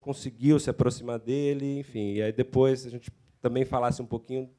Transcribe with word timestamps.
conseguiu 0.00 0.58
se 0.58 0.70
aproximar 0.70 1.18
dele, 1.18 1.78
enfim. 1.78 2.14
E 2.14 2.22
aí 2.22 2.32
depois 2.32 2.86
a 2.86 2.90
gente 2.90 3.10
também 3.40 3.64
falasse 3.64 4.00
um 4.00 4.06
pouquinho 4.06 4.50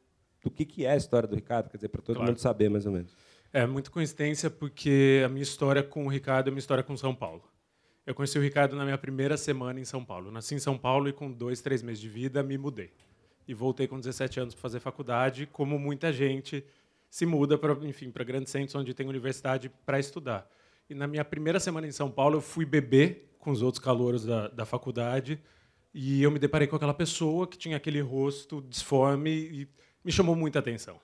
do 0.44 0.50
que, 0.50 0.66
que 0.66 0.86
é 0.86 0.92
a 0.92 0.96
história 0.96 1.28
do 1.28 1.36
Ricardo, 1.36 1.70
quer 1.70 1.78
dizer, 1.78 1.90
para 1.90 2.02
todo 2.02 2.16
claro. 2.16 2.32
mundo 2.32 2.40
saber 2.40 2.70
mais 2.70 2.86
ou 2.86 2.92
menos. 2.92 3.16
É 3.54 3.66
muita 3.66 3.92
coincidência 3.92 4.50
porque 4.50 5.22
a 5.26 5.30
minha 5.30 5.44
história 5.44 5.84
com 5.84 6.06
o 6.06 6.10
Ricardo 6.10 6.48
é 6.48 6.50
a 6.50 6.52
minha 6.52 6.60
história 6.60 6.84
com 6.84 6.96
São 6.96 7.14
Paulo. 7.14 7.44
Eu 8.06 8.16
conheci 8.16 8.38
o 8.38 8.42
Ricardo 8.42 8.76
na 8.76 8.84
minha 8.84 8.98
primeira 8.98 9.38
semana 9.38 9.80
em 9.80 9.86
São 9.86 10.04
Paulo. 10.04 10.30
Eu 10.30 10.32
nasci 10.32 10.56
em 10.56 10.60
São 10.60 10.78
Paulo 10.78 11.10
e 11.10 11.14
com 11.14 11.32
dois, 11.32 11.62
três 11.62 11.84
meses 11.84 12.02
de 12.02 12.10
vida 12.10 12.42
me 12.42 12.58
mudei. 12.58 12.92
E 13.48 13.54
voltei 13.54 13.88
com 13.88 14.00
17 14.00 14.40
anos 14.40 14.54
para 14.56 14.62
fazer 14.62 14.80
faculdade, 14.80 15.46
como 15.46 15.78
muita 15.78 16.12
gente 16.12 16.64
se 17.10 17.26
muda 17.26 17.58
para, 17.58 17.74
enfim, 17.86 18.10
para 18.10 18.24
grandes 18.24 18.52
centros 18.52 18.74
onde 18.74 18.94
tem 18.94 19.08
universidade 19.08 19.70
para 19.86 20.00
estudar. 20.00 20.50
E 20.90 20.96
na 20.96 21.08
minha 21.08 21.26
primeira 21.26 21.60
semana 21.60 21.86
em 21.86 21.92
São 21.92 22.10
Paulo, 22.10 22.38
eu 22.38 22.42
fui 22.42 22.66
beber 22.66 23.31
com 23.42 23.52
os 23.52 23.62
outros 23.62 23.84
calouros 23.84 24.26
da, 24.26 24.48
da 24.48 24.66
faculdade 24.66 25.42
e 25.94 26.24
eu 26.24 26.32
me 26.32 26.40
deparei 26.40 26.68
com 26.68 26.76
aquela 26.76 26.94
pessoa 26.94 27.46
que 27.46 27.58
tinha 27.58 27.76
aquele 27.76 28.00
rosto 28.00 28.62
disforme 28.62 29.30
e 29.32 29.68
me 30.04 30.12
chamou 30.12 30.36
muita 30.36 30.60
atenção. 30.60 31.00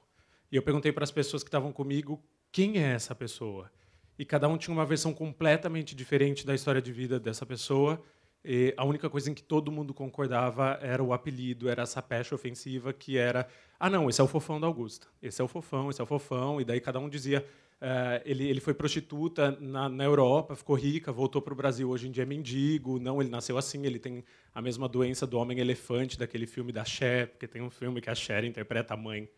E 0.50 0.56
eu 0.56 0.64
perguntei 0.64 0.94
para 0.94 1.04
as 1.04 1.12
pessoas 1.12 1.44
que 1.44 1.50
estavam 1.50 1.74
comigo 1.74 2.24
quem 2.52 2.78
é 2.78 2.94
essa 2.94 3.14
pessoa. 3.14 3.70
E 4.18 4.24
cada 4.24 4.48
um 4.48 4.58
tinha 4.58 4.74
uma 4.74 4.86
versão 4.86 5.14
completamente 5.14 5.94
diferente 5.94 6.46
da 6.46 6.56
história 6.56 6.82
de 6.82 6.92
vida 6.94 7.20
dessa 7.20 7.46
pessoa. 7.46 8.02
E 8.46 8.74
a 8.78 8.86
única 8.86 9.10
coisa 9.10 9.30
em 9.30 9.34
que 9.34 9.44
todo 9.44 9.72
mundo 9.72 9.94
concordava 9.94 10.80
era 10.82 11.04
o 11.04 11.12
apelido, 11.12 11.68
era 11.68 11.84
essa 11.84 12.02
pecha 12.02 12.34
ofensiva 12.34 12.94
que 12.94 13.18
era: 13.18 13.46
ah, 13.78 13.90
não, 13.90 14.10
esse 14.10 14.22
é 14.22 14.24
o 14.24 14.28
fofão 14.28 14.58
da 14.60 14.68
Augusta, 14.68 15.08
esse 15.22 15.42
é 15.42 15.44
o 15.44 15.50
fofão, 15.50 15.90
esse 15.90 16.00
é 16.00 16.04
o 16.04 16.08
fofão. 16.08 16.62
E 16.62 16.64
daí 16.64 16.80
cada 16.80 16.98
um 16.98 17.10
dizia: 17.10 17.46
Uh, 17.80 18.22
ele, 18.26 18.48
ele 18.48 18.60
foi 18.60 18.74
prostituta 18.74 19.52
na, 19.60 19.88
na 19.88 20.04
Europa, 20.04 20.56
ficou 20.56 20.76
rica, 20.76 21.12
voltou 21.12 21.40
para 21.42 21.54
o 21.54 21.56
Brasil, 21.56 21.88
hoje 21.90 22.08
em 22.08 22.12
dia 22.12 22.24
é 22.24 22.26
mendigo. 22.26 23.00
Não, 23.00 23.22
ele 23.22 23.30
nasceu 23.30 23.58
assim, 23.58 23.86
ele 23.86 24.00
tem 24.00 24.24
a 24.54 24.62
mesma 24.62 24.88
doença 24.90 25.28
do 25.28 25.38
homem-elefante, 25.38 26.18
daquele 26.18 26.48
filme 26.48 26.72
da 26.72 26.84
Cher, 26.84 27.28
porque 27.30 27.48
tem 27.48 27.62
um 27.62 27.70
filme 27.70 28.02
que 28.02 28.10
a 28.10 28.16
Cher 28.16 28.44
interpreta 28.44 28.96
a 28.96 28.98
mãe 28.98 29.30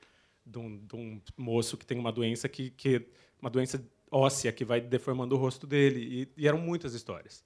de 0.45 0.57
um, 0.57 0.77
de 0.77 0.95
um 0.95 1.21
moço 1.37 1.77
que 1.77 1.85
tem 1.85 1.99
uma 1.99 2.11
doença 2.11 2.47
que, 2.47 2.69
que 2.71 3.05
uma 3.41 3.49
doença 3.49 3.85
óssea 4.09 4.51
que 4.51 4.63
vai 4.65 4.81
deformando 4.81 5.35
o 5.35 5.37
rosto 5.37 5.67
dele. 5.67 6.29
E, 6.37 6.43
e 6.43 6.47
eram 6.47 6.57
muitas 6.57 6.93
histórias. 6.93 7.43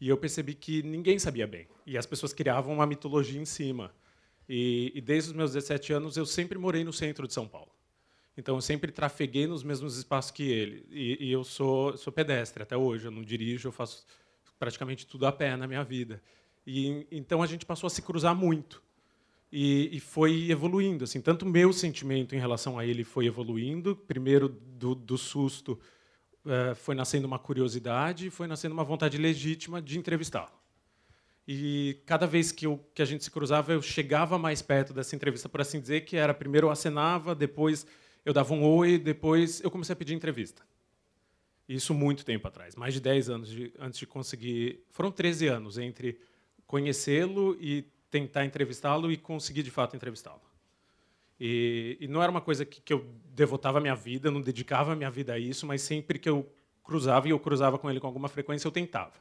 E 0.00 0.08
eu 0.08 0.16
percebi 0.16 0.54
que 0.54 0.82
ninguém 0.82 1.18
sabia 1.18 1.46
bem. 1.46 1.68
E 1.86 1.96
as 1.96 2.04
pessoas 2.04 2.32
criavam 2.32 2.74
uma 2.74 2.86
mitologia 2.86 3.40
em 3.40 3.44
cima. 3.44 3.94
E, 4.48 4.90
e 4.94 5.00
desde 5.00 5.30
os 5.30 5.36
meus 5.36 5.52
17 5.52 5.92
anos, 5.92 6.16
eu 6.16 6.26
sempre 6.26 6.58
morei 6.58 6.82
no 6.82 6.92
centro 6.92 7.28
de 7.28 7.32
São 7.32 7.46
Paulo. 7.46 7.70
Então, 8.36 8.54
eu 8.54 8.60
sempre 8.60 8.90
trafeguei 8.90 9.46
nos 9.46 9.62
mesmos 9.62 9.96
espaços 9.96 10.30
que 10.30 10.42
ele. 10.50 10.86
E, 10.90 11.28
e, 11.28 11.32
eu 11.32 11.44
sou, 11.44 11.96
sou 11.96 12.12
pedestre 12.12 12.62
até 12.62 12.76
hoje. 12.76 13.06
Eu 13.06 13.10
não 13.10 13.22
dirijo, 13.22 13.68
eu 13.68 13.72
faço 13.72 14.06
praticamente 14.58 15.06
tudo 15.06 15.26
a 15.26 15.32
pé 15.32 15.56
na 15.56 15.66
minha 15.66 15.84
vida. 15.84 16.22
E 16.66 17.06
então 17.10 17.42
a 17.42 17.46
gente 17.46 17.66
passou 17.66 17.86
a 17.86 17.90
se 17.90 18.00
cruzar 18.00 18.34
muito. 18.34 18.82
E, 19.52 19.90
e 19.92 20.00
foi 20.00 20.50
evoluindo. 20.50 21.04
Assim, 21.04 21.20
tanto 21.20 21.44
meu 21.44 21.72
sentimento 21.72 22.34
em 22.34 22.38
relação 22.38 22.78
a 22.78 22.86
ele 22.86 23.04
foi 23.04 23.26
evoluindo. 23.26 23.94
Primeiro, 23.94 24.48
do, 24.48 24.94
do 24.94 25.18
susto, 25.18 25.78
uh, 26.46 26.74
foi 26.74 26.94
nascendo 26.94 27.26
uma 27.26 27.38
curiosidade, 27.38 28.30
foi 28.30 28.46
nascendo 28.46 28.72
uma 28.72 28.84
vontade 28.84 29.18
legítima 29.18 29.82
de 29.82 29.98
entrevistá-lo. 29.98 30.62
E 31.46 32.00
cada 32.06 32.26
vez 32.26 32.52
que, 32.52 32.66
eu, 32.66 32.78
que 32.94 33.02
a 33.02 33.04
gente 33.04 33.24
se 33.24 33.30
cruzava, 33.30 33.72
eu 33.72 33.82
chegava 33.82 34.38
mais 34.38 34.62
perto 34.62 34.94
dessa 34.94 35.14
entrevista, 35.16 35.48
por 35.48 35.60
assim 35.60 35.80
dizer, 35.80 36.02
que 36.02 36.16
era 36.16 36.32
primeiro 36.32 36.68
eu 36.68 36.70
acenava, 36.70 37.34
depois 37.34 37.84
eu 38.24 38.32
dava 38.32 38.54
um 38.54 38.64
oi, 38.64 38.98
depois 38.98 39.60
eu 39.60 39.70
comecei 39.70 39.92
a 39.92 39.96
pedir 39.96 40.14
entrevista. 40.14 40.62
Isso 41.68 41.94
muito 41.94 42.24
tempo 42.24 42.46
atrás, 42.46 42.74
mais 42.74 42.94
de 42.94 43.00
10 43.00 43.30
anos 43.30 43.48
de, 43.48 43.72
antes 43.78 43.98
de 43.98 44.06
conseguir. 44.06 44.84
Foram 44.90 45.10
13 45.10 45.46
anos 45.48 45.78
entre 45.78 46.20
conhecê-lo 46.66 47.56
e 47.60 47.84
tentar 48.10 48.44
entrevistá-lo 48.44 49.10
e 49.10 49.16
conseguir 49.16 49.62
de 49.62 49.70
fato 49.70 49.96
entrevistá-lo. 49.96 50.40
E, 51.40 51.96
e, 52.00 52.06
não 52.06 52.22
era 52.22 52.30
uma 52.30 52.40
coisa 52.40 52.64
que, 52.64 52.80
que 52.80 52.92
eu 52.92 53.04
devotava 53.34 53.78
a 53.78 53.80
minha 53.80 53.96
vida, 53.96 54.30
não 54.30 54.40
dedicava 54.40 54.92
a 54.92 54.96
minha 54.96 55.10
vida 55.10 55.32
a 55.32 55.38
isso, 55.38 55.66
mas 55.66 55.82
sempre 55.82 56.18
que 56.18 56.28
eu 56.28 56.48
cruzava, 56.84 57.26
e 57.26 57.30
eu 57.30 57.38
cruzava 57.38 57.78
com 57.78 57.90
ele 57.90 57.98
com 57.98 58.06
alguma 58.06 58.28
frequência, 58.28 58.66
eu 58.68 58.72
tentava. 58.72 59.14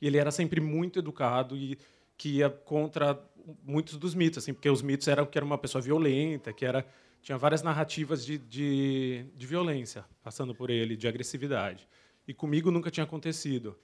E 0.00 0.06
ele 0.06 0.18
era 0.18 0.30
sempre 0.30 0.60
muito 0.60 0.98
educado 0.98 1.56
e 1.56 1.78
que 2.16 2.38
ia 2.38 2.50
contra 2.50 3.18
muitos 3.64 3.96
dos 3.96 4.14
mitos, 4.14 4.38
assim, 4.38 4.52
porque 4.52 4.68
os 4.68 4.82
mitos 4.82 5.08
eram 5.08 5.24
que 5.24 5.38
era 5.38 5.44
uma 5.44 5.58
pessoa 5.58 5.80
violenta, 5.80 6.52
que 6.52 6.64
era 6.64 6.86
tinha 7.22 7.38
várias 7.38 7.62
narrativas 7.62 8.26
de, 8.26 8.36
de, 8.36 9.24
de, 9.36 9.46
violência 9.46 10.04
passando 10.22 10.54
por 10.54 10.70
ele, 10.70 10.96
de 10.96 11.06
agressividade. 11.06 11.88
E 12.26 12.34
comigo 12.34 12.70
nunca 12.70 12.90
tinha 12.90 13.04
acontecido. 13.04 13.78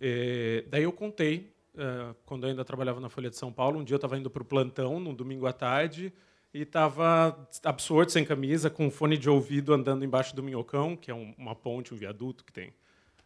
E, 0.00 0.64
daí 0.68 0.82
eu 0.82 0.92
contei, 0.92 1.52
uh, 1.74 2.14
quando 2.26 2.44
eu 2.44 2.50
ainda 2.50 2.64
trabalhava 2.64 3.00
na 3.00 3.08
Folha 3.08 3.30
de 3.30 3.36
São 3.36 3.52
Paulo, 3.52 3.78
um 3.78 3.84
dia 3.84 3.94
eu 3.94 3.98
estava 3.98 4.18
indo 4.18 4.28
para 4.28 4.42
o 4.42 4.44
plantão, 4.44 4.98
num 4.98 5.14
domingo 5.14 5.46
à 5.46 5.52
tarde, 5.52 6.12
e 6.52 6.62
estava 6.62 7.48
absurdo, 7.62 8.10
sem 8.10 8.24
camisa, 8.24 8.68
com 8.68 8.86
um 8.86 8.90
fone 8.90 9.16
de 9.16 9.30
ouvido, 9.30 9.72
andando 9.72 10.04
embaixo 10.04 10.34
do 10.34 10.42
Minhocão, 10.42 10.96
que 10.96 11.10
é 11.10 11.14
um, 11.14 11.32
uma 11.38 11.54
ponte, 11.54 11.94
um 11.94 11.96
viaduto 11.96 12.44
que 12.44 12.52
tem 12.52 12.74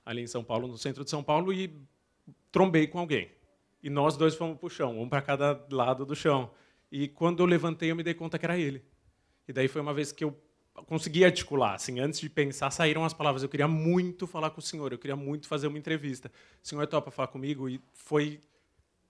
ali 0.05 0.21
em 0.21 0.27
São 0.27 0.45
Paulo, 0.45 0.69
no 0.69 0.77
centro 0.77 1.05
de 1.05 1.11
São 1.11 1.23
Paulo, 1.23 1.53
e 1.53 1.75
trombei 2.51 2.87
com 2.87 2.99
alguém. 2.99 3.31
E 3.83 3.89
nós 3.89 4.17
dois 4.17 4.35
fomos 4.35 4.59
para 4.59 4.67
o 4.67 4.71
chão, 4.71 5.01
um 5.01 5.09
para 5.09 5.23
cada 5.23 5.65
lado 5.71 6.05
do 6.05 6.15
chão. 6.15 6.51
E 6.91 7.09
quando 7.09 7.43
eu 7.43 7.47
levantei, 7.47 7.91
eu 7.91 7.97
me 7.97 8.03
dei 8.03 8.13
conta 8.13 8.39
que 8.39 8.45
era 8.45 8.59
ele. 8.59 8.83
E 9.53 9.55
daí 9.55 9.69
foi 9.69 9.83
uma 9.83 9.93
vez 9.93 10.11
que 10.11 10.25
eu 10.25 10.35
consegui 10.87 11.27
articular, 11.27 11.75
assim, 11.75 12.01
antes 12.01 12.19
de 12.19 12.31
pensar, 12.31 12.71
saíram 12.71 13.05
as 13.05 13.13
palavras. 13.13 13.43
Eu 13.43 13.51
queria 13.51 13.69
muito 13.69 14.27
falar 14.27 14.49
com 14.49 14.61
o 14.61 14.63
senhor, 14.63 14.91
eu 14.91 14.99
queria 14.99 15.15
muito 15.15 15.47
fazer 15.47 15.67
uma 15.67 15.77
entrevista. 15.77 16.33
O 16.65 16.67
senhor 16.67 16.87
topa 16.87 17.11
falar 17.11 17.29
comigo? 17.29 17.69
E 17.69 17.79
foi 17.93 18.41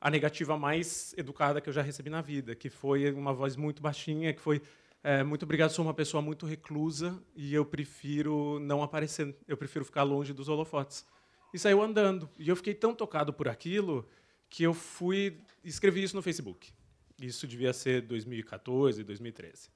a 0.00 0.10
negativa 0.10 0.58
mais 0.58 1.14
educada 1.16 1.60
que 1.60 1.68
eu 1.68 1.72
já 1.72 1.80
recebi 1.80 2.10
na 2.10 2.20
vida, 2.20 2.56
que 2.56 2.68
foi 2.68 3.12
uma 3.12 3.32
voz 3.32 3.54
muito 3.54 3.80
baixinha, 3.80 4.32
que 4.32 4.40
foi 4.40 4.60
é, 5.00 5.22
muito 5.22 5.44
obrigado, 5.44 5.70
sou 5.70 5.84
uma 5.84 5.94
pessoa 5.94 6.20
muito 6.20 6.44
reclusa 6.44 7.22
e 7.36 7.54
eu 7.54 7.64
prefiro 7.64 8.58
não 8.58 8.82
aparecer, 8.82 9.36
eu 9.46 9.56
prefiro 9.56 9.84
ficar 9.84 10.02
longe 10.02 10.32
dos 10.32 10.48
holofotes. 10.48 11.06
E 11.54 11.58
saiu 11.58 11.80
andando. 11.80 12.28
E 12.36 12.48
eu 12.48 12.56
fiquei 12.56 12.74
tão 12.74 12.92
tocado 12.92 13.32
por 13.32 13.46
aquilo 13.46 14.08
que 14.50 14.64
eu 14.64 14.74
fui 14.74 15.38
escrevi 15.62 16.02
isso 16.02 16.16
no 16.16 16.22
Facebook. 16.22 16.72
Isso 17.20 17.46
devia 17.46 17.72
ser 17.72 18.02
2014, 18.02 19.04
2013. 19.04 19.70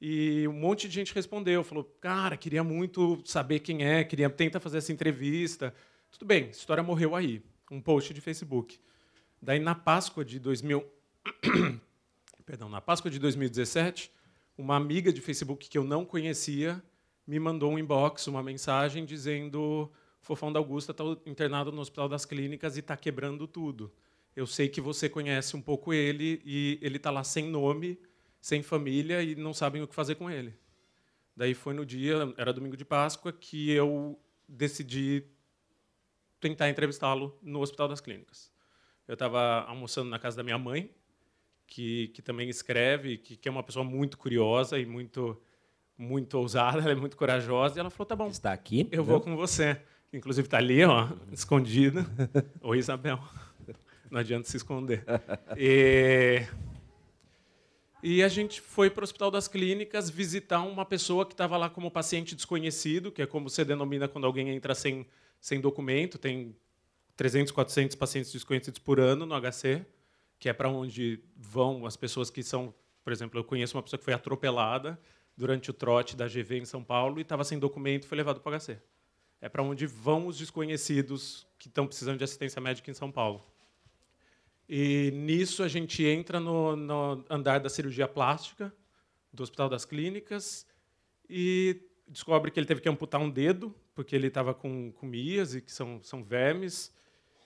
E 0.00 0.46
um 0.46 0.52
monte 0.52 0.88
de 0.88 0.94
gente 0.94 1.14
respondeu, 1.14 1.64
falou: 1.64 1.84
"Cara, 2.00 2.36
queria 2.36 2.62
muito 2.62 3.20
saber 3.24 3.60
quem 3.60 3.84
é, 3.84 4.04
queria 4.04 4.30
tenta 4.30 4.60
fazer 4.60 4.78
essa 4.78 4.92
entrevista". 4.92 5.74
Tudo 6.10 6.24
bem, 6.26 6.44
a 6.44 6.50
história 6.50 6.82
morreu 6.82 7.14
aí, 7.14 7.42
um 7.70 7.80
post 7.80 8.14
de 8.14 8.20
Facebook. 8.20 8.78
Daí 9.40 9.58
na 9.58 9.74
Páscoa 9.74 10.24
de 10.24 10.38
2000 10.38 10.84
Perdão, 12.46 12.68
na 12.68 12.80
Páscoa 12.80 13.10
de 13.10 13.18
2017, 13.18 14.10
uma 14.56 14.74
amiga 14.74 15.12
de 15.12 15.20
Facebook 15.20 15.68
que 15.68 15.76
eu 15.76 15.84
não 15.84 16.04
conhecia 16.04 16.82
me 17.26 17.38
mandou 17.38 17.70
um 17.70 17.78
inbox, 17.78 18.26
uma 18.26 18.42
mensagem 18.42 19.04
dizendo: 19.04 19.92
"Fofão 20.22 20.50
da 20.50 20.58
Augusta 20.58 20.92
está 20.92 21.04
internado 21.26 21.70
no 21.70 21.82
Hospital 21.82 22.08
das 22.08 22.24
Clínicas 22.24 22.76
e 22.76 22.80
está 22.80 22.96
quebrando 22.96 23.46
tudo. 23.46 23.92
Eu 24.34 24.46
sei 24.46 24.68
que 24.68 24.80
você 24.80 25.08
conhece 25.08 25.54
um 25.54 25.60
pouco 25.60 25.92
ele 25.92 26.40
e 26.44 26.78
ele 26.80 26.96
está 26.96 27.10
lá 27.10 27.22
sem 27.22 27.50
nome, 27.50 27.98
sem 28.40 28.62
família 28.62 29.22
e 29.22 29.34
não 29.34 29.52
sabem 29.52 29.82
o 29.82 29.88
que 29.88 29.94
fazer 29.94 30.14
com 30.14 30.30
ele. 30.30 30.54
Daí 31.36 31.54
foi 31.54 31.74
no 31.74 31.86
dia, 31.86 32.32
era 32.36 32.52
domingo 32.52 32.76
de 32.76 32.84
Páscoa, 32.84 33.32
que 33.32 33.70
eu 33.70 34.18
decidi 34.48 35.24
tentar 36.40 36.68
entrevistá-lo 36.68 37.38
no 37.42 37.60
Hospital 37.60 37.88
das 37.88 38.00
Clínicas. 38.00 38.50
Eu 39.06 39.14
estava 39.14 39.62
almoçando 39.62 40.10
na 40.10 40.18
casa 40.18 40.36
da 40.36 40.42
minha 40.42 40.58
mãe, 40.58 40.90
que, 41.66 42.08
que 42.08 42.22
também 42.22 42.48
escreve, 42.48 43.18
que, 43.18 43.36
que 43.36 43.48
é 43.48 43.52
uma 43.52 43.62
pessoa 43.62 43.84
muito 43.84 44.18
curiosa 44.18 44.78
e 44.78 44.86
muito 44.86 45.40
muito 45.96 46.38
ousada, 46.38 46.78
ela 46.82 46.92
é 46.92 46.94
muito 46.94 47.16
corajosa, 47.16 47.76
e 47.76 47.80
ela 47.80 47.90
falou: 47.90 48.06
"Tá 48.06 48.14
bom. 48.16 48.28
Está 48.28 48.52
aqui? 48.52 48.88
Eu 48.90 49.02
vou 49.04 49.20
com 49.20 49.36
você." 49.36 49.80
Inclusive 50.12 50.46
está 50.46 50.56
ali, 50.56 50.82
ó, 50.84 51.08
escondida. 51.30 52.06
Oi, 52.62 52.78
Isabel. 52.78 53.20
Não 54.10 54.18
adianta 54.18 54.48
se 54.48 54.56
esconder. 54.56 55.04
E 55.54 56.46
e 58.02 58.22
a 58.22 58.28
gente 58.28 58.60
foi 58.60 58.88
para 58.88 59.02
o 59.02 59.04
Hospital 59.04 59.30
das 59.30 59.48
Clínicas 59.48 60.08
visitar 60.08 60.62
uma 60.62 60.84
pessoa 60.84 61.26
que 61.26 61.34
estava 61.34 61.56
lá 61.56 61.68
como 61.68 61.90
paciente 61.90 62.34
desconhecido, 62.34 63.10
que 63.10 63.20
é 63.20 63.26
como 63.26 63.50
você 63.50 63.64
denomina 63.64 64.06
quando 64.06 64.26
alguém 64.26 64.50
entra 64.50 64.74
sem, 64.74 65.06
sem 65.40 65.60
documento. 65.60 66.16
Tem 66.16 66.54
300, 67.16 67.52
400 67.52 67.96
pacientes 67.96 68.32
desconhecidos 68.32 68.78
por 68.78 69.00
ano 69.00 69.26
no 69.26 69.34
HC, 69.34 69.84
que 70.38 70.48
é 70.48 70.52
para 70.52 70.68
onde 70.68 71.20
vão 71.36 71.86
as 71.86 71.96
pessoas 71.96 72.30
que 72.30 72.42
são. 72.42 72.72
Por 73.02 73.12
exemplo, 73.12 73.40
eu 73.40 73.44
conheço 73.44 73.76
uma 73.76 73.82
pessoa 73.82 73.98
que 73.98 74.04
foi 74.04 74.14
atropelada 74.14 74.98
durante 75.36 75.70
o 75.70 75.74
trote 75.74 76.16
da 76.16 76.28
GV 76.28 76.58
em 76.58 76.64
São 76.64 76.84
Paulo 76.84 77.18
e 77.18 77.22
estava 77.22 77.42
sem 77.42 77.58
documento 77.58 78.04
e 78.04 78.06
foi 78.06 78.16
levado 78.16 78.40
para 78.40 78.56
o 78.56 78.60
HC. 78.60 78.78
É 79.40 79.48
para 79.48 79.62
onde 79.62 79.86
vão 79.86 80.26
os 80.26 80.38
desconhecidos 80.38 81.46
que 81.58 81.68
estão 81.68 81.86
precisando 81.86 82.18
de 82.18 82.24
assistência 82.24 82.60
médica 82.60 82.90
em 82.90 82.94
São 82.94 83.10
Paulo. 83.10 83.44
E 84.68 85.10
nisso 85.12 85.62
a 85.62 85.68
gente 85.68 86.04
entra 86.04 86.38
no, 86.38 86.76
no, 86.76 87.24
andar 87.30 87.58
da 87.58 87.70
cirurgia 87.70 88.06
plástica 88.06 88.72
do 89.32 89.42
Hospital 89.42 89.68
das 89.68 89.84
Clínicas 89.84 90.66
e 91.28 91.80
descobre 92.06 92.50
que 92.50 92.60
ele 92.60 92.66
teve 92.66 92.80
que 92.80 92.88
amputar 92.88 93.20
um 93.20 93.30
dedo, 93.30 93.74
porque 93.94 94.14
ele 94.14 94.26
estava 94.26 94.52
com, 94.52 94.92
com 94.92 95.14
e 95.14 95.60
que 95.60 95.72
são, 95.72 96.02
são 96.02 96.22
vermes, 96.22 96.94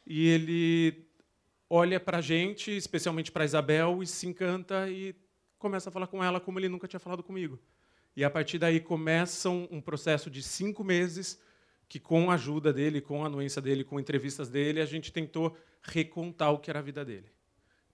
e 0.07 0.29
ele 0.29 1.07
olha 1.71 1.99
para 1.99 2.19
a 2.19 2.21
gente, 2.21 2.71
especialmente 2.77 3.31
para 3.31 3.45
Isabel, 3.45 4.03
e 4.03 4.07
se 4.07 4.27
encanta 4.27 4.89
e 4.91 5.15
começa 5.59 5.89
a 5.89 5.93
falar 5.93 6.09
com 6.09 6.23
ela 6.23 6.41
como 6.41 6.59
ele 6.59 6.69
nunca 6.69 6.89
tinha 6.89 7.01
falado 7.01 7.23
comigo. 7.23 7.59
E 8.17 8.25
a 8.25 8.31
partir 8.31 8.59
daí 8.59 8.81
começa 8.81 9.49
um, 9.49 9.67
um 9.71 9.81
processo 9.81 10.31
de 10.31 10.43
cinco 10.43 10.85
meses 10.85 11.41
que, 11.93 12.01
com 12.01 12.31
a 12.31 12.35
ajuda 12.37 12.73
dele, 12.73 13.03
com 13.03 13.23
a 13.23 13.27
anuência 13.27 13.61
dele, 13.61 13.85
com 13.85 14.01
entrevistas 14.01 14.49
dele, 14.49 14.81
a 14.81 14.87
gente 14.87 15.13
tentou 15.13 15.55
recontar 15.83 16.51
o 16.51 16.59
que 16.59 16.71
era 16.71 16.79
a 16.79 16.83
vida 16.83 17.05
dele. 17.05 17.31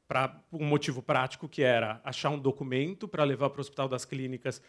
Para 0.06 0.41
um 0.53 0.65
motivo 0.65 1.03
prático, 1.03 1.49
que 1.49 1.65
era 1.65 2.00
achar 2.05 2.31
um 2.31 2.39
documento 2.39 3.09
para 3.09 3.25
levar 3.25 3.50
para 3.50 3.59
o 3.59 3.61
Hospital 3.61 3.89
das 3.89 4.05
Clínicas, 4.05 4.62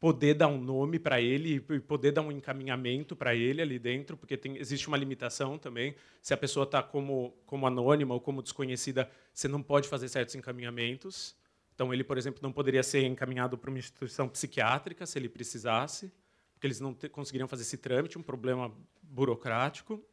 poder 0.00 0.32
dar 0.32 0.48
um 0.48 0.58
nome 0.58 0.98
para 0.98 1.20
ele 1.20 1.56
e 1.56 1.60
poder 1.78 2.12
dar 2.12 2.22
um 2.22 2.32
encaminhamento 2.32 3.14
para 3.14 3.34
ele 3.34 3.60
ali 3.60 3.78
dentro, 3.78 4.16
porque 4.16 4.34
tem, 4.34 4.56
existe 4.56 4.88
uma 4.88 4.96
limitação 4.96 5.58
também. 5.58 5.94
Se 6.22 6.32
a 6.32 6.36
pessoa 6.38 6.64
está 6.64 6.82
como, 6.82 7.34
como 7.44 7.66
anônima 7.66 8.14
ou 8.14 8.20
como 8.20 8.42
desconhecida, 8.42 9.10
você 9.34 9.46
não 9.46 9.62
pode 9.62 9.90
fazer 9.90 10.08
certos 10.08 10.34
encaminhamentos. 10.34 11.36
Então, 11.74 11.92
ele, 11.92 12.02
por 12.02 12.16
exemplo, 12.16 12.40
não 12.42 12.50
poderia 12.50 12.82
ser 12.82 13.04
encaminhado 13.04 13.58
para 13.58 13.68
uma 13.68 13.78
instituição 13.78 14.26
psiquiátrica 14.26 15.04
se 15.04 15.18
ele 15.18 15.28
precisasse, 15.28 16.10
porque 16.58 16.66
eles 16.66 16.80
não 16.80 16.92
conseguiriam 17.12 17.46
fazer 17.46 17.62
esse 17.62 17.76
trâmite, 17.76 18.18
um 18.18 18.22
problema 18.22 18.74
burocrático. 19.00 20.04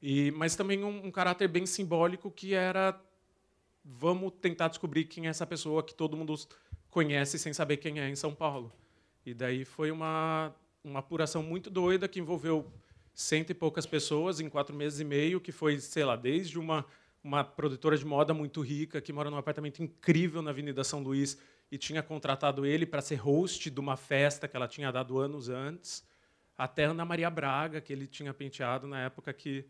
E, 0.00 0.30
mas 0.30 0.56
também 0.56 0.82
um, 0.82 1.06
um 1.06 1.10
caráter 1.10 1.46
bem 1.46 1.66
simbólico 1.66 2.30
que 2.30 2.54
era 2.54 2.98
vamos 3.84 4.32
tentar 4.40 4.68
descobrir 4.68 5.04
quem 5.04 5.26
é 5.26 5.28
essa 5.28 5.46
pessoa 5.46 5.82
que 5.82 5.94
todo 5.94 6.16
mundo 6.16 6.34
conhece 6.90 7.38
sem 7.38 7.52
saber 7.52 7.76
quem 7.76 8.00
é 8.00 8.08
em 8.08 8.16
São 8.16 8.34
Paulo. 8.34 8.72
E 9.26 9.34
daí 9.34 9.64
foi 9.64 9.90
uma, 9.90 10.54
uma 10.82 11.00
apuração 11.00 11.42
muito 11.42 11.68
doida 11.68 12.08
que 12.08 12.18
envolveu 12.18 12.72
cento 13.14 13.50
e 13.50 13.54
poucas 13.54 13.84
pessoas 13.84 14.40
em 14.40 14.48
quatro 14.48 14.74
meses 14.74 15.00
e 15.00 15.04
meio, 15.04 15.38
que 15.38 15.52
foi, 15.52 15.78
sei 15.78 16.04
lá, 16.04 16.16
desde 16.16 16.58
uma 16.58 16.84
uma 17.22 17.42
produtora 17.42 17.98
de 17.98 18.06
moda 18.06 18.32
muito 18.32 18.60
rica 18.60 19.00
que 19.00 19.12
mora 19.12 19.28
num 19.28 19.36
apartamento 19.36 19.82
incrível 19.82 20.40
na 20.40 20.50
Avenida 20.50 20.84
São 20.84 21.02
Luís 21.02 21.36
e 21.70 21.78
tinha 21.78 22.02
contratado 22.02 22.64
ele 22.64 22.86
para 22.86 23.02
ser 23.02 23.16
host 23.16 23.70
de 23.70 23.80
uma 23.80 23.96
festa 23.96 24.46
que 24.46 24.56
ela 24.56 24.68
tinha 24.68 24.92
dado 24.92 25.18
anos 25.18 25.48
antes, 25.48 26.06
até 26.56 26.84
Ana 26.84 27.04
Maria 27.04 27.28
Braga, 27.28 27.80
que 27.80 27.92
ele 27.92 28.06
tinha 28.06 28.32
penteado 28.32 28.86
na 28.86 29.00
época 29.00 29.32
que 29.32 29.66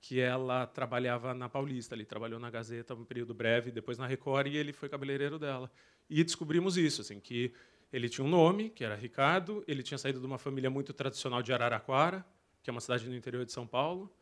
que 0.00 0.20
ela 0.20 0.66
trabalhava 0.66 1.34
na 1.34 1.48
Paulista, 1.48 1.94
ele 1.94 2.04
trabalhou 2.04 2.38
na 2.38 2.50
Gazeta 2.50 2.94
um 2.94 3.04
período 3.04 3.34
breve, 3.34 3.70
depois 3.70 3.98
na 3.98 4.06
Record 4.06 4.46
e 4.46 4.56
ele 4.56 4.72
foi 4.72 4.88
cabeleireiro 4.88 5.38
dela. 5.38 5.70
E 6.08 6.22
descobrimos 6.22 6.76
isso, 6.76 7.00
assim, 7.00 7.20
que 7.20 7.52
ele 7.92 8.08
tinha 8.08 8.24
um 8.24 8.28
nome, 8.28 8.70
que 8.70 8.84
era 8.84 8.94
Ricardo, 8.94 9.64
ele 9.66 9.82
tinha 9.82 9.98
saído 9.98 10.20
de 10.20 10.26
uma 10.26 10.38
família 10.38 10.70
muito 10.70 10.92
tradicional 10.92 11.42
de 11.42 11.52
Araraquara, 11.52 12.24
que 12.62 12.70
é 12.70 12.72
uma 12.72 12.80
cidade 12.80 13.08
no 13.08 13.14
interior 13.16 13.44
de 13.44 13.52
São 13.52 13.66
Paulo, 13.66 14.12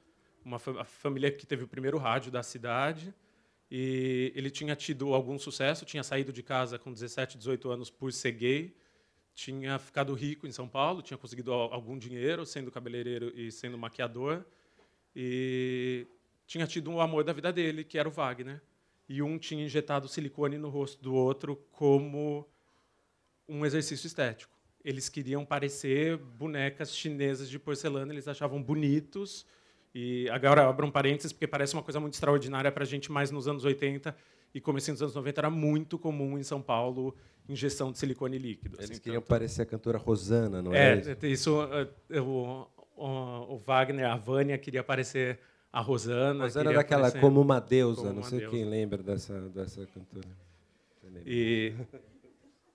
uma 0.44 0.58
família 0.58 1.30
que 1.30 1.46
teve 1.46 1.64
o 1.64 1.68
primeiro 1.68 1.98
rádio 1.98 2.30
da 2.30 2.42
cidade. 2.42 3.12
E 3.70 4.32
ele 4.34 4.50
tinha 4.50 4.76
tido 4.76 5.12
algum 5.12 5.38
sucesso, 5.38 5.84
tinha 5.84 6.02
saído 6.02 6.32
de 6.32 6.42
casa 6.42 6.78
com 6.78 6.92
17, 6.92 7.36
18 7.36 7.70
anos 7.70 7.90
por 7.90 8.12
ser 8.12 8.32
gay, 8.32 8.76
tinha 9.34 9.78
ficado 9.78 10.14
rico 10.14 10.46
em 10.46 10.52
São 10.52 10.68
Paulo, 10.68 11.02
tinha 11.02 11.18
conseguido 11.18 11.52
algum 11.52 11.98
dinheiro 11.98 12.46
sendo 12.46 12.70
cabeleireiro 12.70 13.32
e 13.38 13.50
sendo 13.50 13.76
maquiador, 13.76 14.44
e 15.14 16.06
tinha 16.46 16.66
tido 16.66 16.90
um 16.90 17.00
amor 17.00 17.24
da 17.24 17.32
vida 17.32 17.52
dele, 17.52 17.82
que 17.84 17.98
era 17.98 18.08
o 18.08 18.12
Wagner. 18.12 18.62
E 19.08 19.22
um 19.22 19.38
tinha 19.38 19.64
injetado 19.64 20.08
silicone 20.08 20.58
no 20.58 20.68
rosto 20.68 21.02
do 21.02 21.14
outro 21.14 21.56
como 21.70 22.48
um 23.48 23.64
exercício 23.64 24.06
estético. 24.06 24.54
Eles 24.84 25.08
queriam 25.08 25.44
parecer 25.44 26.16
bonecas 26.16 26.94
chinesas 26.94 27.48
de 27.48 27.58
porcelana, 27.58 28.12
eles 28.12 28.28
achavam 28.28 28.62
bonitos 28.62 29.46
e 29.98 30.28
agora 30.28 30.68
abro 30.68 30.86
um 30.86 30.90
parênteses, 30.90 31.32
porque 31.32 31.46
parece 31.46 31.72
uma 31.72 31.82
coisa 31.82 31.98
muito 31.98 32.12
extraordinária 32.12 32.70
para 32.70 32.84
a 32.84 32.86
gente, 32.86 33.10
mas 33.10 33.30
nos 33.30 33.48
anos 33.48 33.64
80 33.64 34.14
e 34.52 34.60
começo 34.60 34.92
dos 34.92 35.00
anos 35.00 35.14
90 35.14 35.40
era 35.40 35.48
muito 35.48 35.98
comum 35.98 36.36
em 36.36 36.42
São 36.42 36.60
Paulo 36.60 37.16
injeção 37.48 37.90
de 37.90 37.96
silicone 37.98 38.36
líquido. 38.36 38.76
Eles 38.76 38.90
assim, 38.90 39.00
queriam 39.00 39.22
tanto... 39.22 39.30
parecer 39.30 39.62
a 39.62 39.64
cantora 39.64 39.96
Rosana, 39.96 40.60
não 40.60 40.74
é? 40.74 41.02
É, 41.22 41.26
isso, 41.26 41.56
eh, 42.10 42.20
o, 42.20 42.66
o, 42.94 43.54
o, 43.54 43.58
Wagner, 43.64 44.04
a 44.04 44.16
Vânia 44.16 44.58
queria 44.58 44.84
parecer 44.84 45.38
a 45.72 45.80
Rosana. 45.80 46.44
Rosana 46.44 46.74
daquela 46.74 47.10
como 47.12 47.40
uma 47.40 47.58
deusa, 47.58 48.02
como 48.02 48.12
não 48.16 48.22
sei 48.22 48.40
deusa. 48.40 48.54
quem 48.54 48.66
lembra 48.66 49.02
dessa, 49.02 49.48
dessa 49.48 49.86
cantora. 49.86 50.28
E 51.24 51.72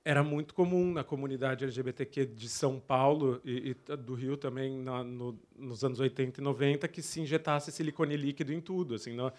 era 0.04 0.24
muito 0.24 0.54
comum 0.54 0.92
na 0.92 1.04
comunidade 1.04 1.64
LGBTQ 1.64 2.26
de 2.26 2.50
São 2.50 2.80
Paulo 2.80 3.40
e, 3.46 3.76
e 3.90 3.96
do 3.98 4.16
Rio 4.16 4.36
também 4.36 4.78
na, 4.78 5.04
no, 5.04 5.40
nos 5.56 5.84
anos 5.84 6.00
80 6.00 6.42
e 6.42 6.44
90 6.44 6.88
que 6.88 7.02
se 7.02 7.22
injetasse 7.22 7.72
silicone 7.72 8.18
líquido 8.18 8.52
em 8.52 8.60
tudo, 8.60 8.96
assim, 8.96 9.14
no, 9.14 9.32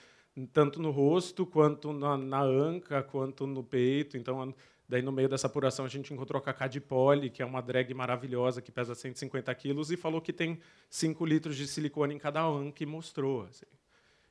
tanto 0.52 0.80
no 0.80 0.90
rosto 0.90 1.44
quanto 1.44 1.92
na, 1.92 2.16
na, 2.16 2.42
anca, 2.42 3.02
quanto 3.02 3.44
no 3.44 3.64
peito. 3.64 4.16
Então, 4.16 4.54
daí 4.88 5.02
no 5.02 5.10
meio 5.10 5.28
dessa 5.28 5.48
apuração 5.48 5.84
a 5.84 5.88
gente 5.88 6.14
encontrou 6.14 6.38
a 6.38 6.42
Cacá 6.42 6.68
de 6.68 6.80
Poli, 6.80 7.28
que 7.28 7.42
é 7.42 7.44
uma 7.44 7.60
drag 7.60 7.92
maravilhosa 7.92 8.62
que 8.62 8.70
pesa 8.70 8.94
150 8.94 9.52
quilos 9.56 9.90
e 9.90 9.96
falou 9.96 10.20
que 10.20 10.32
tem 10.32 10.60
5 10.88 11.26
litros 11.26 11.56
de 11.56 11.66
silicone 11.66 12.14
em 12.14 12.18
cada 12.18 12.44
anca 12.44 12.84
e 12.84 12.86
mostrou. 12.86 13.42
Assim. 13.42 13.66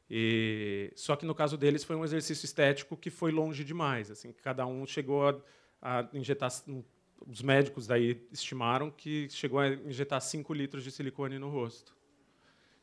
E, 0.10 0.92
só 0.96 1.18
que 1.18 1.26
no 1.26 1.36
caso 1.36 1.58
deles 1.58 1.84
foi 1.84 1.96
um 1.98 2.06
exercício 2.06 2.46
estético 2.46 2.96
que 2.96 3.10
foi 3.10 3.32
longe 3.32 3.66
demais. 3.66 4.10
Assim, 4.10 4.32
cada 4.32 4.66
um 4.66 4.86
chegou 4.86 5.28
a 5.28 5.36
a 5.82 6.08
injetar. 6.14 6.52
Os 7.28 7.42
médicos 7.42 7.86
daí 7.86 8.26
estimaram 8.32 8.90
que 8.90 9.30
chegou 9.30 9.60
a 9.60 9.70
injetar 9.70 10.20
5 10.20 10.54
litros 10.54 10.84
de 10.84 10.92
silicone 10.92 11.38
no 11.38 11.50
rosto. 11.50 11.96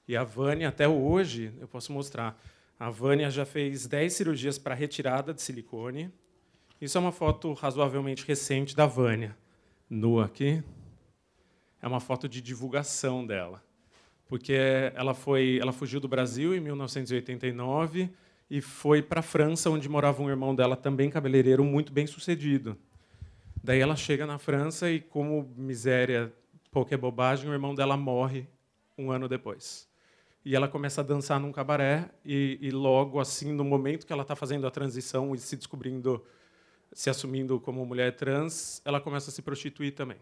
E 0.07 0.17
a 0.17 0.25
Vânia, 0.25 0.69
até 0.69 0.89
hoje, 0.89 1.53
eu 1.61 1.69
posso 1.69 1.93
mostrar, 1.93 2.41
a 2.79 2.89
Vânia 2.89 3.31
já 3.31 3.45
fez 3.45 3.87
10 3.87 4.13
cirurgias 4.13 4.59
para 4.59 4.75
retirada 4.75 5.35
de 5.35 5.43
silicone. 5.43 6.11
Isso 6.81 6.97
é 6.97 7.01
uma 7.01 7.13
foto 7.13 7.53
razoavelmente 7.53 8.25
recente 8.25 8.75
da 8.75 8.87
Vânia, 8.87 9.37
nua 9.91 10.27
aqui. 10.27 10.63
É 11.83 11.87
uma 11.87 12.01
foto 12.01 12.29
de 12.29 12.41
divulgação 12.41 13.27
dela, 13.27 13.63
porque 14.27 14.55
ela 14.95 15.13
foi, 15.13 15.59
ela 15.61 15.73
fugiu 15.73 16.01
do 16.01 16.09
Brasil 16.09 16.55
em 16.55 16.61
1989 16.61 18.11
e 18.51 18.61
foi 18.61 19.03
para 19.03 19.21
a 19.21 19.23
França, 19.23 19.69
onde 19.69 19.89
morava 19.89 20.23
um 20.23 20.31
irmão 20.31 20.55
dela, 20.55 20.77
também 20.77 21.11
cabeleireiro, 21.11 21.65
muito 21.65 21.93
bem 21.93 22.07
sucedido. 22.07 22.79
Daí 23.69 23.81
ela 23.81 23.97
chega 23.97 24.27
na 24.27 24.39
França 24.39 24.91
e, 24.91 24.99
como 24.99 25.53
miséria, 25.55 26.33
pouca 26.71 26.95
é 26.95 26.97
bobagem, 26.97 27.51
o 27.51 27.53
irmão 27.53 27.75
dela 27.75 27.99
morre 27.99 28.49
um 28.97 29.11
ano 29.11 29.29
depois. 29.29 29.87
E 30.43 30.57
ela 30.57 30.67
começa 30.67 31.03
a 31.03 31.05
dançar 31.05 31.39
num 31.39 31.53
cabaré 31.53 32.09
e, 32.25 32.59
e 32.63 32.71
logo 32.71 33.21
assim, 33.21 33.53
no 33.53 33.63
momento 33.65 34.07
que 34.07 34.13
ela 34.15 34.23
está 34.23 34.35
fazendo 34.35 34.67
a 34.67 34.71
transição 34.71 35.35
e 35.35 35.39
se 35.39 35.55
descobrindo, 35.55 36.25
se 36.95 37.11
assumindo 37.11 37.61
como 37.61 37.85
mulher 37.85 38.17
trans, 38.17 38.81
ela 38.87 39.03
começa 39.03 39.29
a 39.29 39.35
se 39.35 39.43
prostituir 39.43 39.95
também. 39.95 40.17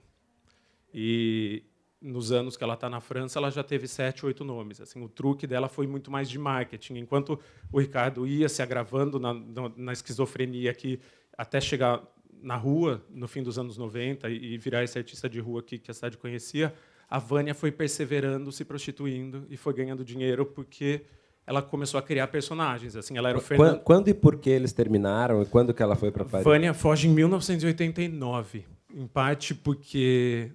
E 0.93 1.63
nos 2.03 2.33
anos 2.33 2.57
que 2.57 2.65
ela 2.65 2.75
está 2.75 2.91
na 2.91 3.01
França, 3.01 3.39
ela 3.39 3.49
já 3.53 3.63
teve 3.63 3.87
sete, 3.87 4.27
oito 4.27 4.45
nomes. 4.45 4.81
Assim, 4.81 5.01
o 5.05 5.09
truque 5.09 5.47
dela 5.47 5.69
foi 5.69 5.87
muito 5.87 6.11
mais 6.11 6.29
de 6.29 6.37
marketing. 6.37 6.97
Enquanto 6.97 7.39
o 7.71 7.79
Ricardo 7.79 8.27
ia 8.27 8.49
se 8.49 8.61
agravando 8.61 9.21
na, 9.21 9.33
na, 9.77 9.93
esquizofrenia 9.93 10.73
aqui, 10.73 10.99
até 11.39 11.61
chegar 11.61 12.03
na 12.43 12.57
rua 12.57 13.05
no 13.11 13.27
fim 13.27 13.43
dos 13.43 13.59
anos 13.59 13.77
90 13.77 14.29
e 14.29 14.57
virar 14.59 14.85
esse 14.85 14.99
artista 14.99 15.29
de 15.29 15.41
rua 15.41 15.63
que, 15.63 15.79
que 15.79 15.91
a 15.91 15.95
cidade 15.95 16.17
conhecia, 16.17 16.75
a 17.09 17.19
Vânia 17.19 17.55
foi 17.55 17.71
perseverando, 17.71 18.51
se 18.51 18.65
prostituindo 18.65 19.47
e 19.49 19.57
foi 19.57 19.73
ganhando 19.75 20.05
dinheiro 20.05 20.45
porque 20.45 21.03
ela 21.47 21.63
começou 21.63 21.99
a 21.99 22.03
criar 22.03 22.27
personagens. 22.27 22.97
Assim, 22.97 23.17
ela 23.17 23.29
era 23.29 23.39
o 23.39 23.41
Fernando... 23.41 23.81
Quando 23.81 24.09
e 24.09 24.15
por 24.15 24.37
que 24.37 24.51
eles 24.51 24.73
terminaram 24.73 25.41
e 25.43 25.47
quando 25.47 25.73
que 25.73 25.83
ela 25.83 25.95
foi 25.95 26.11
para 26.11 26.25
Paris? 26.25 26.45
Vânia 26.45 26.75
foge 26.75 27.07
em 27.07 27.13
1989, 27.13 28.65
em 28.93 29.07
parte 29.07 29.55
porque 29.55 30.51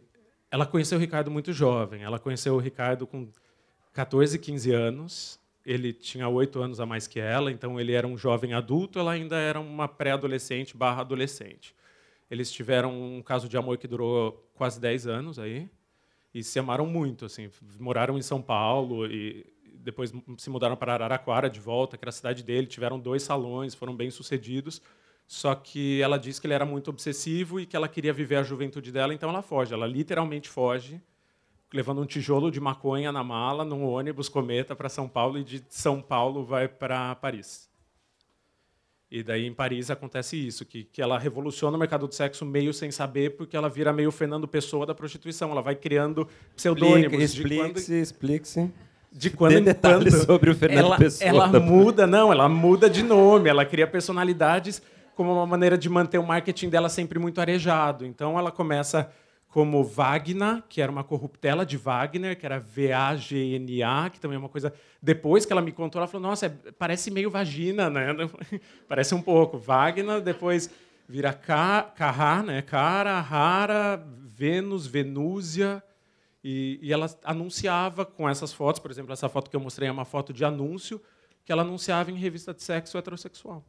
ela 0.51 0.65
conheceu 0.65 0.97
o 0.97 1.01
Ricardo 1.01 1.31
muito 1.31 1.53
jovem. 1.53 2.03
Ela 2.03 2.19
conheceu 2.19 2.55
o 2.55 2.59
Ricardo 2.59 3.07
com 3.07 3.29
14, 3.93 4.37
15 4.37 4.71
anos. 4.71 5.39
Ele 5.65 5.93
tinha 5.93 6.27
oito 6.27 6.61
anos 6.61 6.79
a 6.79 6.85
mais 6.85 7.07
que 7.07 7.19
ela, 7.19 7.51
então 7.51 7.79
ele 7.79 7.93
era 7.93 8.07
um 8.07 8.17
jovem 8.17 8.53
adulto, 8.53 8.97
ela 8.99 9.11
ainda 9.11 9.35
era 9.37 9.59
uma 9.59 9.87
pré-adolescente 9.87 10.75
barra 10.75 11.01
adolescente. 11.01 11.75
Eles 12.29 12.51
tiveram 12.51 12.91
um 12.91 13.21
caso 13.21 13.47
de 13.47 13.57
amor 13.57 13.77
que 13.77 13.87
durou 13.87 14.49
quase 14.55 14.79
10 14.79 15.07
anos 15.07 15.37
aí 15.37 15.69
e 16.33 16.43
se 16.43 16.57
amaram 16.57 16.85
muito, 16.85 17.25
assim, 17.25 17.49
moraram 17.79 18.17
em 18.17 18.21
São 18.21 18.41
Paulo 18.41 19.05
e 19.05 19.45
depois 19.73 20.13
se 20.37 20.49
mudaram 20.49 20.75
para 20.75 20.93
Araraquara 20.93 21.49
de 21.49 21.59
volta, 21.59 21.97
que 21.97 22.03
era 22.03 22.09
a 22.09 22.13
cidade 22.13 22.43
dele, 22.43 22.67
tiveram 22.67 22.99
dois 22.99 23.23
salões, 23.23 23.75
foram 23.75 23.95
bem 23.95 24.09
sucedidos. 24.09 24.81
Só 25.27 25.55
que 25.55 26.01
ela 26.01 26.17
disse 26.17 26.41
que 26.41 26.47
ele 26.47 26.53
era 26.53 26.65
muito 26.65 26.89
obsessivo 26.89 27.59
e 27.59 27.65
que 27.65 27.75
ela 27.75 27.87
queria 27.87 28.11
viver 28.11 28.35
a 28.35 28.43
juventude 28.43 28.91
dela, 28.91 29.13
então 29.13 29.29
ela 29.29 29.41
foge. 29.41 29.73
Ela 29.73 29.87
literalmente 29.87 30.49
foge 30.49 31.01
levando 31.73 32.01
um 32.01 32.05
tijolo 32.05 32.51
de 32.51 32.59
maconha 32.59 33.11
na 33.11 33.23
mala, 33.23 33.63
num 33.63 33.85
ônibus 33.85 34.27
cometa 34.27 34.75
para 34.75 34.89
São 34.89 35.07
Paulo 35.07 35.37
e 35.37 35.43
de 35.43 35.63
São 35.69 36.01
Paulo 36.01 36.43
vai 36.43 36.67
para 36.67 37.15
Paris. 37.15 37.69
E 39.09 39.21
daí 39.21 39.45
em 39.45 39.53
Paris 39.53 39.91
acontece 39.91 40.37
isso, 40.37 40.65
que, 40.65 40.85
que 40.85 41.01
ela 41.01 41.19
revoluciona 41.19 41.75
o 41.75 41.79
mercado 41.79 42.07
do 42.07 42.15
sexo 42.15 42.45
meio 42.45 42.73
sem 42.73 42.91
saber, 42.91 43.35
porque 43.35 43.57
ela 43.57 43.69
vira 43.69 43.91
meio 43.91 44.09
Fernando 44.09 44.47
Pessoa 44.47 44.85
da 44.85 44.95
prostituição. 44.95 45.51
Ela 45.51 45.61
vai 45.61 45.75
criando 45.75 46.25
pseudônimos. 46.55 47.21
Explique-se, 47.21 47.93
explique-se. 47.99 48.71
de 49.11 49.29
quando 49.29 49.57
em 49.57 49.63
detalhes 49.63 50.13
quando 50.13 50.25
sobre 50.25 50.49
o 50.49 50.55
Fernando 50.55 50.85
ela, 50.85 50.97
Pessoa. 50.97 51.27
ela 51.27 51.59
muda, 51.59 52.07
não, 52.07 52.31
ela 52.31 52.47
muda 52.47 52.89
de 52.89 53.03
nome, 53.03 53.49
ela 53.49 53.65
cria 53.65 53.85
personalidades 53.85 54.81
como 55.13 55.33
uma 55.33 55.45
maneira 55.45 55.77
de 55.77 55.89
manter 55.89 56.17
o 56.17 56.25
marketing 56.25 56.69
dela 56.69 56.87
sempre 56.87 57.19
muito 57.19 57.41
arejado. 57.41 58.05
Então 58.05 58.39
ela 58.39 58.49
começa 58.49 59.11
como 59.51 59.83
Wagner, 59.83 60.63
que 60.69 60.81
era 60.81 60.89
uma 60.89 61.03
corruptela 61.03 61.65
de 61.65 61.75
Wagner, 61.75 62.39
que 62.39 62.45
era 62.45 62.57
V-A-G-N-A, 62.57 64.09
que 64.09 64.19
também 64.19 64.37
é 64.37 64.39
uma 64.39 64.47
coisa. 64.47 64.73
Depois 65.01 65.45
que 65.45 65.51
ela 65.51 65.61
me 65.61 65.73
contou, 65.73 65.99
ela 65.99 66.07
falou: 66.07 66.25
Nossa, 66.25 66.45
é, 66.45 66.71
parece 66.71 67.11
meio 67.11 67.29
vagina, 67.29 67.89
né? 67.89 68.15
parece 68.87 69.13
um 69.13 69.21
pouco. 69.21 69.57
Wagner, 69.57 70.21
depois 70.21 70.69
vira 71.07 71.33
Carra, 71.33 72.41
né? 72.41 72.61
Cara, 72.61 73.19
Rara, 73.19 74.01
Vênus, 74.23 74.87
Venúzia. 74.87 75.83
E, 76.41 76.79
e 76.81 76.91
ela 76.93 77.07
anunciava 77.23 78.05
com 78.05 78.27
essas 78.27 78.53
fotos, 78.53 78.79
por 78.79 78.89
exemplo, 78.89 79.11
essa 79.11 79.29
foto 79.29 79.49
que 79.49 79.55
eu 79.55 79.59
mostrei 79.59 79.89
é 79.89 79.91
uma 79.91 80.05
foto 80.05 80.33
de 80.33 80.43
anúncio, 80.43 80.99
que 81.45 81.51
ela 81.51 81.61
anunciava 81.61 82.09
em 82.09 82.15
revista 82.15 82.53
de 82.53 82.63
sexo 82.63 82.97
heterossexual. 82.97 83.63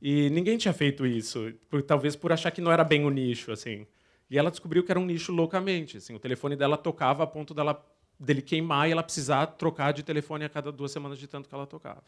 E 0.00 0.28
ninguém 0.30 0.58
tinha 0.58 0.74
feito 0.74 1.06
isso, 1.06 1.52
por, 1.68 1.82
talvez 1.82 2.14
por 2.14 2.30
achar 2.30 2.50
que 2.50 2.60
não 2.60 2.70
era 2.70 2.84
bem 2.84 3.04
o 3.04 3.10
nicho, 3.10 3.50
assim. 3.50 3.86
E 4.32 4.38
ela 4.38 4.50
descobriu 4.50 4.82
que 4.82 4.90
era 4.90 4.98
um 4.98 5.04
nicho 5.04 5.30
loucamente. 5.30 5.98
Assim, 5.98 6.14
o 6.14 6.18
telefone 6.18 6.56
dela 6.56 6.78
tocava 6.78 7.22
a 7.22 7.26
ponto 7.26 7.52
dela, 7.52 7.84
dele 8.18 8.40
queimar 8.40 8.88
e 8.88 8.92
ela 8.92 9.02
precisar 9.02 9.44
trocar 9.44 9.92
de 9.92 10.02
telefone 10.02 10.46
a 10.46 10.48
cada 10.48 10.72
duas 10.72 10.90
semanas 10.90 11.18
de 11.18 11.26
tanto 11.26 11.50
que 11.50 11.54
ela 11.54 11.66
tocava. 11.66 12.02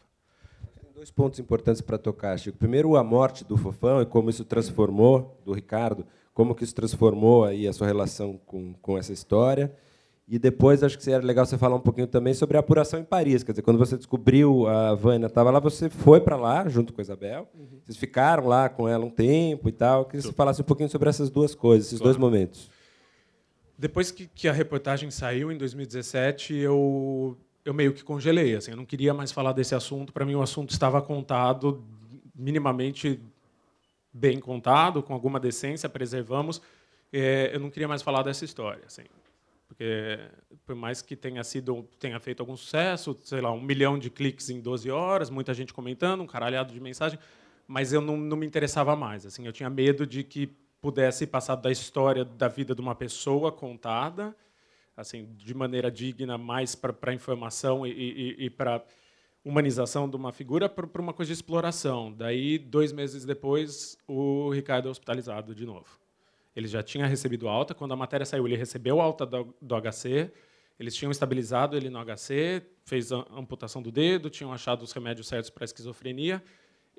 Tem 0.81 0.91
dois 0.91 1.11
pontos 1.11 1.39
importantes 1.39 1.83
para 1.83 1.99
tocar, 1.99 2.35
Chico. 2.39 2.57
Primeiro, 2.57 2.95
a 2.95 3.03
morte 3.03 3.43
do 3.45 3.55
Fofão 3.55 4.01
e 4.01 4.07
como 4.07 4.31
isso 4.31 4.43
transformou, 4.43 5.39
do 5.45 5.53
Ricardo, 5.53 6.03
como 6.33 6.55
que 6.55 6.63
isso 6.63 6.73
transformou 6.73 7.43
aí 7.43 7.67
a 7.67 7.73
sua 7.73 7.85
relação 7.85 8.39
com, 8.43 8.73
com 8.73 8.97
essa 8.97 9.13
história. 9.13 9.71
E 10.27 10.39
depois 10.39 10.81
acho 10.81 10.97
que 10.97 11.03
seria 11.03 11.19
legal 11.19 11.45
você 11.45 11.55
falar 11.55 11.75
um 11.75 11.81
pouquinho 11.81 12.07
também 12.07 12.33
sobre 12.33 12.57
a 12.57 12.59
apuração 12.59 12.99
em 12.99 13.03
Paris. 13.03 13.43
Quer 13.43 13.51
dizer, 13.51 13.61
quando 13.61 13.77
você 13.77 13.95
descobriu 13.95 14.67
a 14.67 14.95
Vânia 14.95 15.27
estava 15.27 15.51
lá, 15.51 15.59
você 15.59 15.87
foi 15.87 16.19
para 16.19 16.35
lá 16.35 16.67
junto 16.67 16.91
com 16.91 16.99
a 16.99 17.03
Isabel. 17.03 17.47
Uhum. 17.53 17.79
Vocês 17.83 17.95
ficaram 17.95 18.47
lá 18.47 18.67
com 18.67 18.89
ela 18.89 19.05
um 19.05 19.09
tempo 19.09 19.69
e 19.69 19.71
tal. 19.71 20.01
Eu 20.01 20.05
queria 20.05 20.21
que 20.21 20.27
você 20.27 20.33
falasse 20.33 20.61
um 20.61 20.65
pouquinho 20.65 20.89
sobre 20.89 21.09
essas 21.09 21.29
duas 21.29 21.53
coisas, 21.53 21.87
esses 21.87 21.99
claro. 21.99 22.11
dois 22.11 22.17
momentos. 22.17 22.71
Depois 23.77 24.09
que, 24.09 24.25
que, 24.25 24.47
a 24.47 24.53
reportagem 24.53 25.11
saiu 25.11 25.51
em 25.51 25.57
2017, 25.57 26.55
eu 26.55 27.37
eu 27.63 27.73
meio 27.73 27.93
que 27.93 28.03
congelei. 28.03 28.55
Assim, 28.55 28.71
eu 28.71 28.77
não 28.77 28.85
queria 28.85 29.13
mais 29.13 29.31
falar 29.31 29.51
desse 29.51 29.75
assunto. 29.75 30.11
Para 30.11 30.25
mim, 30.25 30.33
o 30.33 30.41
assunto 30.41 30.71
estava 30.71 31.01
contado 31.03 31.83
minimamente 32.33 33.19
bem 34.11 34.39
contado, 34.39 35.03
com 35.03 35.13
alguma 35.13 35.39
decência, 35.39 35.87
preservamos. 35.87 36.61
É, 37.13 37.51
eu 37.53 37.59
não 37.59 37.69
queria 37.69 37.87
mais 37.87 38.01
falar 38.01 38.23
dessa 38.23 38.43
história. 38.43 38.81
Assim 38.87 39.03
porque 39.67 40.19
por 40.65 40.75
mais 40.75 41.01
que 41.01 41.15
tenha 41.15 41.43
sido 41.43 41.83
tenha 41.99 42.19
feito 42.19 42.39
algum 42.39 42.55
sucesso, 42.55 43.17
sei 43.23 43.41
lá, 43.41 43.51
um 43.51 43.61
milhão 43.61 43.97
de 43.97 44.09
cliques 44.09 44.49
em 44.49 44.61
12 44.61 44.89
horas, 44.91 45.29
muita 45.29 45.53
gente 45.53 45.73
comentando, 45.73 46.21
um 46.21 46.27
caralhado 46.27 46.73
de 46.73 46.79
mensagem, 46.79 47.19
mas 47.67 47.91
eu 47.91 48.01
não, 48.01 48.15
não 48.15 48.37
me 48.37 48.45
interessava 48.45 48.95
mais. 48.95 49.25
Assim, 49.25 49.45
eu 49.45 49.51
tinha 49.51 49.69
medo 49.69 50.05
de 50.05 50.23
que 50.23 50.47
pudesse 50.79 51.25
passar 51.25 51.55
da 51.55 51.71
história 51.71 52.23
da 52.23 52.47
vida 52.47 52.75
de 52.75 52.81
uma 52.81 52.93
pessoa 52.93 53.51
contada, 53.51 54.35
assim, 54.95 55.33
de 55.35 55.53
maneira 55.53 55.89
digna, 55.89 56.37
mais 56.37 56.75
para 56.75 57.13
informação 57.13 57.87
e, 57.87 57.91
e, 57.91 58.45
e 58.45 58.49
para 58.49 58.83
humanização 59.43 60.09
de 60.09 60.15
uma 60.15 60.31
figura, 60.31 60.69
para 60.69 61.01
uma 61.01 61.13
coisa 61.13 61.29
de 61.29 61.33
exploração. 61.33 62.11
Daí, 62.11 62.57
dois 62.57 62.91
meses 62.91 63.25
depois, 63.25 63.97
o 64.07 64.49
Ricardo 64.51 64.87
é 64.87 64.91
hospitalizado 64.91 65.53
de 65.53 65.65
novo. 65.65 66.04
Ele 66.55 66.67
já 66.67 66.81
tinha 66.81 67.05
recebido 67.05 67.47
alta. 67.47 67.73
Quando 67.73 67.93
a 67.93 67.95
matéria 67.97 68.25
saiu, 68.25 68.47
ele 68.47 68.55
recebeu 68.55 69.01
alta 69.01 69.25
do, 69.25 69.53
do 69.61 69.75
HC. 69.75 70.31
Eles 70.79 70.95
tinham 70.95 71.11
estabilizado 71.11 71.75
ele 71.75 71.89
no 71.89 71.99
HC, 72.03 72.61
fez 72.83 73.11
a 73.11 73.25
amputação 73.31 73.81
do 73.81 73.91
dedo, 73.91 74.29
tinham 74.29 74.51
achado 74.53 74.83
os 74.83 74.91
remédios 74.91 75.27
certos 75.27 75.49
para 75.49 75.63
a 75.63 75.65
esquizofrenia. 75.65 76.43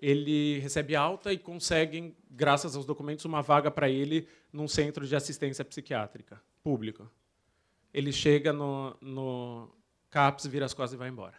Ele 0.00 0.58
recebe 0.58 0.94
alta 0.94 1.32
e 1.32 1.38
conseguem, 1.38 2.14
graças 2.30 2.76
aos 2.76 2.84
documentos, 2.84 3.24
uma 3.24 3.40
vaga 3.42 3.70
para 3.70 3.88
ele 3.88 4.28
num 4.52 4.68
centro 4.68 5.06
de 5.06 5.16
assistência 5.16 5.64
psiquiátrica 5.64 6.40
público. 6.62 7.08
Ele 7.94 8.12
chega 8.12 8.52
no, 8.52 8.96
no 9.00 9.70
CAPS, 10.10 10.46
vira 10.46 10.66
as 10.66 10.74
costas 10.74 10.94
e 10.94 10.96
vai 10.96 11.08
embora. 11.08 11.34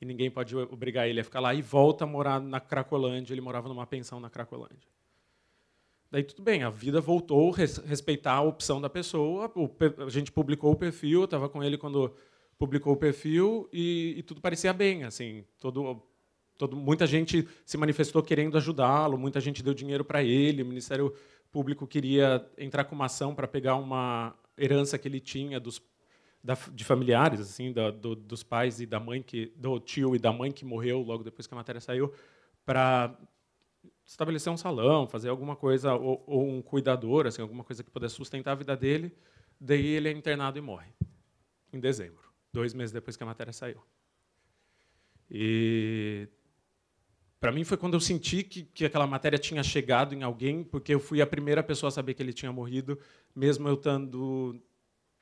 E 0.00 0.04
ninguém 0.04 0.30
pode 0.30 0.56
obrigar 0.56 1.08
ele 1.08 1.20
a 1.20 1.24
ficar 1.24 1.38
lá 1.38 1.54
e 1.54 1.62
volta 1.62 2.04
a 2.04 2.06
morar 2.06 2.40
na 2.40 2.58
Cracolândia. 2.58 3.32
Ele 3.32 3.40
morava 3.40 3.68
numa 3.68 3.86
pensão 3.86 4.18
na 4.18 4.28
Cracolândia. 4.28 4.88
Daí 6.12 6.22
tudo 6.22 6.42
bem, 6.42 6.62
a 6.62 6.68
vida 6.68 7.00
voltou 7.00 7.54
a 7.54 7.56
respeitar 7.56 8.34
a 8.34 8.42
opção 8.42 8.78
da 8.82 8.90
pessoa. 8.90 9.50
a 10.06 10.10
gente 10.10 10.30
publicou 10.30 10.70
o 10.70 10.76
perfil, 10.76 11.20
eu 11.20 11.24
estava 11.24 11.48
com 11.48 11.64
ele 11.64 11.78
quando 11.78 12.14
publicou 12.58 12.92
o 12.92 12.96
perfil 12.98 13.66
e, 13.72 14.16
e 14.18 14.22
tudo 14.22 14.38
parecia 14.38 14.74
bem, 14.74 15.04
assim, 15.04 15.42
todo, 15.58 16.02
todo, 16.58 16.76
muita 16.76 17.06
gente 17.06 17.48
se 17.64 17.78
manifestou 17.78 18.22
querendo 18.22 18.58
ajudá-lo, 18.58 19.16
muita 19.16 19.40
gente 19.40 19.62
deu 19.62 19.72
dinheiro 19.72 20.04
para 20.04 20.22
ele, 20.22 20.62
o 20.62 20.66
Ministério 20.66 21.14
Público 21.50 21.86
queria 21.86 22.46
entrar 22.58 22.84
com 22.84 22.94
uma 22.94 23.06
ação 23.06 23.34
para 23.34 23.48
pegar 23.48 23.76
uma 23.76 24.36
herança 24.58 24.98
que 24.98 25.08
ele 25.08 25.18
tinha 25.18 25.58
dos, 25.58 25.80
da, 26.44 26.58
de 26.74 26.84
familiares, 26.84 27.40
assim, 27.40 27.72
da, 27.72 27.90
do, 27.90 28.14
dos 28.14 28.42
pais 28.42 28.82
e 28.82 28.84
da 28.86 29.00
mãe 29.00 29.22
que, 29.22 29.50
do 29.56 29.80
tio 29.80 30.14
e 30.14 30.18
da 30.18 30.30
mãe 30.30 30.52
que 30.52 30.66
morreu 30.66 31.00
logo 31.00 31.24
depois 31.24 31.46
que 31.46 31.54
a 31.54 31.56
matéria 31.56 31.80
saiu, 31.80 32.12
para 32.66 33.18
estabelecer 34.12 34.52
um 34.52 34.56
salão, 34.58 35.06
fazer 35.06 35.30
alguma 35.30 35.56
coisa, 35.56 35.94
ou, 35.94 36.22
ou, 36.26 36.46
um 36.46 36.60
cuidador, 36.60 37.26
assim, 37.26 37.40
alguma 37.40 37.64
coisa 37.64 37.82
que 37.82 37.90
pudesse 37.90 38.14
sustentar 38.14 38.52
a 38.52 38.54
vida 38.54 38.76
dele. 38.76 39.16
Daí 39.58 39.86
ele 39.86 40.08
é 40.08 40.12
internado 40.12 40.58
e 40.58 40.60
morre, 40.60 40.92
em 41.72 41.80
dezembro, 41.80 42.22
dois 42.52 42.74
meses 42.74 42.92
depois 42.92 43.16
que 43.16 43.22
a 43.22 43.26
matéria 43.26 43.52
saiu. 43.52 43.82
E 45.30 46.28
para 47.40 47.50
mim 47.50 47.64
foi 47.64 47.78
quando 47.78 47.94
eu 47.94 48.00
senti 48.00 48.42
que, 48.42 48.64
que 48.64 48.84
aquela 48.84 49.06
matéria 49.06 49.38
tinha 49.38 49.62
chegado 49.62 50.14
em 50.14 50.22
alguém, 50.22 50.62
porque 50.62 50.92
eu 50.92 51.00
fui 51.00 51.22
a 51.22 51.26
primeira 51.26 51.62
pessoa 51.62 51.88
a 51.88 51.90
saber 51.90 52.12
que 52.12 52.22
ele 52.22 52.34
tinha 52.34 52.52
morrido, 52.52 52.98
mesmo 53.34 53.66
eu 53.66 53.74
estando 53.74 54.60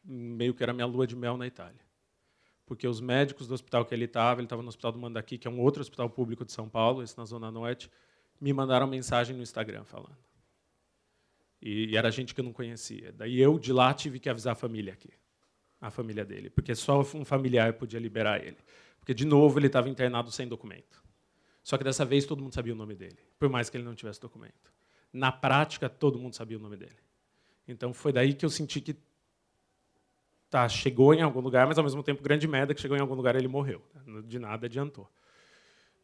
meio 0.02 0.52
que 0.52 0.62
era 0.64 0.72
minha 0.72 0.86
lua 0.86 1.06
de 1.06 1.14
mel 1.14 1.36
na 1.36 1.46
Itália. 1.46 1.80
Porque 2.66 2.88
os 2.88 3.00
médicos 3.00 3.46
do 3.46 3.54
hospital 3.54 3.84
que 3.84 3.94
ele 3.94 4.06
estava, 4.06 4.40
ele 4.40 4.46
estava 4.46 4.62
no 4.62 4.68
Hospital 4.68 4.92
do 4.92 4.98
Mandaqui, 4.98 5.38
que 5.38 5.46
é 5.46 5.50
um 5.50 5.60
outro 5.60 5.80
hospital 5.80 6.10
público 6.10 6.44
de 6.44 6.52
São 6.52 6.68
Paulo, 6.68 7.02
esse 7.02 7.16
na 7.16 7.24
Zona 7.24 7.50
Norte, 7.50 7.90
me 8.40 8.52
mandaram 8.52 8.86
mensagem 8.86 9.36
no 9.36 9.42
Instagram 9.42 9.84
falando. 9.84 10.16
E, 11.60 11.90
e, 11.90 11.96
era 11.96 12.10
gente 12.10 12.34
que 12.34 12.40
eu 12.40 12.44
não 12.44 12.52
conhecia. 12.52 13.12
Daí 13.12 13.38
eu, 13.38 13.58
de 13.58 13.72
lá, 13.72 13.92
tive 13.92 14.18
que 14.18 14.30
avisar 14.30 14.52
a 14.52 14.56
família 14.56 14.94
aqui, 14.94 15.10
a 15.80 15.90
família 15.90 16.24
dele, 16.24 16.48
porque 16.48 16.74
só 16.74 17.00
um 17.00 17.24
familiar 17.24 17.74
podia 17.74 18.00
liberar 18.00 18.42
ele. 18.42 18.56
Porque, 18.98 19.12
de 19.12 19.26
novo, 19.26 19.58
ele 19.58 19.66
estava 19.66 19.88
internado 19.88 20.30
sem 20.30 20.48
documento. 20.48 21.02
Só 21.62 21.76
que 21.76 21.84
dessa 21.84 22.04
vez 22.04 22.24
todo 22.24 22.42
mundo 22.42 22.54
sabia 22.54 22.72
o 22.72 22.76
nome 22.76 22.94
dele, 22.94 23.18
por 23.38 23.48
mais 23.48 23.68
que 23.68 23.76
ele 23.76 23.84
não 23.84 23.94
tivesse 23.94 24.20
documento. 24.20 24.72
Na 25.12 25.30
prática, 25.30 25.88
todo 25.88 26.18
mundo 26.18 26.34
sabia 26.34 26.56
o 26.56 26.60
nome 26.60 26.76
dele. 26.76 26.96
Então 27.68 27.92
foi 27.92 28.12
daí 28.12 28.32
que 28.32 28.44
eu 28.44 28.50
senti 28.50 28.80
que 28.80 28.96
tá, 30.48 30.68
chegou 30.68 31.12
em 31.14 31.22
algum 31.22 31.40
lugar, 31.40 31.66
mas 31.66 31.78
ao 31.78 31.84
mesmo 31.84 32.02
tempo 32.02 32.22
grande 32.22 32.48
merda 32.48 32.74
que 32.74 32.80
chegou 32.80 32.96
em 32.96 33.00
algum 33.00 33.14
lugar 33.14 33.36
ele 33.36 33.48
morreu. 33.48 33.82
De 34.24 34.38
nada 34.38 34.66
adiantou. 34.66 35.08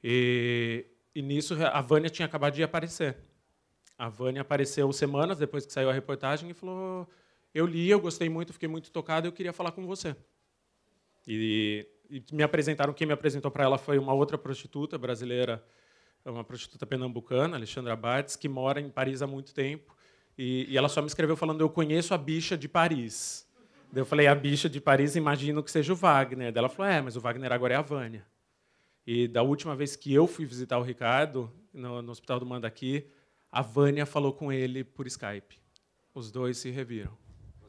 E 0.03 0.87
e 1.17 1.23
nisso 1.23 1.57
a 1.65 1.81
Vânia 1.81 2.11
tinha 2.11 2.27
acabado 2.27 2.53
de 2.53 2.63
aparecer. 2.63 3.17
A 3.97 4.07
Vânia 4.07 4.43
apareceu 4.43 4.93
semanas 4.93 5.39
depois 5.39 5.65
que 5.65 5.73
saiu 5.73 5.89
a 5.89 5.93
reportagem 5.93 6.51
e 6.51 6.53
falou: 6.53 7.09
Eu 7.55 7.65
li, 7.65 7.89
eu 7.89 7.99
gostei 7.99 8.29
muito, 8.29 8.53
fiquei 8.53 8.69
muito 8.69 8.91
tocado, 8.91 9.27
eu 9.27 9.33
queria 9.33 9.51
falar 9.51 9.73
com 9.73 9.87
você. 9.87 10.15
E, 11.27 11.89
e 12.11 12.23
me 12.31 12.43
apresentaram, 12.43 12.93
quem 12.93 13.07
me 13.07 13.15
apresentou 13.15 13.51
para 13.51 13.65
ela 13.65 13.79
foi 13.79 13.97
uma 13.97 14.13
outra 14.13 14.37
prostituta 14.37 14.99
brasileira, 14.99 15.65
uma 16.23 16.45
prostituta 16.45 16.85
pernambucana, 16.85 17.57
Alexandra 17.57 17.97
Bartz, 17.97 18.37
que 18.37 18.47
mora 18.47 18.79
em 18.79 18.91
Paris 18.91 19.23
há 19.23 19.27
muito 19.27 19.55
tempo. 19.55 19.97
E, 20.37 20.67
e 20.69 20.77
ela 20.77 20.91
só 20.91 21.01
me 21.01 21.07
escreveu 21.07 21.35
falando: 21.35 21.63
Eu 21.63 21.71
conheço 21.71 22.13
a 22.13 22.19
bicha 22.19 22.59
de 22.59 22.69
Paris. 22.69 23.49
Daí 23.91 24.03
eu 24.03 24.07
falei: 24.07 24.27
A 24.27 24.35
bicha 24.35 24.69
de 24.69 24.83
Paris, 24.83 25.17
imagino 25.17 25.63
que 25.63 25.71
seja 25.71 25.95
o 25.95 25.97
Wagner. 25.97 26.53
Daí 26.53 26.59
ela 26.59 26.69
falou: 26.69 26.93
É, 26.93 27.01
mas 27.01 27.17
o 27.17 27.23
Wagner 27.23 27.51
agora 27.55 27.73
é 27.73 27.77
a 27.79 27.83
Vânia. 27.83 28.36
E 29.07 29.29
da 29.29 29.43
última 29.43 29.77
vez 29.77 29.95
que 29.95 30.13
eu 30.13 30.27
fui 30.27 30.45
visitar 30.45 30.79
o 30.79 30.83
Ricardo, 30.83 31.51
no, 31.73 32.03
no 32.03 32.11
Hospital 32.11 32.41
do 32.41 32.47
Mandaqui, 32.47 33.07
a 33.53 33.63
Vânia 33.63 34.05
falou 34.05 34.33
com 34.33 34.53
ele 34.53 34.83
por 34.83 35.07
Skype. 35.07 35.59
Os 36.13 36.31
dois 36.31 36.59
se 36.59 36.71
reviram. 36.71 37.17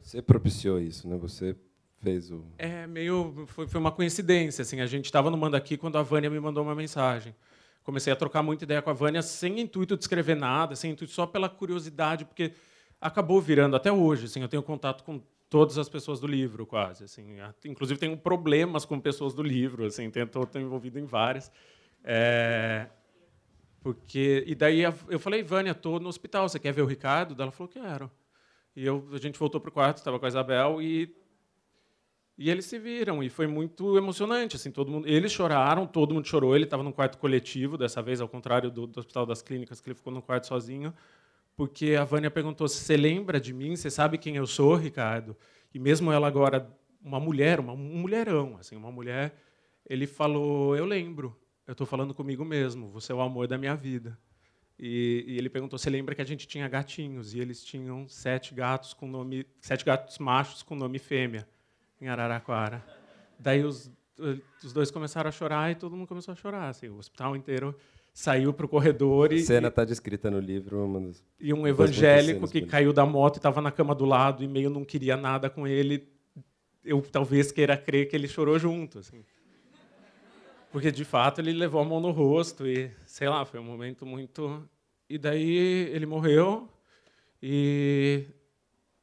Você 0.02 0.20
propiciou 0.20 0.80
isso, 0.80 1.06
né? 1.08 1.16
Você 1.18 1.54
fez 1.98 2.30
o. 2.30 2.44
É, 2.56 2.86
meio. 2.86 3.44
Foi, 3.46 3.68
foi 3.68 3.80
uma 3.80 3.92
coincidência. 3.92 4.62
Assim, 4.62 4.80
a 4.80 4.86
gente 4.86 5.04
estava 5.04 5.30
no 5.30 5.36
Mandaqui 5.36 5.76
quando 5.76 5.96
a 5.96 6.02
Vânia 6.02 6.30
me 6.30 6.40
mandou 6.40 6.64
uma 6.64 6.74
mensagem. 6.74 7.34
Comecei 7.84 8.12
a 8.12 8.16
trocar 8.16 8.42
muita 8.42 8.64
ideia 8.64 8.82
com 8.82 8.90
a 8.90 8.94
Vânia 8.94 9.22
sem 9.22 9.60
intuito 9.60 9.96
de 9.96 10.02
escrever 10.02 10.34
nada, 10.36 10.74
sem 10.74 10.90
intuito 10.90 11.12
só 11.12 11.26
pela 11.26 11.48
curiosidade, 11.48 12.24
porque 12.24 12.52
acabou 13.00 13.40
virando 13.40 13.76
até 13.76 13.92
hoje. 13.92 14.26
Assim, 14.26 14.42
eu 14.42 14.48
tenho 14.48 14.62
contato 14.62 15.04
com 15.04 15.22
todas 15.50 15.78
as 15.78 15.88
pessoas 15.88 16.20
do 16.20 16.26
livro, 16.26 16.66
quase. 16.66 17.04
Assim, 17.04 17.36
inclusive 17.64 17.98
tenho 17.98 18.16
problemas 18.16 18.84
com 18.84 19.00
pessoas 19.00 19.34
do 19.34 19.42
livro, 19.42 19.86
assim, 19.86 20.10
estou 20.14 20.48
envolvido 20.56 20.98
em 20.98 21.04
várias. 21.04 21.50
É, 22.04 22.88
porque 23.80 24.44
e 24.46 24.54
daí 24.54 24.82
eu 24.82 25.18
falei, 25.18 25.42
Vânia, 25.42 25.72
estou 25.72 25.98
no 26.00 26.08
hospital, 26.08 26.48
você 26.48 26.58
quer 26.58 26.72
ver 26.72 26.82
o 26.82 26.86
Ricardo? 26.86 27.40
Ela 27.40 27.50
falou, 27.50 27.68
quero. 27.68 28.10
E 28.74 28.84
eu, 28.84 29.08
a 29.12 29.18
gente 29.18 29.38
voltou 29.38 29.60
para 29.60 29.70
o 29.70 29.72
quarto, 29.72 29.98
estava 29.98 30.18
com 30.18 30.24
a 30.24 30.28
Isabel 30.28 30.80
e 30.82 31.12
E 32.36 32.50
eles 32.50 32.66
se 32.66 32.78
viram 32.78 33.22
e 33.22 33.28
foi 33.28 33.46
muito 33.46 33.96
emocionante, 33.96 34.56
assim, 34.56 34.70
todo 34.70 34.90
mundo, 34.90 35.08
eles 35.08 35.32
choraram, 35.32 35.86
todo 35.86 36.14
mundo 36.14 36.26
chorou, 36.26 36.54
ele 36.54 36.64
estava 36.64 36.82
no 36.82 36.92
quarto 36.92 37.18
coletivo, 37.18 37.76
dessa 37.76 38.00
vez 38.00 38.20
ao 38.20 38.28
contrário 38.28 38.70
do, 38.70 38.86
do, 38.86 39.00
Hospital 39.00 39.26
das 39.26 39.42
Clínicas, 39.42 39.80
que 39.80 39.88
ele 39.88 39.96
ficou 39.96 40.12
no 40.12 40.22
quarto 40.22 40.46
sozinho, 40.46 40.94
porque 41.58 41.96
a 41.96 42.04
Vânia 42.04 42.30
perguntou: 42.30 42.68
"Você 42.68 42.96
lembra 42.96 43.40
de 43.40 43.52
mim? 43.52 43.74
Você 43.74 43.90
sabe 43.90 44.16
quem 44.16 44.36
eu 44.36 44.46
sou, 44.46 44.76
Ricardo?" 44.76 45.36
E 45.74 45.78
mesmo 45.78 46.12
ela 46.12 46.28
agora 46.28 46.72
uma 47.02 47.18
mulher, 47.18 47.58
uma, 47.58 47.72
um 47.72 47.98
mulherão, 47.98 48.56
assim, 48.58 48.76
uma 48.76 48.92
mulher, 48.92 49.34
ele 49.84 50.06
falou: 50.06 50.76
"Eu 50.76 50.84
lembro. 50.84 51.36
Eu 51.66 51.72
estou 51.72 51.86
falando 51.86 52.14
comigo 52.14 52.44
mesmo. 52.44 52.88
Você 52.92 53.10
é 53.10 53.14
o 53.14 53.20
amor 53.20 53.48
da 53.48 53.58
minha 53.58 53.74
vida." 53.74 54.16
E, 54.78 55.24
e, 55.26 55.36
ele 55.36 55.50
perguntou: 55.50 55.76
"Você 55.76 55.90
lembra 55.90 56.14
que 56.14 56.22
a 56.22 56.24
gente 56.24 56.46
tinha 56.46 56.68
gatinhos 56.68 57.34
e 57.34 57.40
eles 57.40 57.64
tinham 57.64 58.06
sete 58.06 58.54
gatos 58.54 58.94
com 58.94 59.08
nome, 59.08 59.44
sete 59.60 59.84
gatos 59.84 60.16
machos 60.18 60.62
com 60.62 60.76
nome 60.76 61.00
fêmea?" 61.00 61.48
em 62.00 62.06
Araraquara. 62.08 62.84
Daí 63.36 63.64
os, 63.64 63.90
os 64.62 64.72
dois 64.72 64.90
começaram 64.90 65.28
a 65.28 65.32
chorar 65.32 65.72
e 65.72 65.74
todo 65.74 65.96
mundo 65.96 66.06
começou 66.06 66.32
a 66.32 66.36
chorar. 66.36 66.68
Assim, 66.68 66.88
o 66.88 66.98
hospital 66.98 67.36
inteiro 67.36 67.74
saiu 68.18 68.52
para 68.52 68.66
o 68.66 68.68
corredor 68.68 69.32
e. 69.32 69.40
Cena 69.40 69.68
está 69.68 69.84
descrita 69.84 70.28
no 70.28 70.40
livro. 70.40 71.12
e 71.38 71.54
um 71.54 71.68
evangélico 71.68 72.48
que 72.48 72.62
caiu 72.62 72.92
da 72.92 73.06
moto 73.06 73.36
e 73.36 73.38
estava 73.38 73.62
na 73.62 73.70
cama 73.70 73.94
do 73.94 74.04
lado 74.04 74.42
e 74.42 74.48
meio 74.48 74.68
não 74.68 74.84
queria 74.84 75.16
nada 75.16 75.48
com 75.48 75.68
ele. 75.68 76.08
Eu 76.84 77.00
talvez 77.00 77.52
queira 77.52 77.76
crer 77.76 78.08
que 78.08 78.16
ele 78.16 78.26
chorou 78.26 78.58
junto. 78.58 78.98
Assim. 78.98 79.24
Porque, 80.72 80.90
de 80.90 81.04
fato, 81.04 81.40
ele 81.40 81.52
levou 81.52 81.80
a 81.80 81.84
mão 81.84 82.00
no 82.00 82.10
rosto 82.10 82.66
e, 82.66 82.90
sei 83.06 83.28
lá, 83.28 83.44
foi 83.44 83.60
um 83.60 83.64
momento 83.64 84.04
muito. 84.04 84.68
E 85.08 85.16
daí 85.16 85.88
ele 85.92 86.04
morreu 86.04 86.68
e 87.40 88.26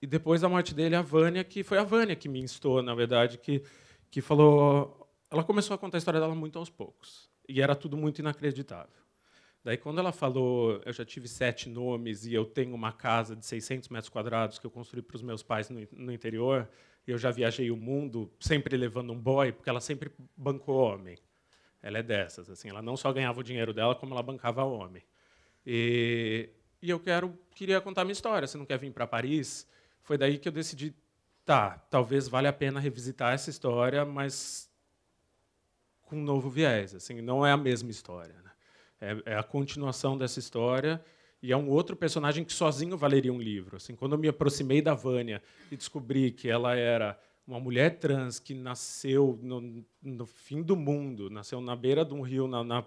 e 0.02 0.06
depois 0.06 0.42
da 0.42 0.50
morte 0.50 0.76
dele, 0.76 0.94
a 0.94 1.02
Vânia, 1.02 1.44
que 1.44 1.64
foi 1.64 1.78
a 1.78 1.84
Vânia 1.84 2.18
que 2.18 2.28
me 2.28 2.40
instou, 2.42 2.84
na 2.84 2.94
verdade, 2.94 3.38
que, 3.38 3.64
que 4.12 4.20
falou. 4.22 5.10
Ela 5.32 5.44
começou 5.44 5.74
a 5.74 5.78
contar 5.78 5.98
a 5.98 6.00
história 6.00 6.20
dela 6.20 6.36
muito 6.36 6.60
aos 6.60 6.70
poucos. 6.70 7.30
E 7.48 7.62
era 7.62 7.76
tudo 7.76 7.96
muito 7.96 8.20
inacreditável. 8.20 9.05
Daí, 9.66 9.78
quando 9.78 10.00
ela 10.00 10.12
falou, 10.12 10.80
eu 10.86 10.94
já 10.94 11.04
tive 11.04 11.28
sete 11.28 11.68
nomes 11.68 12.24
e 12.24 12.34
eu 12.34 12.46
tenho 12.46 12.76
uma 12.76 12.92
casa 12.92 13.36
de 13.36 13.44
600 13.44 13.90
metros 13.90 14.10
quadrados 14.10 14.60
que 14.60 14.66
eu 14.66 14.70
construí 14.70 15.02
para 15.02 15.16
os 15.16 15.24
meus 15.24 15.42
pais 15.42 15.72
no, 15.72 15.86
no 15.92 16.14
interior, 16.14 16.70
e 17.08 17.10
eu 17.10 17.18
já 17.18 17.32
viajei 17.32 17.72
o 17.72 17.76
mundo 17.76 18.32
sempre 18.40 18.78
levando 18.78 19.12
um 19.12 19.20
boy, 19.20 19.52
porque 19.52 19.68
ela 19.68 19.82
sempre 19.82 20.12
bancou 20.38 20.78
homem. 20.78 21.18
Ela 21.82 21.98
é 21.98 22.04
dessas, 22.04 22.48
assim, 22.48 22.70
ela 22.70 22.82
não 22.82 22.96
só 22.96 23.12
ganhava 23.12 23.40
o 23.40 23.44
dinheiro 23.44 23.74
dela, 23.74 23.96
como 23.96 24.14
ela 24.14 24.22
bancava 24.22 24.64
homem. 24.64 25.02
E, 25.66 26.48
e 26.80 26.88
eu 26.88 27.00
quero, 27.00 27.36
queria 27.56 27.82
contar 27.82 28.04
minha 28.04 28.14
história. 28.14 28.48
Você 28.48 28.60
não 28.60 28.66
quer 28.68 28.78
vir 28.78 28.92
para 28.94 29.08
Paris? 29.08 29.68
foi 30.04 30.20
daí 30.20 30.38
que 30.38 30.48
eu 30.48 30.52
decidi, 30.52 30.94
tá, 31.44 31.80
talvez 31.90 32.28
valha 32.28 32.52
a 32.52 32.54
pena 32.54 32.80
revisitar 32.80 33.34
essa 33.34 33.50
história, 33.50 34.06
mas 34.06 34.70
com 36.04 36.18
um 36.18 36.24
novo 36.24 36.48
viés. 36.48 36.94
Assim, 36.94 37.22
não 37.22 37.44
é 37.44 37.52
a 37.52 37.58
mesma 37.58 37.90
história. 37.90 38.45
É, 39.00 39.18
é, 39.26 39.36
a 39.36 39.44
continuação 39.44 40.18
dessa 40.18 40.40
história 40.40 41.04
e 41.42 41.52
é 41.52 41.58
um 41.58 41.70
outro 41.70 41.96
personagem 41.96 42.44
que 42.44 42.54
sozinho 42.54 42.98
valeria 42.98 43.32
um 43.32 43.42
livro. 43.42 43.78
Assim, 43.78 43.96
quando 43.96 44.14
eu 44.14 44.18
me 44.18 44.28
aproximei 44.28 44.82
da 44.82 44.94
Vânia 44.94 45.42
e 45.72 45.78
descobri 45.78 46.32
que 46.32 46.50
ela 46.50 46.76
era 46.76 47.20
uma 47.48 47.60
mulher 47.60 48.00
trans 48.00 48.40
que 48.40 48.54
nasceu 48.54 49.38
no, 49.42 49.86
no 50.02 50.26
fim 50.26 50.64
do 50.64 50.76
mundo, 50.76 51.30
nasceu 51.30 51.62
na 51.62 51.76
beira 51.76 52.04
de 52.04 52.14
um 52.14 52.22
rio, 52.22 52.48
na, 52.48 52.64
na 52.64 52.84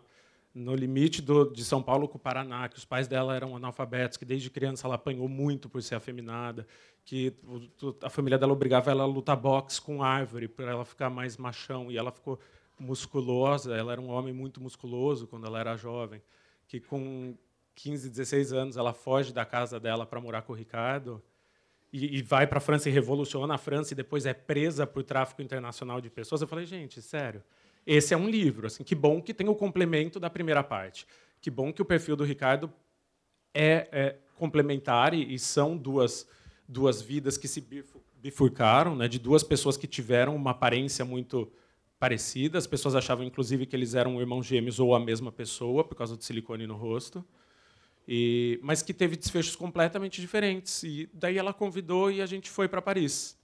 no 0.54 0.74
limite 0.74 1.22
do, 1.22 1.44
de 1.44 1.64
São 1.64 1.82
Paulo 1.82 2.08
com 2.08 2.16
o 2.16 2.20
Paraná, 2.20 2.68
que 2.68 2.76
os 2.76 2.84
pais 2.84 3.06
dela 3.06 3.36
eram 3.36 3.54
analfabetos, 3.54 4.16
que 4.16 4.24
desde 4.24 4.50
criança 4.50 4.86
ela 4.86 4.96
apanhou 4.96 5.28
muito 5.28 5.68
por 5.68 5.82
ser 5.82 5.94
afeminada, 5.94 6.66
que 7.04 7.32
a 8.02 8.10
família 8.10 8.38
dela 8.38 8.52
obrigava 8.52 8.90
ela 8.90 9.04
a 9.04 9.06
lutar 9.06 9.36
boxe 9.36 9.80
com 9.80 10.02
árvore 10.02 10.48
para 10.48 10.70
ela 10.70 10.84
ficar 10.84 11.10
mais 11.10 11.36
machão, 11.36 11.92
e 11.92 11.96
ela 11.96 12.10
ficou 12.10 12.40
musculosa, 12.78 13.74
ela 13.74 13.92
era 13.92 14.00
um 14.00 14.10
homem 14.10 14.32
muito 14.32 14.60
musculoso 14.60 15.26
quando 15.26 15.46
ela 15.46 15.58
era 15.58 15.76
jovem, 15.76 16.22
que 16.66 16.80
com 16.80 17.34
15, 17.74 18.10
16 18.10 18.52
anos 18.52 18.76
ela 18.76 18.92
foge 18.92 19.32
da 19.32 19.44
casa 19.44 19.78
dela 19.78 20.04
para 20.04 20.20
morar 20.20 20.42
com 20.42 20.52
o 20.52 20.56
Ricardo, 20.56 21.22
e, 21.92 22.18
e 22.18 22.22
vai 22.22 22.46
para 22.46 22.58
a 22.58 22.60
França 22.60 22.88
e 22.88 22.92
revoluciona 22.92 23.54
a 23.54 23.58
França, 23.58 23.92
e 23.92 23.96
depois 23.96 24.26
é 24.26 24.34
presa 24.34 24.86
por 24.86 25.02
tráfico 25.02 25.40
internacional 25.40 26.00
de 26.00 26.10
pessoas. 26.10 26.42
Eu 26.42 26.48
falei, 26.48 26.66
gente, 26.66 27.00
sério, 27.00 27.42
esse 27.86 28.12
é 28.12 28.16
um 28.16 28.28
livro. 28.28 28.66
Assim, 28.66 28.84
que 28.84 28.94
bom 28.94 29.22
que 29.22 29.32
tem 29.32 29.48
o 29.48 29.54
complemento 29.54 30.20
da 30.20 30.28
primeira 30.28 30.62
parte. 30.62 31.06
Que 31.40 31.50
bom 31.50 31.72
que 31.72 31.80
o 31.80 31.84
perfil 31.84 32.16
do 32.16 32.24
Ricardo 32.24 32.70
é, 33.54 33.88
é 33.90 34.16
complementar 34.36 35.14
e, 35.14 35.34
e, 35.34 35.38
são 35.38 35.76
duas, 35.76 36.28
duas 36.68 37.00
vidas 37.00 37.38
que 37.38 37.48
se 37.48 37.66
bifurcaram, 38.20 38.94
né, 38.94 39.08
de 39.08 39.18
duas 39.18 39.42
pessoas 39.42 39.76
que 39.76 39.86
tiveram 39.86 40.36
uma 40.36 40.50
aparência 40.50 41.04
muito 41.04 41.50
parecida. 41.98 42.58
As 42.58 42.66
pessoas 42.66 42.94
achavam, 42.94 43.24
inclusive, 43.24 43.66
que 43.66 43.74
eles 43.74 43.94
eram 43.94 44.20
irmãos 44.20 44.46
gêmeos 44.46 44.78
ou 44.78 44.94
a 44.94 45.00
mesma 45.00 45.32
pessoa, 45.32 45.84
por 45.84 45.94
causa 45.94 46.16
do 46.16 46.22
silicone 46.22 46.66
no 46.66 46.76
rosto. 46.76 47.24
E, 48.06 48.58
mas 48.62 48.82
que 48.82 48.94
teve 48.94 49.16
desfechos 49.16 49.56
completamente 49.56 50.20
diferentes. 50.20 50.82
E 50.82 51.08
daí 51.12 51.36
ela 51.36 51.52
convidou 51.52 52.10
e 52.10 52.22
a 52.22 52.26
gente 52.26 52.48
foi 52.48 52.68
para 52.68 52.80
Paris. 52.80 53.36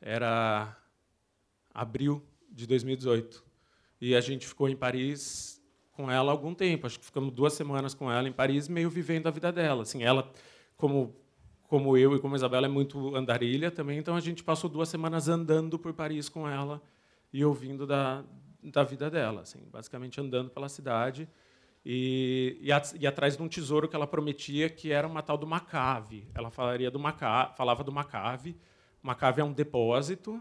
Era 0.00 0.76
abril 1.72 2.22
de 2.50 2.66
2018. 2.66 3.44
E 4.00 4.16
a 4.16 4.20
gente 4.20 4.46
ficou 4.46 4.68
em 4.68 4.76
Paris 4.76 5.62
com 5.92 6.10
ela 6.10 6.32
algum 6.32 6.54
tempo. 6.54 6.86
Acho 6.86 6.98
que 6.98 7.04
ficamos 7.04 7.32
duas 7.32 7.52
semanas 7.52 7.94
com 7.94 8.10
ela 8.10 8.28
em 8.28 8.32
Paris, 8.32 8.66
meio 8.66 8.90
vivendo 8.90 9.28
a 9.28 9.30
vida 9.30 9.52
dela. 9.52 9.82
Assim, 9.82 10.02
ela, 10.02 10.32
como 10.76 11.14
como 11.68 11.96
eu 11.96 12.14
e 12.14 12.18
como 12.18 12.34
a 12.34 12.36
Isabela 12.36 12.66
é 12.66 12.68
muito 12.68 13.16
andarilha 13.16 13.70
também, 13.70 13.98
então 13.98 14.14
a 14.14 14.20
gente 14.20 14.44
passou 14.44 14.68
duas 14.68 14.90
semanas 14.90 15.26
andando 15.26 15.78
por 15.78 15.94
Paris 15.94 16.28
com 16.28 16.46
ela 16.46 16.82
e 17.32 17.44
ouvindo 17.44 17.86
da, 17.86 18.24
da 18.62 18.84
vida 18.84 19.10
dela, 19.10 19.42
assim, 19.42 19.60
basicamente 19.70 20.20
andando 20.20 20.50
pela 20.50 20.68
cidade 20.68 21.28
e, 21.84 22.58
e, 22.60 22.68
e, 23.00 23.06
atrás 23.06 23.36
de 23.36 23.42
um 23.42 23.48
tesouro 23.48 23.88
que 23.88 23.96
ela 23.96 24.06
prometia 24.06 24.68
que 24.68 24.92
era 24.92 25.06
uma 25.06 25.22
tal 25.22 25.36
do 25.36 25.46
Macave. 25.46 26.28
Ela 26.34 26.50
falaria 26.50 26.90
do 26.90 26.98
Macave, 26.98 27.56
falava 27.56 27.82
do 27.82 27.90
Macave. 27.90 28.56
Macave 29.02 29.40
é 29.40 29.44
um 29.44 29.52
depósito 29.52 30.40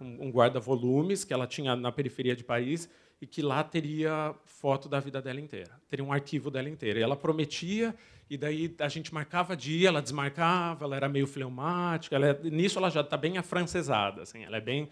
um, 0.00 0.30
guarda-volumes 0.30 1.24
que 1.24 1.32
ela 1.32 1.46
tinha 1.46 1.76
na 1.76 1.92
periferia 1.92 2.34
de 2.34 2.42
Paris 2.42 2.88
e 3.20 3.26
que 3.26 3.42
lá 3.42 3.62
teria 3.62 4.34
foto 4.46 4.88
da 4.88 4.98
vida 4.98 5.20
dela 5.20 5.40
inteira, 5.40 5.70
teria 5.88 6.04
um 6.04 6.12
arquivo 6.12 6.50
dela 6.50 6.70
inteira. 6.70 6.98
E 6.98 7.02
ela 7.02 7.16
prometia, 7.16 7.94
e 8.30 8.38
daí 8.38 8.74
a 8.78 8.88
gente 8.88 9.12
marcava 9.12 9.54
dia, 9.54 9.88
ela 9.88 10.00
desmarcava, 10.00 10.86
ela 10.86 10.96
era 10.96 11.08
meio 11.08 11.26
fleumática. 11.26 12.16
Ela 12.16 12.28
é, 12.28 12.40
nisso 12.44 12.78
ela 12.78 12.88
já 12.88 13.02
está 13.02 13.18
bem 13.18 13.36
afrancesada, 13.36 14.22
assim, 14.22 14.42
ela 14.42 14.56
é 14.56 14.60
bem 14.60 14.88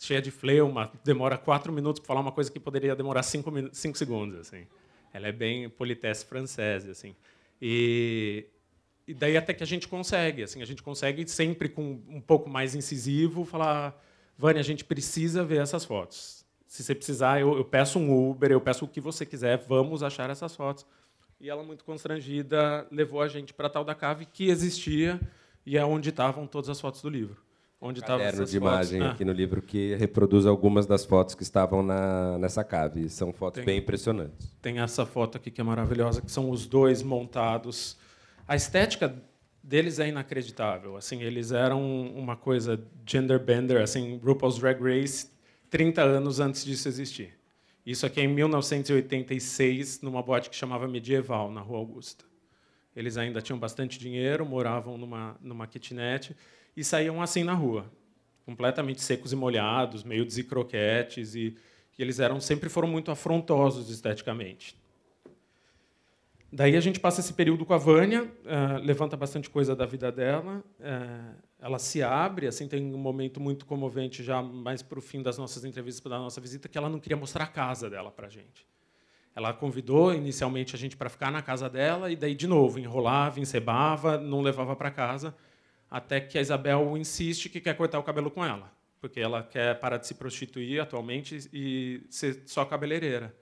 cheia 0.00 0.22
de 0.22 0.30
fleuma, 0.30 0.90
demora 1.04 1.36
quatro 1.36 1.70
minutos 1.70 2.00
para 2.00 2.08
falar 2.08 2.20
uma 2.20 2.32
coisa 2.32 2.50
que 2.50 2.58
poderia 2.58 2.96
demorar 2.96 3.22
cinco, 3.22 3.52
cinco 3.70 3.98
segundos, 3.98 4.40
assim. 4.40 4.66
Ela 5.12 5.28
é 5.28 5.32
bem 5.32 5.68
politesse 5.68 6.24
francesa, 6.24 6.90
assim. 6.90 7.14
E, 7.60 8.46
e 9.06 9.12
daí 9.12 9.36
até 9.36 9.52
que 9.52 9.62
a 9.62 9.66
gente 9.66 9.86
consegue, 9.86 10.42
assim, 10.42 10.62
a 10.62 10.64
gente 10.64 10.82
consegue 10.82 11.28
sempre 11.28 11.68
com 11.68 12.00
um 12.08 12.20
pouco 12.20 12.48
mais 12.48 12.74
incisivo 12.74 13.44
falar 13.44 14.02
Vânia, 14.38 14.60
a 14.60 14.64
gente 14.64 14.86
precisa 14.86 15.44
ver 15.44 15.60
essas 15.60 15.84
fotos. 15.84 16.46
Se 16.66 16.82
você 16.82 16.94
precisar, 16.94 17.38
eu, 17.38 17.58
eu, 17.58 17.64
peço 17.64 17.98
um 17.98 18.30
Uber, 18.30 18.50
eu 18.50 18.60
peço 18.60 18.86
o 18.86 18.88
que 18.88 19.02
você 19.02 19.26
quiser, 19.26 19.58
vamos 19.58 20.02
achar 20.02 20.30
essas 20.30 20.56
fotos. 20.56 20.86
E 21.38 21.50
ela, 21.50 21.62
muito 21.62 21.84
constrangida, 21.84 22.86
levou 22.90 23.20
a 23.20 23.28
gente 23.28 23.52
para 23.52 23.68
tal 23.68 23.84
da 23.84 23.94
cave 23.94 24.24
que 24.24 24.48
existia 24.48 25.20
e 25.66 25.76
é 25.76 25.84
onde 25.84 26.08
estavam 26.08 26.46
todas 26.46 26.70
as 26.70 26.80
fotos 26.80 27.02
do 27.02 27.10
livro. 27.10 27.49
Onde 27.80 28.00
estavam 28.00 28.24
caderno 28.24 28.44
de 28.44 28.56
imagem 28.56 29.00
ah. 29.00 29.12
aqui 29.12 29.24
no 29.24 29.32
livro 29.32 29.62
que 29.62 29.94
reproduz 29.94 30.44
algumas 30.44 30.84
das 30.84 31.04
fotos 31.04 31.34
que 31.34 31.42
estavam 31.42 31.82
na, 31.82 32.36
nessa 32.38 32.62
cave. 32.62 33.08
São 33.08 33.32
fotos 33.32 33.56
tem, 33.56 33.64
bem 33.64 33.78
impressionantes. 33.78 34.54
Tem 34.60 34.80
essa 34.80 35.06
foto 35.06 35.38
aqui 35.38 35.50
que 35.50 35.62
é 35.62 35.64
maravilhosa, 35.64 36.20
que 36.20 36.30
são 36.30 36.50
os 36.50 36.66
dois 36.66 37.02
montados. 37.02 37.96
A 38.46 38.54
estética 38.54 39.14
deles 39.62 39.98
é 39.98 40.08
inacreditável. 40.08 40.94
Assim, 40.94 41.22
eles 41.22 41.52
eram 41.52 41.82
uma 42.10 42.36
coisa 42.36 42.78
gender 43.06 43.38
bender, 43.38 43.80
assim, 43.80 44.20
RuPaul's 44.22 44.58
Drag 44.58 44.78
Race 44.82 45.28
30 45.70 46.02
anos 46.02 46.40
antes 46.40 46.64
disso 46.64 46.88
existir. 46.88 47.38
Isso 47.86 48.04
aqui 48.04 48.20
é 48.20 48.24
em 48.24 48.28
1986, 48.28 50.02
numa 50.02 50.22
boate 50.22 50.50
que 50.50 50.56
chamava 50.56 50.86
Medieval, 50.86 51.50
na 51.50 51.60
Rua 51.60 51.78
Augusta. 51.78 52.24
Eles 52.94 53.16
ainda 53.16 53.40
tinham 53.40 53.58
bastante 53.58 53.98
dinheiro, 53.98 54.44
moravam 54.44 54.98
numa, 54.98 55.36
numa 55.40 55.66
kitnet 55.66 56.36
e 56.76 56.84
saíam 56.84 57.20
assim 57.20 57.44
na 57.44 57.54
rua, 57.54 57.90
completamente 58.44 59.02
secos 59.02 59.32
e 59.32 59.36
molhados, 59.36 60.04
meio 60.04 60.24
desicroquetes, 60.24 61.34
e, 61.34 61.56
e 61.98 62.02
eles 62.02 62.20
eram 62.20 62.40
sempre 62.40 62.68
foram 62.68 62.88
muito 62.88 63.10
afrontosos 63.10 63.90
esteticamente. 63.90 64.78
Daí 66.52 66.76
a 66.76 66.80
gente 66.80 66.98
passa 66.98 67.20
esse 67.20 67.32
período 67.32 67.64
com 67.64 67.72
a 67.72 67.78
Vânia, 67.78 68.24
uh, 68.24 68.84
levanta 68.84 69.16
bastante 69.16 69.48
coisa 69.48 69.76
da 69.76 69.86
vida 69.86 70.10
dela, 70.10 70.64
uh, 70.80 71.36
ela 71.60 71.78
se 71.78 72.02
abre, 72.02 72.48
assim 72.48 72.66
tem 72.66 72.92
um 72.92 72.98
momento 72.98 73.40
muito 73.40 73.64
comovente 73.64 74.24
já 74.24 74.42
mais 74.42 74.82
para 74.82 74.98
o 74.98 75.02
fim 75.02 75.22
das 75.22 75.38
nossas 75.38 75.64
entrevistas, 75.64 76.10
da 76.10 76.18
nossa 76.18 76.40
visita, 76.40 76.68
que 76.68 76.76
ela 76.76 76.88
não 76.88 76.98
queria 76.98 77.16
mostrar 77.16 77.44
a 77.44 77.46
casa 77.46 77.88
dela 77.88 78.10
para 78.10 78.26
a 78.26 78.30
gente. 78.30 78.66
Ela 79.36 79.52
convidou 79.52 80.12
inicialmente 80.12 80.74
a 80.74 80.78
gente 80.78 80.96
para 80.96 81.08
ficar 81.08 81.30
na 81.30 81.40
casa 81.40 81.70
dela 81.70 82.10
e 82.10 82.16
daí 82.16 82.34
de 82.34 82.48
novo 82.48 82.80
enrolava, 82.80 83.38
encebava, 83.38 84.18
não 84.18 84.40
levava 84.40 84.74
para 84.74 84.90
casa, 84.90 85.32
até 85.90 86.20
que 86.20 86.38
a 86.38 86.40
Isabel 86.40 86.96
insiste 86.96 87.48
que 87.48 87.60
quer 87.60 87.76
cortar 87.76 87.98
o 87.98 88.02
cabelo 88.02 88.30
com 88.30 88.44
ela. 88.44 88.72
porque 89.00 89.18
ela 89.18 89.42
quer 89.42 89.80
parar 89.80 89.96
de 89.96 90.06
se 90.06 90.14
prostituir 90.14 90.78
atualmente 90.80 91.48
e 91.54 92.02
ser 92.10 92.42
só 92.46 92.66
cabeleireira. 92.66 93.34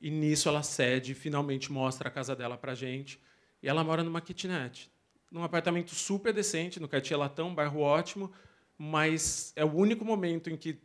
E 0.00 0.10
nisso 0.10 0.48
ela 0.48 0.62
cede, 0.62 1.14
finalmente 1.14 1.70
mostra 1.70 2.08
a 2.08 2.10
casa 2.10 2.34
dela 2.34 2.56
para 2.56 2.74
gente. 2.74 3.20
E 3.62 3.68
ela 3.68 3.84
mora 3.84 4.02
numa 4.02 4.20
kitnet, 4.20 4.90
num 5.30 5.44
apartamento 5.44 5.94
super 5.94 6.32
decente, 6.32 6.80
no 6.80 6.88
Cartier 6.88 7.18
Latão, 7.18 7.54
bairro 7.54 7.80
ótimo, 7.80 8.32
mas 8.78 9.52
é 9.56 9.64
o 9.64 9.74
único 9.74 10.04
momento 10.04 10.48
em 10.48 10.56
que, 10.56 10.78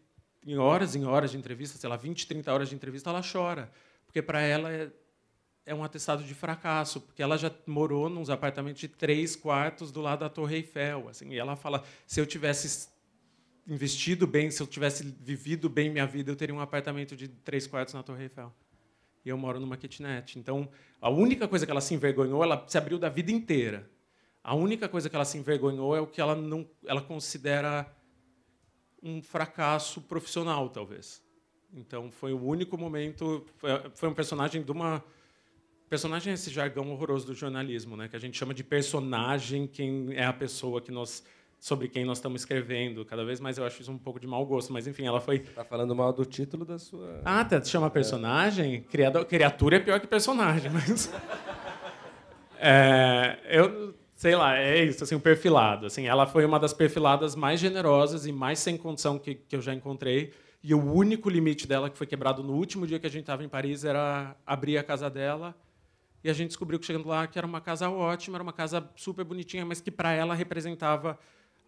em 0.45 0.57
horas 0.57 0.95
em 0.95 1.05
horas 1.05 1.31
de 1.31 1.37
entrevista, 1.37 1.77
sei 1.77 1.89
lá, 1.89 1.95
20, 1.95 2.27
30 2.27 2.53
horas 2.53 2.69
de 2.69 2.75
entrevista, 2.75 3.09
ela 3.09 3.21
chora. 3.21 3.71
Porque 4.05 4.21
para 4.21 4.41
ela 4.41 4.69
é, 4.71 4.91
é 5.65 5.75
um 5.75 5.83
atestado 5.83 6.23
de 6.23 6.33
fracasso, 6.33 7.01
porque 7.01 7.21
ela 7.21 7.37
já 7.37 7.51
morou 7.67 8.09
nos 8.09 8.29
apartamentos 8.29 8.81
de 8.81 8.87
três 8.87 9.35
quartos 9.35 9.91
do 9.91 10.01
lado 10.01 10.19
da 10.19 10.29
Torre 10.29 10.57
Eiffel. 10.57 11.07
Assim, 11.09 11.29
e 11.29 11.37
ela 11.37 11.55
fala: 11.55 11.83
se 12.05 12.19
eu 12.19 12.25
tivesse 12.25 12.89
investido 13.67 14.25
bem, 14.25 14.49
se 14.49 14.61
eu 14.61 14.67
tivesse 14.67 15.03
vivido 15.03 15.69
bem 15.69 15.89
minha 15.89 16.05
vida, 16.05 16.31
eu 16.31 16.35
teria 16.35 16.53
um 16.53 16.59
apartamento 16.59 17.15
de 17.15 17.27
três 17.27 17.67
quartos 17.67 17.93
na 17.93 18.03
Torre 18.03 18.23
Eiffel. 18.23 18.51
E 19.23 19.29
eu 19.29 19.37
moro 19.37 19.59
numa 19.59 19.77
kitnet. 19.77 20.39
Então, 20.39 20.67
a 20.99 21.09
única 21.09 21.47
coisa 21.47 21.65
que 21.65 21.71
ela 21.71 21.81
se 21.81 21.93
envergonhou, 21.93 22.43
ela 22.43 22.65
se 22.67 22.77
abriu 22.77 22.97
da 22.97 23.07
vida 23.07 23.31
inteira. 23.31 23.87
A 24.43 24.55
única 24.55 24.89
coisa 24.89 25.07
que 25.07 25.15
ela 25.15 25.25
se 25.25 25.37
envergonhou 25.37 25.95
é 25.95 26.01
o 26.01 26.07
que 26.07 26.19
ela 26.19 26.35
não, 26.35 26.67
ela 26.85 27.01
considera 27.01 27.95
um 29.03 29.21
fracasso 29.21 30.01
profissional, 30.01 30.67
talvez. 30.69 31.23
Então, 31.71 32.09
foi 32.09 32.33
o 32.33 32.43
único 32.43 32.75
momento. 32.79 33.45
Foi, 33.57 33.69
foi 33.93 34.09
um 34.09 34.13
personagem 34.13 34.63
de 34.63 34.71
uma 34.71 35.03
personagem 35.91 36.31
é 36.31 36.35
esse 36.35 36.49
jargão 36.49 36.89
horroroso 36.89 37.27
do 37.27 37.33
jornalismo, 37.33 37.97
né? 37.97 38.07
Que 38.07 38.15
a 38.15 38.19
gente 38.19 38.37
chama 38.37 38.53
de 38.53 38.63
personagem 38.63 39.67
quem 39.67 40.13
é 40.15 40.23
a 40.23 40.31
pessoa 40.31 40.79
que 40.79 40.89
nós 40.89 41.21
sobre 41.59 41.89
quem 41.89 42.05
nós 42.05 42.17
estamos 42.17 42.43
escrevendo. 42.43 43.03
Cada 43.03 43.25
vez 43.25 43.41
mais 43.41 43.57
eu 43.57 43.65
acho 43.65 43.81
isso 43.81 43.91
um 43.91 43.97
pouco 43.97 44.17
de 44.17 44.25
mau 44.25 44.45
gosto, 44.45 44.71
mas 44.71 44.87
enfim, 44.87 45.05
ela 45.05 45.19
foi. 45.19 45.39
Tá 45.39 45.65
falando 45.65 45.93
mal 45.93 46.13
do 46.13 46.23
título 46.23 46.63
da 46.63 46.79
sua. 46.79 47.21
Ah, 47.25 47.43
tá, 47.43 47.61
chama 47.61 47.89
personagem? 47.89 48.83
Criador, 48.83 49.25
criatura 49.25 49.75
é 49.75 49.79
pior 49.81 49.99
que 49.99 50.07
personagem, 50.07 50.71
mas. 50.73 51.11
é, 52.57 53.37
eu 53.49 53.93
sei 54.15 54.33
lá, 54.33 54.57
é 54.57 54.85
isso, 54.85 55.03
assim, 55.03 55.15
o 55.15 55.19
perfilado. 55.19 55.87
Assim, 55.87 56.07
ela 56.07 56.25
foi 56.25 56.45
uma 56.45 56.57
das 56.57 56.73
perfiladas 56.73 57.35
mais 57.35 57.59
generosas 57.59 58.25
e 58.25 58.31
mais 58.31 58.59
sem 58.59 58.77
condição 58.77 59.19
que, 59.19 59.35
que 59.35 59.57
eu 59.57 59.61
já 59.61 59.73
encontrei. 59.73 60.31
E 60.63 60.73
o 60.73 60.93
único 60.93 61.29
limite 61.29 61.67
dela 61.67 61.89
que 61.89 61.97
foi 61.97 62.07
quebrado 62.07 62.41
no 62.41 62.53
último 62.53 62.87
dia 62.87 62.97
que 62.97 63.07
a 63.07 63.09
gente 63.09 63.23
estava 63.23 63.43
em 63.43 63.49
Paris 63.49 63.83
era 63.83 64.37
abrir 64.45 64.77
a 64.77 64.83
casa 64.83 65.09
dela. 65.09 65.53
E 66.23 66.29
a 66.29 66.33
gente 66.33 66.49
descobriu 66.49 66.79
que 66.79 66.85
chegando 66.85 67.07
lá 67.07 67.25
que 67.27 67.37
era 67.37 67.47
uma 67.47 67.61
casa 67.61 67.89
ótima, 67.89 68.37
era 68.37 68.43
uma 68.43 68.53
casa 68.53 68.87
super 68.95 69.25
bonitinha, 69.25 69.65
mas 69.65 69.81
que 69.81 69.89
para 69.89 70.11
ela 70.11 70.35
representava 70.35 71.17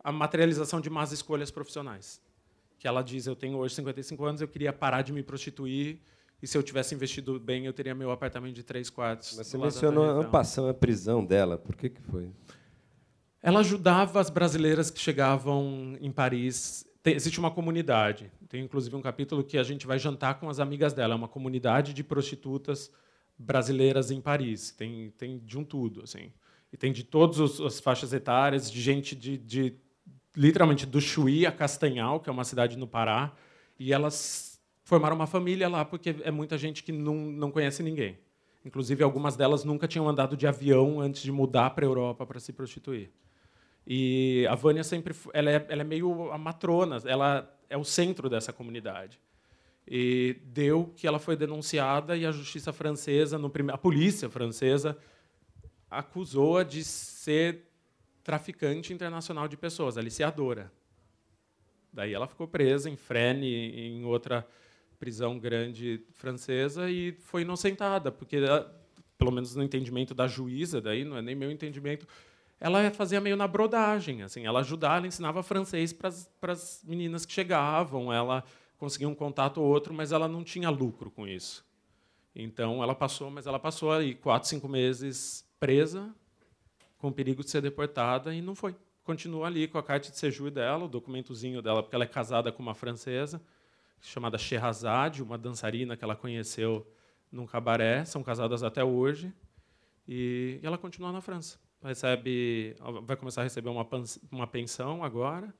a 0.03 0.11
materialização 0.11 0.79
de 0.79 0.89
más 0.89 1.11
escolhas 1.11 1.49
profissionais. 1.49 2.21
Que 2.77 2.87
ela 2.87 3.01
diz: 3.01 3.25
Eu 3.25 3.35
tenho 3.35 3.57
hoje 3.57 3.75
55 3.75 4.25
anos, 4.25 4.41
eu 4.41 4.47
queria 4.47 4.71
parar 4.71 5.01
de 5.01 5.11
me 5.11 5.23
prostituir. 5.23 5.99
E 6.41 6.47
se 6.47 6.57
eu 6.57 6.61
tivesse 6.61 6.93
investido 6.93 7.39
bem, 7.39 7.65
eu 7.65 7.71
teria 7.71 7.95
meu 7.95 8.11
apartamento 8.11 8.53
de 8.53 8.63
três 8.63 8.89
quartos. 8.89 9.37
Mas 9.37 9.47
você 9.47 9.57
mencionou 9.57 10.19
a 10.19 10.25
passão, 10.25 10.67
a 10.67 10.73
prisão 10.73 11.23
dela. 11.23 11.57
Por 11.57 11.73
que, 11.73 11.89
que 11.89 12.01
foi? 12.01 12.29
Ela 13.41 13.61
ajudava 13.61 14.19
as 14.19 14.29
brasileiras 14.29 14.91
que 14.91 14.99
chegavam 14.99 15.97
em 16.01 16.11
Paris. 16.11 16.85
Tem, 17.01 17.15
existe 17.15 17.39
uma 17.39 17.49
comunidade. 17.49 18.29
Tem 18.49 18.61
inclusive 18.61 18.93
um 18.93 19.01
capítulo 19.01 19.41
que 19.41 19.57
a 19.57 19.63
gente 19.63 19.87
vai 19.87 19.97
jantar 19.97 20.37
com 20.37 20.49
as 20.49 20.59
amigas 20.59 20.91
dela. 20.91 21.13
É 21.13 21.15
uma 21.15 21.29
comunidade 21.29 21.93
de 21.93 22.03
prostitutas 22.03 22.91
brasileiras 23.43 24.11
em 24.11 24.21
Paris. 24.21 24.71
Tem, 24.71 25.11
tem 25.17 25.39
de 25.39 25.57
um 25.57 25.63
tudo, 25.63 26.01
assim. 26.03 26.31
E 26.71 26.77
tem 26.77 26.91
de 26.91 27.03
todas 27.03 27.59
as 27.59 27.79
faixas 27.79 28.13
etárias, 28.13 28.71
de 28.71 28.81
gente 28.81 29.15
de, 29.15 29.37
de 29.37 29.75
literalmente 30.35 30.85
do 30.85 30.99
Chuí 30.99 31.45
a 31.45 31.51
Castanhal, 31.51 32.19
que 32.19 32.29
é 32.29 32.33
uma 32.33 32.43
cidade 32.43 32.77
no 32.77 32.87
Pará, 32.87 33.33
e 33.79 33.93
elas 33.93 34.59
formaram 34.83 35.15
uma 35.15 35.27
família 35.27 35.69
lá 35.69 35.85
porque 35.85 36.15
é 36.23 36.31
muita 36.31 36.57
gente 36.57 36.83
que 36.83 36.91
não, 36.91 37.15
não 37.15 37.51
conhece 37.51 37.83
ninguém. 37.83 38.17
Inclusive, 38.65 39.03
algumas 39.03 39.35
delas 39.35 39.63
nunca 39.63 39.87
tinham 39.87 40.07
andado 40.07 40.37
de 40.37 40.47
avião 40.47 40.99
antes 40.99 41.21
de 41.21 41.31
mudar 41.31 41.71
para 41.71 41.85
a 41.85 41.87
Europa 41.87 42.25
para 42.25 42.39
se 42.39 42.53
prostituir. 42.53 43.11
E 43.85 44.47
a 44.49 44.55
Vânia 44.55 44.83
sempre 44.83 45.13
ela 45.33 45.51
é, 45.51 45.65
ela 45.67 45.81
é 45.81 45.85
meio 45.85 46.31
a 46.31 46.37
matrona, 46.37 46.97
ela 47.05 47.53
é 47.69 47.77
o 47.77 47.83
centro 47.83 48.29
dessa 48.29 48.53
comunidade. 48.53 49.19
E 49.87 50.37
deu 50.45 50.93
que 50.95 51.05
ela 51.05 51.19
foi 51.19 51.35
denunciada 51.35 52.15
e 52.15 52.25
a 52.25 52.31
justiça 52.31 52.71
francesa, 52.71 53.37
no 53.37 53.51
a 53.71 53.77
polícia 53.77 54.29
francesa, 54.29 54.97
acusou-a 55.89 56.63
de 56.63 56.83
ser 56.83 57.69
traficante 58.23 58.93
internacional 58.93 59.47
de 59.47 59.57
pessoas, 59.57 59.97
aliciadora. 59.97 60.71
Daí 61.91 62.13
ela 62.13 62.27
ficou 62.27 62.47
presa 62.47 62.89
em 62.89 62.95
Fresnes, 62.95 63.73
em 63.75 64.03
outra 64.05 64.47
prisão 64.97 65.37
grande 65.37 66.01
francesa, 66.13 66.89
e 66.89 67.11
foi 67.11 67.41
inocentada, 67.41 68.11
porque, 68.11 68.37
pelo 69.17 69.31
menos 69.31 69.53
no 69.53 69.61
entendimento 69.61 70.13
da 70.13 70.27
juíza, 70.27 70.79
daí 70.79 71.03
não 71.03 71.17
é 71.17 71.21
nem 71.21 71.35
meu 71.35 71.51
entendimento, 71.51 72.07
ela 72.59 72.89
fazia 72.91 73.19
meio 73.19 73.35
na 73.35 73.45
brodagem, 73.45 74.23
assim, 74.23 74.45
ela 74.45 74.61
ajudava, 74.61 74.97
ela 74.97 75.07
ensinava 75.07 75.43
francês 75.43 75.91
para 75.91 76.53
as 76.53 76.81
meninas 76.85 77.25
que 77.25 77.33
chegavam, 77.33 78.11
ela 78.13 78.43
conseguia 78.83 79.07
um 79.07 79.15
contato 79.15 79.61
ou 79.61 79.65
outro, 79.65 79.93
mas 79.93 80.11
ela 80.11 80.27
não 80.27 80.43
tinha 80.43 80.69
lucro 80.69 81.09
com 81.09 81.25
isso. 81.25 81.65
Então 82.35 82.83
ela 82.83 82.93
passou, 82.93 83.31
mas 83.31 83.47
ela 83.47 83.57
passou 83.57 83.93
aí 83.93 84.13
quatro, 84.13 84.49
cinco 84.49 84.67
meses 84.67 85.47
presa, 85.57 86.13
com 86.97 87.09
perigo 87.09 87.45
de 87.45 87.49
ser 87.49 87.61
deportada 87.61 88.35
e 88.35 88.41
não 88.41 88.53
foi. 88.53 88.75
Continua 89.05 89.47
ali 89.47 89.69
com 89.69 89.77
a 89.77 89.83
carta 89.83 90.11
de 90.11 90.17
séjour 90.17 90.51
dela, 90.51 90.83
o 90.83 90.89
documentozinho 90.89 91.61
dela, 91.61 91.81
porque 91.81 91.95
ela 91.95 92.03
é 92.03 92.07
casada 92.07 92.51
com 92.51 92.61
uma 92.61 92.75
francesa 92.75 93.41
chamada 94.01 94.37
Sherazade, 94.37 95.23
uma 95.23 95.37
dançarina 95.37 95.95
que 95.95 96.03
ela 96.03 96.15
conheceu 96.15 96.85
num 97.31 97.45
cabaré, 97.45 98.03
são 98.03 98.21
casadas 98.21 98.63
até 98.63 98.83
hoje 98.83 99.33
e 100.05 100.59
ela 100.61 100.77
continua 100.77 101.13
na 101.13 101.21
França. 101.21 101.57
Recebe, 101.81 102.75
vai 103.03 103.15
começar 103.15 103.41
a 103.41 103.43
receber 103.45 103.69
uma, 103.69 103.87
uma 104.29 104.45
pensão 104.45 105.05
agora 105.05 105.53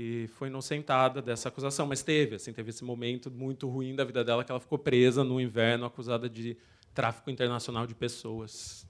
e 0.00 0.28
foi 0.28 0.46
inocentada 0.46 1.20
dessa 1.20 1.48
acusação, 1.48 1.84
mas 1.84 2.04
teve, 2.04 2.36
assim, 2.36 2.52
teve 2.52 2.70
esse 2.70 2.84
momento 2.84 3.32
muito 3.32 3.68
ruim 3.68 3.96
da 3.96 4.04
vida 4.04 4.22
dela 4.22 4.44
que 4.44 4.52
ela 4.52 4.60
ficou 4.60 4.78
presa 4.78 5.24
no 5.24 5.40
inverno 5.40 5.84
acusada 5.84 6.30
de 6.30 6.56
tráfico 6.94 7.28
internacional 7.28 7.84
de 7.84 7.96
pessoas. 7.96 8.86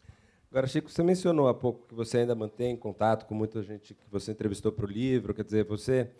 Agora, 0.50 0.66
Chico, 0.66 0.90
você 0.90 1.02
mencionou 1.02 1.48
há 1.48 1.54
pouco 1.54 1.88
que 1.88 1.94
você 1.94 2.18
ainda 2.18 2.34
mantém 2.34 2.76
contato 2.76 3.24
com 3.24 3.34
muita 3.34 3.62
gente 3.62 3.94
que 3.94 4.04
você 4.10 4.32
entrevistou 4.32 4.70
para 4.70 4.84
o 4.84 4.88
livro. 4.88 5.32
Quer 5.32 5.44
dizer, 5.44 5.64
você 5.64 6.10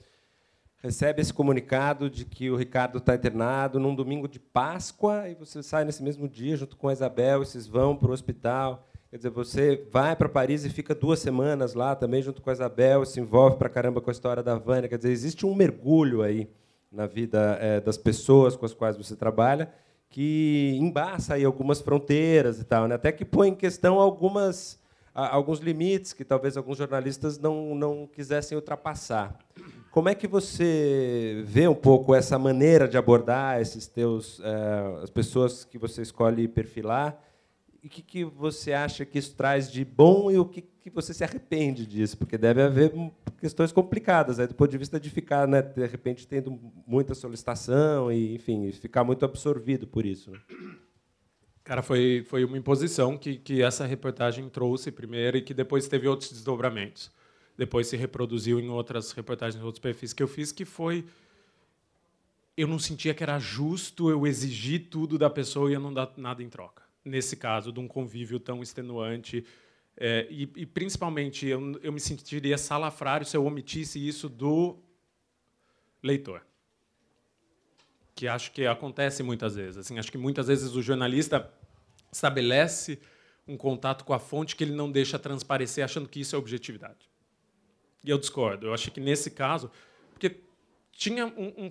recebe 0.79 1.21
esse 1.21 1.35
comunicado 1.35 2.09
de 2.09 2.25
que 2.25 2.51
o 2.51 2.57
Ricardo 2.57 2.97
está 2.97 3.15
internado 3.15 3.79
num 3.79 3.95
domingo 3.95 4.27
de 4.27 4.41
Páscoa 4.41 5.29
e 5.29 5.35
você 5.35 5.63
sai 5.63 5.85
nesse 5.85 6.03
mesmo 6.03 6.27
dia 6.27 6.57
junto 6.57 6.79
com 6.79 6.89
a 6.89 6.95
Isabel 6.95 7.43
e 7.43 7.45
vocês 7.45 7.67
vão 7.67 7.95
para 7.95 8.09
o 8.09 8.13
hospital. 8.15 8.88
Quer 9.11 9.17
dizer, 9.17 9.31
você 9.31 9.87
vai 9.91 10.15
para 10.15 10.29
Paris 10.29 10.65
e 10.65 10.71
fica 10.71 10.95
duas 10.95 11.19
semanas 11.19 11.73
lá 11.73 11.97
também 11.97 12.21
junto 12.21 12.43
com 12.43 12.51
a 12.51 12.53
Isabel, 12.53 13.07
se 13.07 13.19
envolve 13.19 13.57
para 13.57 13.69
caramba 13.69 14.01
com 14.01 14.11
a 14.11 14.13
história 14.13 14.43
da 14.43 14.57
Vânia. 14.57 14.89
Quer 14.89 14.99
dizer, 14.99 15.11
existe 15.11 15.47
um 15.47 15.55
mergulho 15.55 16.23
aí 16.23 16.49
na 16.93 17.07
vida 17.07 17.59
é, 17.61 17.81
das 17.81 17.97
pessoas 17.97 18.55
com 18.55 18.67
as 18.67 18.75
quais 18.75 18.97
você 18.97 19.17
trabalha 19.17 19.73
que 20.11 20.77
embaça 20.81 21.35
aí 21.35 21.45
algumas 21.45 21.81
fronteiras 21.81 22.61
e 22.61 22.65
tal, 22.65 22.89
né? 22.89 22.95
até 22.95 23.13
que 23.13 23.25
põe 23.25 23.49
em 23.49 23.55
questão 23.55 23.99
algumas 23.99 24.79
alguns 25.15 25.59
limites 25.59 26.13
que 26.13 26.25
talvez 26.25 26.57
alguns 26.57 26.79
jornalistas 26.79 27.39
não 27.39 27.75
não 27.75 28.07
quisessem 28.07 28.57
ultrapassar. 28.57 29.37
Como 29.91 30.09
é 30.09 30.15
que 30.15 30.29
você 30.29 31.43
vê 31.45 31.67
um 31.67 31.75
pouco 31.75 32.15
essa 32.15 32.39
maneira 32.39 32.87
de 32.87 32.97
abordar 32.97 33.61
esses 33.61 33.87
teus 33.87 34.41
é, 34.45 35.03
as 35.03 35.11
pessoas 35.11 35.65
que 35.65 35.77
você 35.77 36.03
escolhe 36.03 36.47
perfilar 36.47 37.21
o 37.89 37.91
que, 37.91 38.03
que 38.03 38.23
você 38.23 38.75
acha 38.75 39.07
que 39.07 39.19
isso 39.19 39.35
traz 39.35 39.73
de 39.73 39.83
bom 39.83 40.31
e 40.31 40.39
o 40.39 40.45
que, 40.45 40.61
que 40.61 40.91
você 40.91 41.15
se 41.15 41.25
arrepende 41.25 41.87
disso? 41.87 42.19
Porque 42.19 42.37
deve 42.37 42.61
haver 42.61 42.93
questões 43.41 43.73
complicadas, 43.73 44.39
aí, 44.39 44.47
do 44.47 44.55
ponto 44.55 44.71
de 44.71 44.77
vista 44.77 45.01
de 45.01 45.09
ficar, 45.09 45.49
né, 45.49 45.63
de 45.63 45.87
repente, 45.87 46.29
tendo 46.29 46.61
muita 46.87 47.15
solicitação 47.15 48.13
e, 48.13 48.35
enfim, 48.35 48.71
ficar 48.73 49.05
muito 49.05 49.25
absorvido 49.25 49.87
por 49.87 50.05
isso. 50.05 50.31
Né? 50.31 50.39
Cara, 51.65 51.83
foi, 51.83 52.27
foi 52.29 52.45
uma 52.45 52.59
imposição 52.59 53.17
que, 53.17 53.37
que 53.37 53.63
essa 53.63 53.87
reportagem 53.87 54.47
trouxe 54.51 54.93
primeiro 54.93 55.39
e 55.39 55.43
que 55.43 55.55
depois 55.55 55.89
teve 55.89 56.07
outros 56.07 56.31
desdobramentos. 56.31 57.11
Depois 57.57 57.87
se 57.87 57.97
reproduziu 57.97 58.61
em 58.61 58.69
outras 58.69 59.13
reportagens, 59.13 59.65
outros 59.65 59.81
perfis 59.81 60.13
que 60.13 60.23
eu 60.23 60.29
fiz, 60.29 60.53
que 60.53 60.67
foi 60.67 61.07
eu 62.55 62.67
não 62.67 62.79
sentia 62.79 63.15
que 63.15 63.23
era 63.23 63.39
justo 63.39 64.11
eu 64.11 64.27
exigir 64.27 64.89
tudo 64.91 65.17
da 65.17 65.31
pessoa 65.31 65.71
e 65.71 65.75
eu 65.75 65.81
não 65.81 65.95
dar 65.95 66.13
nada 66.17 66.43
em 66.43 66.49
troca 66.49 66.88
nesse 67.09 67.37
caso, 67.37 67.73
de 67.73 67.81
um 67.81 67.89
convívio 67.89 68.39
tão 68.39 68.63
extenuante. 68.63 69.45
É, 69.97 70.27
e, 70.31 70.43
e, 70.57 70.67
principalmente, 70.67 71.47
eu, 71.47 71.79
eu 71.83 71.93
me 71.93 72.01
sentiria 72.01 72.57
salafrário 72.57 73.27
se 73.27 73.37
eu 73.37 73.45
omitisse 73.45 74.07
isso 74.07 74.29
do 74.29 74.79
leitor. 76.03 76.43
Que 78.15 78.29
acho 78.29 78.53
que 78.53 78.67
acontece 78.67 79.23
muitas 79.23 79.57
vezes. 79.57 79.79
Assim, 79.79 79.99
acho 79.99 80.13
que 80.13 80.19
muitas 80.19 80.47
vezes 80.47 80.75
o 80.75 80.83
jornalista 80.83 81.53
estabelece 82.13 83.01
um 83.47 83.57
contato 83.57 84.05
com 84.05 84.13
a 84.13 84.19
fonte 84.19 84.55
que 84.55 84.63
ele 84.63 84.75
não 84.75 84.91
deixa 84.91 85.19
transparecer, 85.19 85.85
achando 85.85 86.09
que 86.09 86.21
isso 86.21 86.37
é 86.37 86.39
objetividade. 86.39 87.09
E 88.05 88.11
eu 88.11 88.19
discordo. 88.19 88.67
Eu 88.67 88.75
acho 88.75 88.91
que 88.91 89.01
nesse 89.01 89.31
caso, 89.31 89.71
porque 90.11 90.41
tinha 90.93 91.27
um, 91.27 91.67
um, 91.67 91.71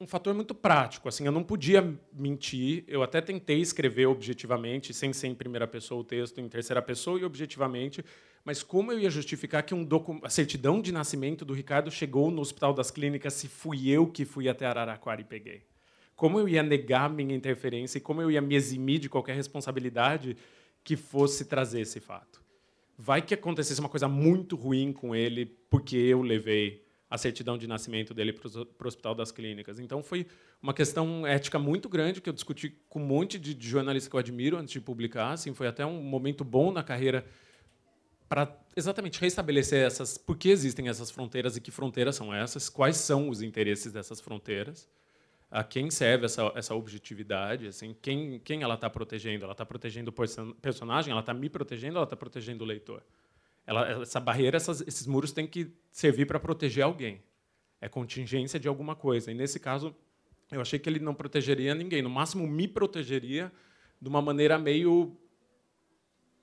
um, 0.00 0.06
fator 0.06 0.34
muito 0.34 0.54
prático. 0.54 1.08
Assim, 1.08 1.26
eu 1.26 1.32
não 1.32 1.42
podia 1.42 1.82
mentir. 2.12 2.84
Eu 2.86 3.02
até 3.02 3.20
tentei 3.20 3.60
escrever 3.60 4.06
objetivamente, 4.06 4.92
sem 4.92 5.12
ser 5.12 5.28
em 5.28 5.34
primeira 5.34 5.66
pessoa 5.66 6.00
o 6.00 6.04
texto, 6.04 6.40
em 6.40 6.48
terceira 6.48 6.82
pessoa 6.82 7.18
e 7.18 7.24
objetivamente. 7.24 8.04
Mas 8.44 8.62
como 8.62 8.92
eu 8.92 8.98
ia 8.98 9.10
justificar 9.10 9.62
que 9.62 9.74
um 9.74 9.86
a 10.22 10.28
certidão 10.28 10.80
de 10.80 10.92
nascimento 10.92 11.44
do 11.44 11.54
Ricardo 11.54 11.90
chegou 11.90 12.30
no 12.30 12.42
Hospital 12.42 12.74
das 12.74 12.90
Clínicas 12.90 13.32
se 13.34 13.48
fui 13.48 13.88
eu 13.88 14.06
que 14.06 14.24
fui 14.24 14.48
até 14.48 14.66
Araraquara 14.66 15.20
e 15.20 15.24
peguei? 15.24 15.62
Como 16.14 16.38
eu 16.38 16.48
ia 16.48 16.62
negar 16.62 17.08
minha 17.10 17.34
interferência 17.34 17.98
e 17.98 18.00
como 18.00 18.20
eu 18.20 18.30
ia 18.30 18.40
me 18.40 18.54
eximir 18.54 19.00
de 19.00 19.08
qualquer 19.08 19.34
responsabilidade 19.34 20.36
que 20.84 20.96
fosse 20.96 21.46
trazer 21.46 21.80
esse 21.80 21.98
fato? 22.00 22.42
Vai 22.96 23.22
que 23.22 23.34
acontecesse 23.34 23.80
uma 23.80 23.88
coisa 23.88 24.06
muito 24.06 24.54
ruim 24.54 24.92
com 24.92 25.14
ele 25.14 25.46
porque 25.68 25.96
eu 25.96 26.22
levei 26.22 26.84
a 27.08 27.18
certidão 27.18 27.56
de 27.56 27.66
nascimento 27.66 28.12
dele 28.12 28.32
para 28.32 28.48
o 28.48 28.88
Hospital 28.88 29.14
das 29.14 29.30
Clínicas. 29.30 29.78
Então 29.78 30.02
foi 30.02 30.26
uma 30.62 30.74
questão 30.74 31.26
ética 31.26 31.58
muito 31.58 31.88
grande 31.88 32.20
que 32.20 32.28
eu 32.28 32.32
discuti 32.32 32.70
com 32.88 33.00
um 33.00 33.06
monte 33.06 33.38
de 33.38 33.56
jornalistas 33.68 34.08
que 34.08 34.16
eu 34.16 34.20
admiro 34.20 34.56
antes 34.56 34.72
de 34.72 34.80
publicar. 34.80 35.32
Assim, 35.32 35.54
foi 35.54 35.66
até 35.66 35.84
um 35.84 36.02
momento 36.02 36.42
bom 36.44 36.72
na 36.72 36.82
carreira 36.82 37.24
para 38.28 38.52
exatamente 38.74 39.20
restabelecer 39.20 39.86
essas, 39.86 40.18
por 40.18 40.36
que 40.36 40.48
existem 40.48 40.88
essas 40.88 41.10
fronteiras 41.10 41.56
e 41.56 41.60
que 41.60 41.70
fronteiras 41.70 42.16
são 42.16 42.34
essas, 42.34 42.68
quais 42.68 42.96
são 42.96 43.28
os 43.28 43.42
interesses 43.42 43.92
dessas 43.92 44.20
fronteiras, 44.20 44.88
a 45.50 45.62
quem 45.62 45.90
serve 45.90 46.24
essa, 46.24 46.50
essa 46.56 46.74
objetividade, 46.74 47.68
assim, 47.68 47.94
quem, 48.02 48.40
quem 48.40 48.62
ela 48.62 48.74
está 48.74 48.90
protegendo? 48.90 49.44
Ela 49.44 49.52
está 49.52 49.64
protegendo 49.64 50.10
o 50.10 50.54
personagem? 50.54 51.12
Ela 51.12 51.20
está 51.20 51.32
me 51.32 51.48
protegendo? 51.48 51.96
Ela 51.96 52.04
está 52.04 52.16
protegendo 52.16 52.64
o 52.64 52.66
leitor? 52.66 53.04
Ela, 53.66 54.02
essa 54.02 54.20
barreira, 54.20 54.56
essas, 54.56 54.82
esses 54.82 55.06
muros 55.06 55.32
têm 55.32 55.46
que 55.46 55.72
servir 55.90 56.26
para 56.26 56.38
proteger 56.38 56.84
alguém. 56.84 57.22
É 57.80 57.88
contingência 57.88 58.60
de 58.60 58.68
alguma 58.68 58.94
coisa. 58.94 59.30
E 59.30 59.34
nesse 59.34 59.58
caso, 59.58 59.94
eu 60.50 60.60
achei 60.60 60.78
que 60.78 60.88
ele 60.88 60.98
não 60.98 61.14
protegeria 61.14 61.74
ninguém. 61.74 62.02
No 62.02 62.10
máximo, 62.10 62.46
me 62.46 62.68
protegeria 62.68 63.50
de 64.00 64.08
uma 64.08 64.20
maneira 64.20 64.58
meio 64.58 65.16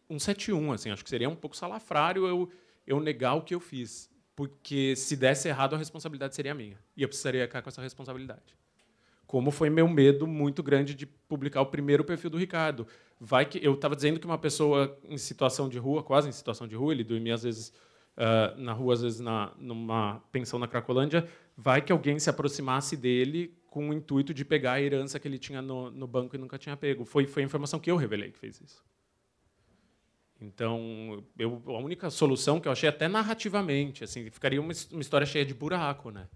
171, 0.09 0.73
assim. 0.73 0.89
Acho 0.89 1.03
que 1.03 1.09
seria 1.09 1.29
um 1.29 1.35
pouco 1.35 1.55
salafrário 1.55 2.27
eu, 2.27 2.51
eu 2.85 2.99
negar 2.99 3.35
o 3.35 3.41
que 3.43 3.53
eu 3.53 3.59
fiz, 3.59 4.09
porque 4.35 4.95
se 4.95 5.15
desse 5.15 5.47
errado 5.47 5.75
a 5.75 5.77
responsabilidade 5.77 6.35
seria 6.35 6.53
minha 6.53 6.77
e 6.97 7.03
eu 7.03 7.07
precisaria 7.07 7.45
ficar 7.47 7.61
com 7.61 7.69
essa 7.69 7.81
responsabilidade 7.81 8.55
como 9.31 9.49
foi 9.49 9.69
meu 9.69 9.87
medo 9.87 10.27
muito 10.27 10.61
grande 10.61 10.93
de 10.93 11.05
publicar 11.05 11.61
o 11.61 11.65
primeiro 11.65 12.03
perfil 12.03 12.29
do 12.29 12.37
Ricardo. 12.37 12.85
Vai 13.17 13.45
que 13.45 13.65
eu 13.65 13.75
estava 13.75 13.95
dizendo 13.95 14.19
que 14.19 14.25
uma 14.25 14.37
pessoa 14.37 14.99
em 15.07 15.17
situação 15.17 15.69
de 15.69 15.79
rua, 15.79 16.03
quase 16.03 16.27
em 16.27 16.33
situação 16.33 16.67
de 16.67 16.75
rua, 16.75 16.91
ele 16.91 17.05
dormia 17.05 17.35
às 17.35 17.43
vezes 17.43 17.69
uh, 18.17 18.59
na 18.59 18.73
rua, 18.73 18.93
às 18.93 19.01
vezes 19.01 19.21
na, 19.21 19.53
numa 19.57 20.21
pensão 20.33 20.59
na 20.59 20.67
Cracolândia, 20.67 21.25
vai 21.55 21.81
que 21.81 21.93
alguém 21.93 22.19
se 22.19 22.29
aproximasse 22.29 22.97
dele 22.97 23.57
com 23.67 23.89
o 23.89 23.93
intuito 23.93 24.33
de 24.33 24.43
pegar 24.43 24.73
a 24.73 24.81
herança 24.81 25.17
que 25.17 25.29
ele 25.29 25.39
tinha 25.39 25.61
no, 25.61 25.89
no 25.89 26.07
banco 26.07 26.35
e 26.35 26.37
nunca 26.37 26.57
tinha 26.57 26.75
pego. 26.75 27.05
Foi, 27.05 27.25
foi 27.25 27.43
a 27.43 27.45
informação 27.45 27.79
que 27.79 27.89
eu 27.89 27.95
revelei 27.95 28.31
que 28.31 28.37
fez 28.37 28.59
isso. 28.59 28.83
Então, 30.41 31.23
eu, 31.39 31.63
a 31.67 31.79
única 31.79 32.09
solução 32.09 32.59
que 32.59 32.67
eu 32.67 32.71
achei 32.73 32.89
até 32.89 33.07
narrativamente, 33.07 34.03
assim, 34.03 34.29
ficaria 34.29 34.59
uma, 34.59 34.73
uma 34.91 35.01
história 35.01 35.25
cheia 35.25 35.45
de 35.45 35.53
buraco, 35.53 36.11
né? 36.11 36.27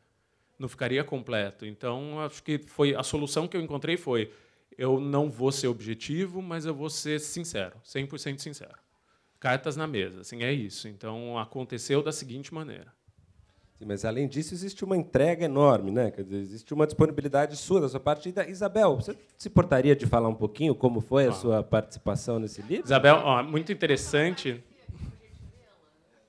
Não 0.57 0.67
ficaria 0.67 1.03
completo. 1.03 1.65
Então, 1.65 2.19
acho 2.19 2.41
que 2.43 2.59
foi 2.59 2.95
a 2.95 3.03
solução 3.03 3.47
que 3.47 3.55
eu 3.57 3.61
encontrei 3.61 3.97
foi 3.97 4.31
eu 4.77 4.99
não 4.99 5.29
vou 5.29 5.51
ser 5.51 5.67
objetivo, 5.67 6.41
mas 6.41 6.65
eu 6.65 6.73
vou 6.73 6.89
ser 6.89 7.19
sincero, 7.19 7.77
100% 7.85 8.39
sincero. 8.39 8.75
Cartas 9.39 9.75
na 9.75 9.87
mesa, 9.87 10.21
assim, 10.21 10.43
é 10.43 10.51
isso. 10.51 10.87
Então, 10.87 11.37
aconteceu 11.37 12.01
da 12.01 12.11
seguinte 12.11 12.53
maneira. 12.53 12.93
Sim, 13.77 13.85
mas 13.85 14.05
além 14.05 14.27
disso 14.27 14.53
existe 14.53 14.85
uma 14.85 14.95
entrega 14.95 15.45
enorme, 15.45 15.91
né? 15.91 16.09
Quer 16.09 16.23
dizer, 16.23 16.37
existe 16.37 16.73
uma 16.73 16.85
disponibilidade 16.85 17.57
sua 17.57 17.81
da 17.81 17.89
sua 17.89 17.99
parte. 17.99 18.31
Da 18.31 18.47
Isabel, 18.47 18.95
você 18.95 19.15
se 19.37 19.49
importaria 19.49 19.95
de 19.95 20.05
falar 20.05 20.29
um 20.29 20.35
pouquinho 20.35 20.73
como 20.73 21.01
foi 21.01 21.25
a 21.25 21.29
ah. 21.29 21.33
sua 21.33 21.63
participação 21.63 22.39
nesse 22.39 22.61
livro? 22.61 22.85
Isabel, 22.85 23.17
ó, 23.17 23.43
muito 23.43 23.71
interessante. 23.73 24.63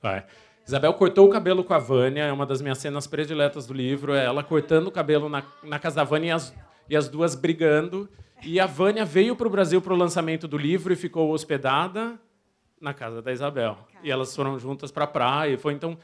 Vai. 0.02 0.26
Isabel 0.66 0.92
cortou 0.94 1.26
o 1.26 1.30
cabelo 1.30 1.62
com 1.62 1.72
a 1.74 1.78
Vânia, 1.78 2.24
é 2.24 2.32
uma 2.32 2.44
das 2.44 2.60
minhas 2.60 2.78
cenas 2.78 3.06
prediletas 3.06 3.66
do 3.66 3.72
livro, 3.72 4.14
é 4.14 4.24
ela 4.24 4.42
cortando 4.42 4.88
o 4.88 4.90
cabelo 4.90 5.28
na, 5.28 5.44
na 5.62 5.78
casa 5.78 5.96
da 5.96 6.04
Vânia 6.04 6.28
e 6.28 6.32
as, 6.32 6.54
e 6.90 6.96
as 6.96 7.08
duas 7.08 7.36
brigando. 7.36 8.08
E 8.42 8.58
a 8.58 8.66
Vânia 8.66 9.04
veio 9.04 9.36
para 9.36 9.46
o 9.46 9.50
Brasil 9.50 9.80
para 9.80 9.94
o 9.94 9.96
lançamento 9.96 10.48
do 10.48 10.58
livro 10.58 10.92
e 10.92 10.96
ficou 10.96 11.30
hospedada 11.30 12.18
na 12.80 12.92
casa 12.92 13.22
da 13.22 13.32
Isabel. 13.32 13.78
E 14.02 14.10
elas 14.10 14.34
foram 14.34 14.58
juntas 14.58 14.90
para 14.90 15.04
a 15.04 15.06
praia. 15.06 15.56
Foi 15.56 15.72
então 15.72 15.96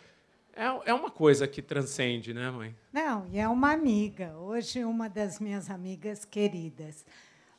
é, 0.55 0.91
é 0.91 0.95
uma 0.95 1.11
coisa 1.11 1.49
que 1.49 1.61
transcende, 1.61 2.33
né, 2.33 2.51
mãe? 2.51 2.77
Não, 2.93 3.27
e 3.33 3.39
é 3.39 3.49
uma 3.49 3.73
amiga. 3.73 4.37
Hoje 4.39 4.85
uma 4.85 5.09
das 5.09 5.41
minhas 5.41 5.71
amigas 5.71 6.25
queridas. 6.25 7.05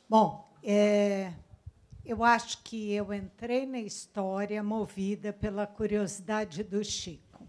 Bom, 0.08 0.48
é, 0.62 1.32
eu 2.04 2.22
acho 2.22 2.62
que 2.62 2.92
eu 2.92 3.14
entrei 3.14 3.64
na 3.64 3.80
história 3.80 4.62
movida 4.62 5.32
pela 5.32 5.66
curiosidade 5.66 6.62
do 6.62 6.84
Chico. 6.84 7.48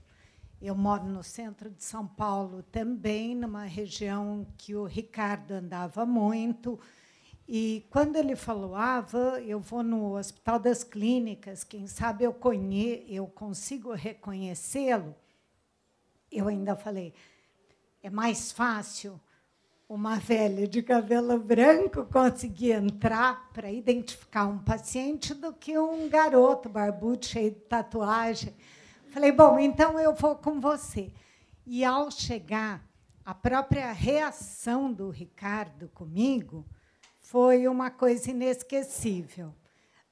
Eu 0.61 0.73
moro 0.73 1.03
no 1.03 1.21
centro 1.21 1.69
de 1.69 1.83
São 1.83 2.07
Paulo 2.07 2.63
também, 2.63 3.35
numa 3.35 3.65
região 3.65 4.47
que 4.57 4.73
o 4.73 4.85
Ricardo 4.85 5.51
andava 5.51 6.05
muito. 6.05 6.79
E 7.45 7.85
quando 7.89 8.15
ele 8.15 8.35
falou, 8.35 8.75
ah, 8.75 9.05
eu 9.45 9.59
vou 9.59 9.83
no 9.83 10.17
Hospital 10.17 10.57
das 10.57 10.85
Clínicas, 10.85 11.65
quem 11.65 11.85
sabe 11.85 12.23
eu, 12.23 12.33
conhe 12.33 13.05
eu 13.09 13.27
consigo 13.27 13.91
reconhecê-lo, 13.91 15.13
eu 16.31 16.47
ainda 16.47 16.77
falei, 16.77 17.13
é 18.01 18.09
mais 18.09 18.53
fácil 18.53 19.19
uma 19.87 20.15
velha 20.15 20.67
de 20.67 20.81
cabelo 20.81 21.37
branco 21.39 22.05
conseguir 22.05 22.71
entrar 22.71 23.51
para 23.53 23.71
identificar 23.71 24.47
um 24.47 24.57
paciente 24.57 25.33
do 25.33 25.53
que 25.53 25.77
um 25.77 26.09
garoto 26.09 26.67
barbudo 26.67 27.25
cheio 27.25 27.51
de 27.51 27.59
tatuagem. 27.59 28.53
Falei, 29.09 29.31
bom, 29.31 29.59
então 29.59 29.99
eu 29.99 30.13
vou 30.15 30.35
com 30.35 30.59
você. 30.59 31.11
E 31.67 31.85
ao 31.85 32.09
chegar, 32.09 32.83
a 33.23 33.33
própria 33.33 33.91
reação 33.91 34.91
do 34.91 35.09
Ricardo 35.09 35.87
comigo 35.89 36.65
foi 37.21 37.67
uma 37.67 37.91
coisa 37.91 38.31
inesquecível. 38.31 39.53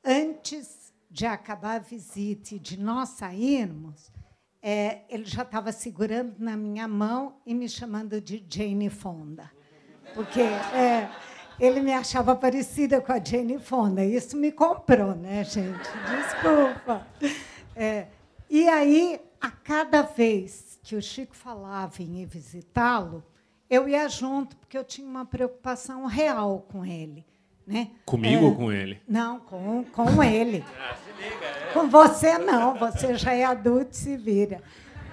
Antes 0.06 0.94
de 1.10 1.26
acabar 1.26 1.76
a 1.76 1.80
visita 1.80 2.56
e 2.56 2.60
de 2.60 2.80
nós 2.80 3.10
sairmos, 3.10 4.12
é, 4.62 5.02
ele 5.10 5.26
já 5.26 5.42
estava 5.42 5.72
segurando 5.72 6.36
na 6.38 6.56
minha 6.56 6.88
mão 6.88 7.38
e 7.46 7.54
me 7.54 7.68
chamando 7.68 8.22
de 8.22 8.44
Jane 8.48 8.90
Fonda 8.90 9.52
porque 10.14 10.42
é, 10.42 11.10
ele 11.60 11.82
me 11.82 11.94
achava 11.94 12.36
parecida 12.36 13.02
com 13.02 13.12
a 13.12 13.24
Jane 13.24 13.60
Fonda. 13.60 14.04
Isso 14.04 14.38
me 14.38 14.52
comprou, 14.52 15.16
né, 15.16 15.44
gente? 15.44 15.90
Desculpa. 16.10 17.08
É, 17.76 18.08
e 18.50 18.68
aí, 18.68 19.20
a 19.42 19.50
cada 19.50 20.02
vez 20.02 20.80
que 20.84 20.96
o 20.96 21.02
Chico 21.02 21.36
falava 21.36 22.02
em 22.02 22.22
ir 22.22 22.26
visitá-lo, 22.26 23.24
eu 23.70 23.88
ia 23.88 24.08
junto, 24.08 24.56
porque 24.58 24.78
eu 24.78 24.84
tinha 24.84 25.08
uma 25.08 25.26
preocupação 25.26 26.06
real 26.06 26.66
com 26.72 26.86
ele. 26.86 27.26
Né? 27.66 27.92
Comigo 28.06 28.44
é, 28.44 28.48
ou 28.50 28.56
com 28.56 28.72
ele? 28.72 29.02
Não, 29.08 29.40
com, 29.40 29.84
com 29.86 30.24
ele. 30.24 30.64
Ah, 30.78 30.96
liga, 31.18 31.46
é. 31.46 31.74
Com 31.74 31.90
você, 31.90 32.38
não. 32.38 32.76
Você 32.76 33.16
já 33.16 33.34
é 33.34 33.46
adulto 33.46 33.92
e 33.94 33.96
se 33.96 34.18
vira. 34.18 34.62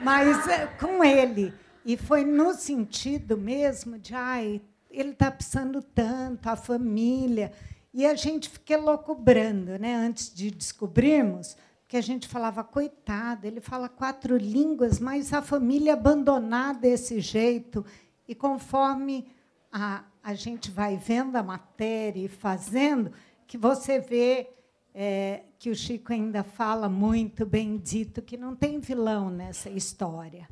Mas 0.00 0.48
é, 0.48 0.66
com 0.66 1.04
ele. 1.04 1.54
E 1.84 1.96
foi 1.96 2.24
no 2.24 2.52
sentido 2.52 3.38
mesmo 3.38 3.98
de, 3.98 4.14
ai, 4.14 4.60
ele 4.90 5.10
está 5.10 5.30
precisando 5.30 5.82
tanto, 5.82 6.48
a 6.48 6.56
família. 6.56 7.52
E 7.92 8.04
a 8.06 8.14
gente 8.14 8.48
fica 8.48 8.76
loucubrando, 8.76 9.78
né? 9.78 9.94
antes 9.94 10.32
de 10.32 10.50
descobrirmos, 10.50 11.56
que 11.88 11.96
a 11.96 12.00
gente 12.00 12.28
falava, 12.28 12.62
coitado, 12.62 13.46
ele 13.46 13.60
fala 13.60 13.88
quatro 13.88 14.36
línguas, 14.36 15.00
mas 15.00 15.32
a 15.32 15.42
família 15.42 15.94
abandonada 15.94 16.80
desse 16.80 17.20
jeito. 17.20 17.84
E 18.28 18.34
conforme 18.34 19.26
a, 19.72 20.04
a 20.22 20.34
gente 20.34 20.70
vai 20.70 20.96
vendo 20.96 21.34
a 21.36 21.42
matéria 21.42 22.24
e 22.24 22.28
fazendo, 22.28 23.12
que 23.46 23.58
você 23.58 23.98
vê 23.98 24.50
é, 24.94 25.42
que 25.58 25.70
o 25.70 25.74
Chico 25.74 26.12
ainda 26.12 26.44
fala 26.44 26.88
muito 26.88 27.44
bem 27.44 27.76
dito 27.76 28.22
que 28.22 28.36
não 28.36 28.54
tem 28.54 28.78
vilão 28.78 29.28
nessa 29.28 29.68
história. 29.68 30.48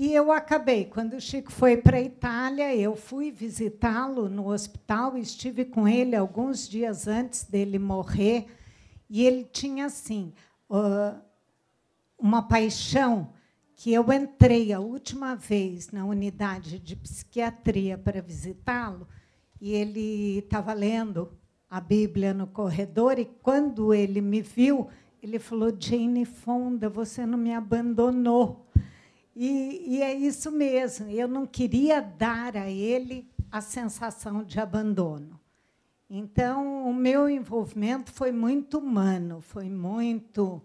E 0.00 0.14
eu 0.14 0.30
acabei, 0.30 0.84
quando 0.84 1.14
o 1.14 1.20
Chico 1.20 1.50
foi 1.50 1.76
para 1.76 1.96
a 1.96 2.00
Itália, 2.00 2.72
eu 2.72 2.94
fui 2.94 3.32
visitá-lo 3.32 4.28
no 4.28 4.48
hospital, 4.48 5.18
estive 5.18 5.64
com 5.64 5.88
ele 5.88 6.14
alguns 6.14 6.68
dias 6.68 7.08
antes 7.08 7.42
dele 7.42 7.80
morrer, 7.80 8.46
e 9.10 9.26
ele 9.26 9.42
tinha 9.42 9.86
assim 9.86 10.32
uma 12.16 12.42
paixão 12.42 13.32
que 13.74 13.92
eu 13.92 14.12
entrei 14.12 14.72
a 14.72 14.78
última 14.78 15.34
vez 15.34 15.90
na 15.90 16.04
unidade 16.04 16.78
de 16.78 16.94
psiquiatria 16.94 17.98
para 17.98 18.22
visitá-lo, 18.22 19.08
e 19.60 19.72
ele 19.72 20.38
estava 20.38 20.72
lendo 20.74 21.36
a 21.68 21.80
Bíblia 21.80 22.32
no 22.32 22.46
corredor, 22.46 23.18
e 23.18 23.24
quando 23.24 23.92
ele 23.92 24.20
me 24.20 24.42
viu, 24.42 24.86
ele 25.20 25.40
falou: 25.40 25.74
Jane 25.76 26.24
Fonda, 26.24 26.88
você 26.88 27.26
não 27.26 27.36
me 27.36 27.52
abandonou. 27.52 28.67
E, 29.40 29.98
e 29.98 30.02
é 30.02 30.12
isso 30.12 30.50
mesmo. 30.50 31.08
Eu 31.08 31.28
não 31.28 31.46
queria 31.46 32.00
dar 32.00 32.56
a 32.56 32.68
ele 32.68 33.30
a 33.52 33.60
sensação 33.60 34.42
de 34.42 34.58
abandono. 34.58 35.38
Então, 36.10 36.90
o 36.90 36.92
meu 36.92 37.30
envolvimento 37.30 38.10
foi 38.10 38.32
muito 38.32 38.78
humano, 38.78 39.40
foi 39.40 39.70
muito 39.70 40.60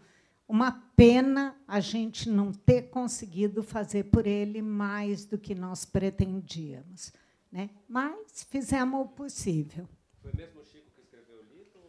uma 0.48 0.72
pena 0.96 1.56
a 1.68 1.80
gente 1.80 2.28
não 2.28 2.52
ter 2.52 2.90
conseguido 2.90 3.62
fazer 3.62 4.06
por 4.06 4.26
ele 4.26 4.60
mais 4.60 5.24
do 5.24 5.38
que 5.38 5.54
nós 5.54 5.86
pretendíamos. 5.86 7.14
Né? 7.52 7.70
Mas 7.88 8.44
fizemos 8.50 9.02
o 9.02 9.06
possível. 9.06 9.88
Foi 10.20 10.32
mesmo 10.36 10.62
o 10.62 10.66
Chico 10.66 10.90
que 10.96 11.02
escreveu 11.02 11.36
o 11.38 11.44
livro? 11.44 11.80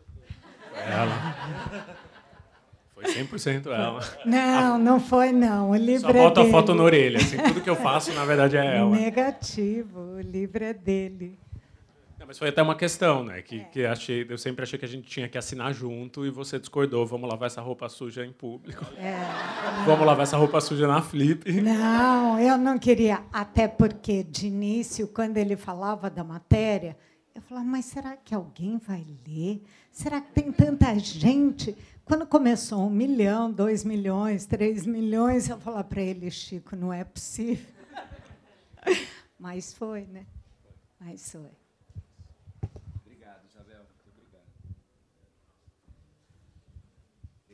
Foi 0.69 0.81
ela. 0.81 1.99
Foi 3.05 3.39
100% 3.39 3.67
ela. 3.67 4.01
Não, 4.25 4.79
não 4.79 5.01
foi, 5.01 5.33
não. 5.33 5.71
O 5.71 5.77
livro 5.77 6.09
Só 6.09 6.13
bota 6.13 6.41
é 6.41 6.45
dele. 6.45 6.57
a 6.57 6.59
foto 6.61 6.75
na 6.75 6.83
orelha. 6.83 7.19
Assim, 7.19 7.37
tudo 7.37 7.61
que 7.61 7.69
eu 7.71 7.77
faço, 7.77 8.13
na 8.13 8.25
verdade, 8.25 8.57
é 8.57 8.77
ela. 8.79 8.91
Negativo. 8.91 10.01
O 10.01 10.21
livro 10.21 10.65
é 10.65 10.73
dele. 10.73 11.39
Não, 12.19 12.27
mas 12.29 12.39
foi 12.39 12.49
até 12.49 12.63
uma 12.63 12.75
questão, 12.75 13.23
né? 13.23 13.43
Que, 13.43 13.65
que 13.65 13.85
achei, 13.85 14.27
eu 14.29 14.39
sempre 14.39 14.63
achei 14.63 14.79
que 14.79 14.85
a 14.87 14.89
gente 14.89 15.07
tinha 15.07 15.29
que 15.29 15.37
assinar 15.37 15.75
junto 15.75 16.25
e 16.25 16.31
você 16.31 16.59
discordou. 16.59 17.05
Vamos 17.07 17.29
lavar 17.29 17.49
essa 17.49 17.61
roupa 17.61 17.87
suja 17.89 18.25
em 18.25 18.33
público. 18.33 18.83
É. 18.97 19.15
Vamos 19.85 20.07
lavar 20.07 20.23
essa 20.23 20.37
roupa 20.39 20.59
suja 20.61 20.87
na 20.87 21.03
Flip. 21.03 21.53
Não, 21.61 22.41
eu 22.41 22.57
não 22.57 22.79
queria. 22.79 23.23
Até 23.31 23.69
porque, 23.69 24.23
de 24.23 24.47
início, 24.47 25.07
quando 25.09 25.37
ele 25.37 25.55
falava 25.55 26.09
da 26.09 26.25
matéria, 26.25 26.97
eu 27.35 27.43
falava, 27.43 27.67
mas 27.67 27.85
será 27.85 28.17
que 28.17 28.35
alguém 28.35 28.79
vai 28.79 29.05
ler? 29.29 29.63
Será 29.91 30.21
que 30.21 30.33
tem 30.33 30.51
tanta 30.51 30.99
gente? 30.99 31.77
Quando 32.05 32.27
começou 32.27 32.87
um 32.87 32.91
milhão, 32.91 33.51
dois 33.51 33.83
milhões, 33.83 34.45
três 34.45 34.85
milhões, 34.85 35.49
eu 35.49 35.59
falava 35.59 35.85
para 35.85 36.03
ele, 36.03 36.31
Chico, 36.31 36.77
não 36.77 36.93
é 36.93 37.03
possível. 37.03 37.65
Mas 39.41 39.73
foi, 39.73 40.05
né? 40.05 40.27
Mas 41.01 41.33
foi. 41.33 41.51
Obrigado, 43.01 43.47
Isabel. 43.49 43.79
Muito 43.79 44.11
obrigado. 44.11 44.45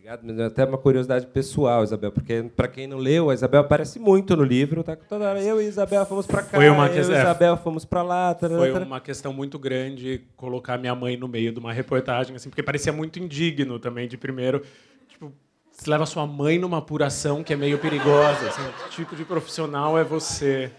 Obrigado, 0.00 0.20
mas 0.24 0.38
é 0.38 0.44
até 0.46 0.64
uma 0.64 0.78
curiosidade 0.78 1.26
pessoal, 1.26 1.84
Isabel, 1.84 2.10
porque 2.10 2.42
para 2.56 2.66
quem 2.68 2.86
não 2.86 2.96
leu, 2.96 3.28
a 3.28 3.34
Isabel 3.34 3.60
aparece 3.60 3.98
muito 3.98 4.34
no 4.34 4.42
livro, 4.42 4.82
tá? 4.82 4.96
Toda 4.96 5.28
hora 5.28 5.42
eu 5.42 5.60
e 5.60 5.66
Isabel 5.66 6.06
fomos 6.06 6.26
para 6.26 6.42
cá, 6.42 6.56
Foi 6.56 6.70
uma 6.70 6.86
eu 6.86 6.90
que- 6.90 6.96
e 6.96 7.00
é, 7.14 7.20
Isabel 7.20 7.54
fomos 7.58 7.84
para 7.84 8.02
lá. 8.02 8.32
tarará, 8.32 8.58
Foi 8.58 8.68
tarará. 8.68 8.86
uma 8.86 8.98
questão 8.98 9.30
muito 9.30 9.58
grande 9.58 10.22
colocar 10.38 10.78
minha 10.78 10.94
mãe 10.94 11.18
no 11.18 11.28
meio 11.28 11.52
de 11.52 11.58
uma 11.58 11.70
reportagem, 11.70 12.34
assim, 12.34 12.48
porque 12.48 12.62
parecia 12.62 12.90
muito 12.94 13.18
indigno 13.18 13.78
também, 13.78 14.08
de 14.08 14.16
primeiro. 14.16 14.62
Tipo, 15.06 15.30
você 15.70 15.90
leva 15.90 16.06
sua 16.06 16.26
mãe 16.26 16.58
numa 16.58 16.78
apuração 16.78 17.44
que 17.44 17.52
é 17.52 17.56
meio 17.56 17.78
perigosa. 17.78 18.48
Assim, 18.48 18.62
que 18.84 18.88
tipo 18.96 19.14
de 19.14 19.26
profissional 19.26 19.98
é 19.98 20.02
você? 20.04 20.70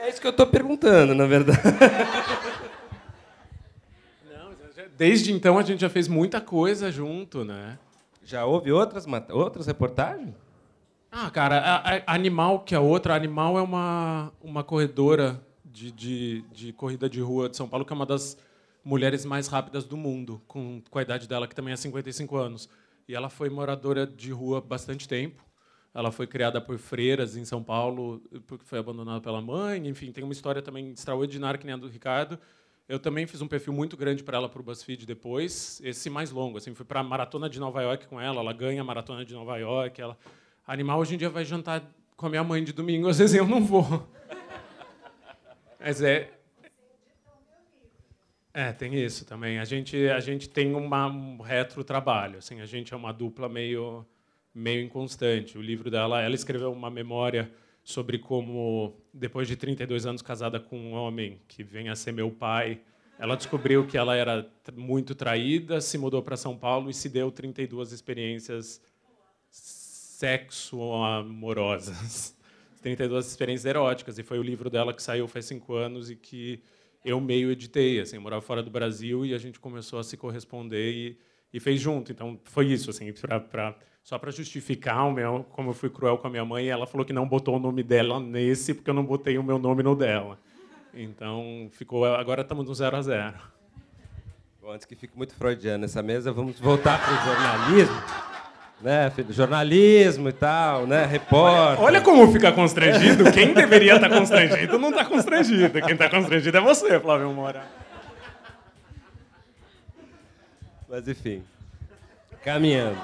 É 0.00 0.08
isso 0.08 0.22
que 0.22 0.26
eu 0.26 0.30
estou 0.30 0.46
perguntando, 0.46 1.14
na 1.14 1.26
verdade. 1.26 1.60
Não, 4.26 4.52
Desde 4.96 5.32
então 5.34 5.58
a 5.58 5.62
gente 5.62 5.82
já 5.82 5.90
fez 5.90 6.08
muita 6.08 6.40
coisa 6.40 6.90
junto, 6.90 7.44
né? 7.44 7.78
Já 8.24 8.44
houve 8.46 8.72
outras, 8.72 9.06
outras 9.30 9.66
reportagens? 9.66 10.34
Ah, 11.10 11.30
cara, 11.30 11.58
a, 11.60 11.96
a- 11.96 12.02
Animal, 12.14 12.60
que 12.60 12.74
é 12.74 12.78
outra, 12.78 13.14
Animal 13.14 13.58
é 13.58 13.62
uma, 13.62 14.32
uma 14.42 14.64
corredora 14.64 15.40
de, 15.64 15.92
de, 15.92 16.42
de 16.52 16.72
corrida 16.72 17.08
de 17.08 17.20
rua 17.20 17.48
de 17.48 17.56
São 17.56 17.68
Paulo, 17.68 17.84
que 17.84 17.92
é 17.92 17.96
uma 17.96 18.06
das 18.06 18.36
mulheres 18.84 19.24
mais 19.24 19.46
rápidas 19.46 19.84
do 19.84 19.96
mundo, 19.96 20.42
com, 20.46 20.82
com 20.90 20.98
a 20.98 21.02
idade 21.02 21.28
dela, 21.28 21.46
que 21.46 21.54
também 21.54 21.72
é 21.72 21.76
55 21.76 22.36
anos. 22.36 22.68
E 23.08 23.14
ela 23.14 23.28
foi 23.28 23.48
moradora 23.50 24.06
de 24.06 24.32
rua 24.32 24.60
bastante 24.60 25.06
tempo. 25.06 25.44
Ela 25.94 26.10
foi 26.10 26.26
criada 26.26 26.60
por 26.60 26.76
freiras 26.78 27.36
em 27.36 27.44
São 27.44 27.62
Paulo, 27.62 28.20
porque 28.46 28.64
foi 28.64 28.78
abandonada 28.80 29.20
pela 29.20 29.40
mãe. 29.40 29.86
Enfim, 29.86 30.10
tem 30.10 30.24
uma 30.24 30.32
história 30.32 30.60
também 30.60 30.90
extraordinária, 30.90 31.58
que 31.58 31.64
nem 31.66 31.74
a 31.74 31.78
do 31.78 31.86
Ricardo. 31.86 32.38
Eu 32.86 32.98
também 32.98 33.26
fiz 33.26 33.40
um 33.40 33.48
perfil 33.48 33.72
muito 33.72 33.96
grande 33.96 34.22
para 34.22 34.36
ela 34.36 34.48
para 34.48 34.60
o 34.60 34.62
BuzzFeed 34.62 35.06
depois, 35.06 35.80
esse 35.82 36.10
mais 36.10 36.30
longo. 36.30 36.58
Assim, 36.58 36.74
fui 36.74 36.84
para 36.84 37.00
a 37.00 37.02
maratona 37.02 37.48
de 37.48 37.58
Nova 37.58 37.80
York 37.80 38.06
com 38.06 38.20
ela, 38.20 38.40
ela 38.40 38.52
ganha 38.52 38.82
a 38.82 38.84
maratona 38.84 39.24
de 39.24 39.32
Nova 39.32 39.56
York. 39.56 40.00
Ela... 40.00 40.18
Animal 40.66 41.00
hoje 41.00 41.14
em 41.14 41.18
dia 41.18 41.30
vai 41.30 41.44
jantar 41.44 41.82
com 42.16 42.26
a 42.26 42.28
minha 42.28 42.44
mãe 42.44 42.62
de 42.62 42.72
domingo, 42.72 43.08
às 43.08 43.18
vezes 43.18 43.34
eu 43.36 43.46
não 43.46 43.64
vou. 43.64 44.06
Mas 45.80 46.02
é. 46.02 46.30
É, 48.52 48.70
tem 48.70 48.94
isso 48.94 49.24
também. 49.24 49.58
A 49.58 49.64
gente, 49.64 49.96
a 50.08 50.20
gente 50.20 50.48
tem 50.48 50.74
uma, 50.74 51.06
um 51.06 51.40
retro 51.40 51.82
trabalho. 51.82 52.38
Assim, 52.38 52.60
a 52.60 52.66
gente 52.66 52.94
é 52.94 52.96
uma 52.96 53.12
dupla 53.12 53.48
meio, 53.48 54.06
meio 54.54 54.82
inconstante. 54.82 55.58
O 55.58 55.62
livro 55.62 55.90
dela, 55.90 56.22
ela 56.22 56.34
escreveu 56.34 56.70
uma 56.70 56.88
memória 56.88 57.50
sobre 57.82 58.18
como, 58.18 58.94
depois 59.14 59.46
de 59.46 59.56
32 59.56 60.06
anos 60.06 60.20
casada 60.20 60.58
com 60.58 60.76
um 60.76 60.92
homem 60.92 61.40
que 61.46 61.62
vem 61.62 61.88
a 61.88 61.94
ser 61.94 62.12
meu 62.12 62.30
pai, 62.30 62.80
ela 63.18 63.36
descobriu 63.36 63.86
que 63.86 63.96
ela 63.96 64.16
era 64.16 64.50
muito 64.74 65.14
traída, 65.14 65.80
se 65.80 65.96
mudou 65.96 66.20
para 66.20 66.36
São 66.36 66.58
Paulo 66.58 66.90
e 66.90 66.94
se 66.94 67.08
deu 67.08 67.30
32 67.30 67.92
experiências 67.92 68.82
sexo-amorosas. 69.50 72.36
32 72.82 73.26
experiências 73.26 73.66
eróticas. 73.66 74.18
E 74.18 74.24
foi 74.24 74.38
o 74.38 74.42
livro 74.42 74.68
dela 74.68 74.92
que 74.92 75.02
saiu 75.02 75.28
faz 75.28 75.44
cinco 75.44 75.74
anos 75.74 76.10
e 76.10 76.16
que 76.16 76.60
eu 77.04 77.20
meio 77.20 77.52
editei. 77.52 78.00
Assim, 78.00 78.16
eu 78.16 78.22
morava 78.22 78.42
fora 78.42 78.62
do 78.62 78.70
Brasil 78.70 79.24
e 79.24 79.32
a 79.32 79.38
gente 79.38 79.60
começou 79.60 80.00
a 80.00 80.04
se 80.04 80.16
corresponder 80.16 80.92
e, 80.92 81.16
e 81.52 81.60
fez 81.60 81.80
junto. 81.80 82.10
Então, 82.10 82.40
foi 82.44 82.66
isso. 82.66 82.90
Assim, 82.90 83.12
pra- 83.12 83.76
só 84.04 84.18
para 84.18 84.30
justificar 84.30 85.08
o 85.08 85.12
meu, 85.12 85.46
como 85.52 85.70
eu 85.70 85.74
fui 85.74 85.88
cruel 85.88 86.18
com 86.18 86.26
a 86.26 86.30
minha 86.30 86.44
mãe, 86.44 86.68
ela 86.68 86.86
falou 86.86 87.06
que 87.06 87.12
não 87.12 87.26
botou 87.26 87.56
o 87.56 87.58
nome 87.58 87.82
dela 87.82 88.20
nesse 88.20 88.74
porque 88.74 88.90
eu 88.90 88.94
não 88.94 89.02
botei 89.02 89.38
o 89.38 89.42
meu 89.42 89.58
nome 89.58 89.82
no 89.82 89.96
dela. 89.96 90.38
Então, 90.92 91.68
ficou. 91.72 92.04
agora 92.04 92.42
estamos 92.42 92.66
no 92.66 92.74
zero 92.74 92.96
a 92.98 93.02
zero. 93.02 93.34
Bom, 94.60 94.72
antes 94.72 94.84
que 94.84 94.94
fique 94.94 95.16
muito 95.16 95.34
freudiano 95.34 95.78
nessa 95.78 96.02
mesa, 96.02 96.30
vamos 96.32 96.60
voltar 96.60 97.00
para 97.02 97.14
o 97.14 97.24
jornalismo. 97.24 98.02
Né, 98.82 99.10
filho? 99.10 99.32
Jornalismo 99.32 100.28
e 100.28 100.32
tal, 100.32 100.86
né? 100.86 101.06
Repórter. 101.06 101.82
Olha 101.82 102.02
como 102.02 102.30
fica 102.30 102.52
constrangido. 102.52 103.32
Quem 103.32 103.54
deveria 103.54 103.94
estar 103.94 104.10
constrangido 104.10 104.78
não 104.78 104.90
está 104.90 105.06
constrangido. 105.06 105.80
Quem 105.80 105.94
está 105.94 106.10
constrangido 106.10 106.58
é 106.58 106.60
você, 106.60 107.00
Flávio 107.00 107.32
Moura. 107.32 107.64
Mas 110.90 111.08
enfim, 111.08 111.42
caminhando. 112.42 113.00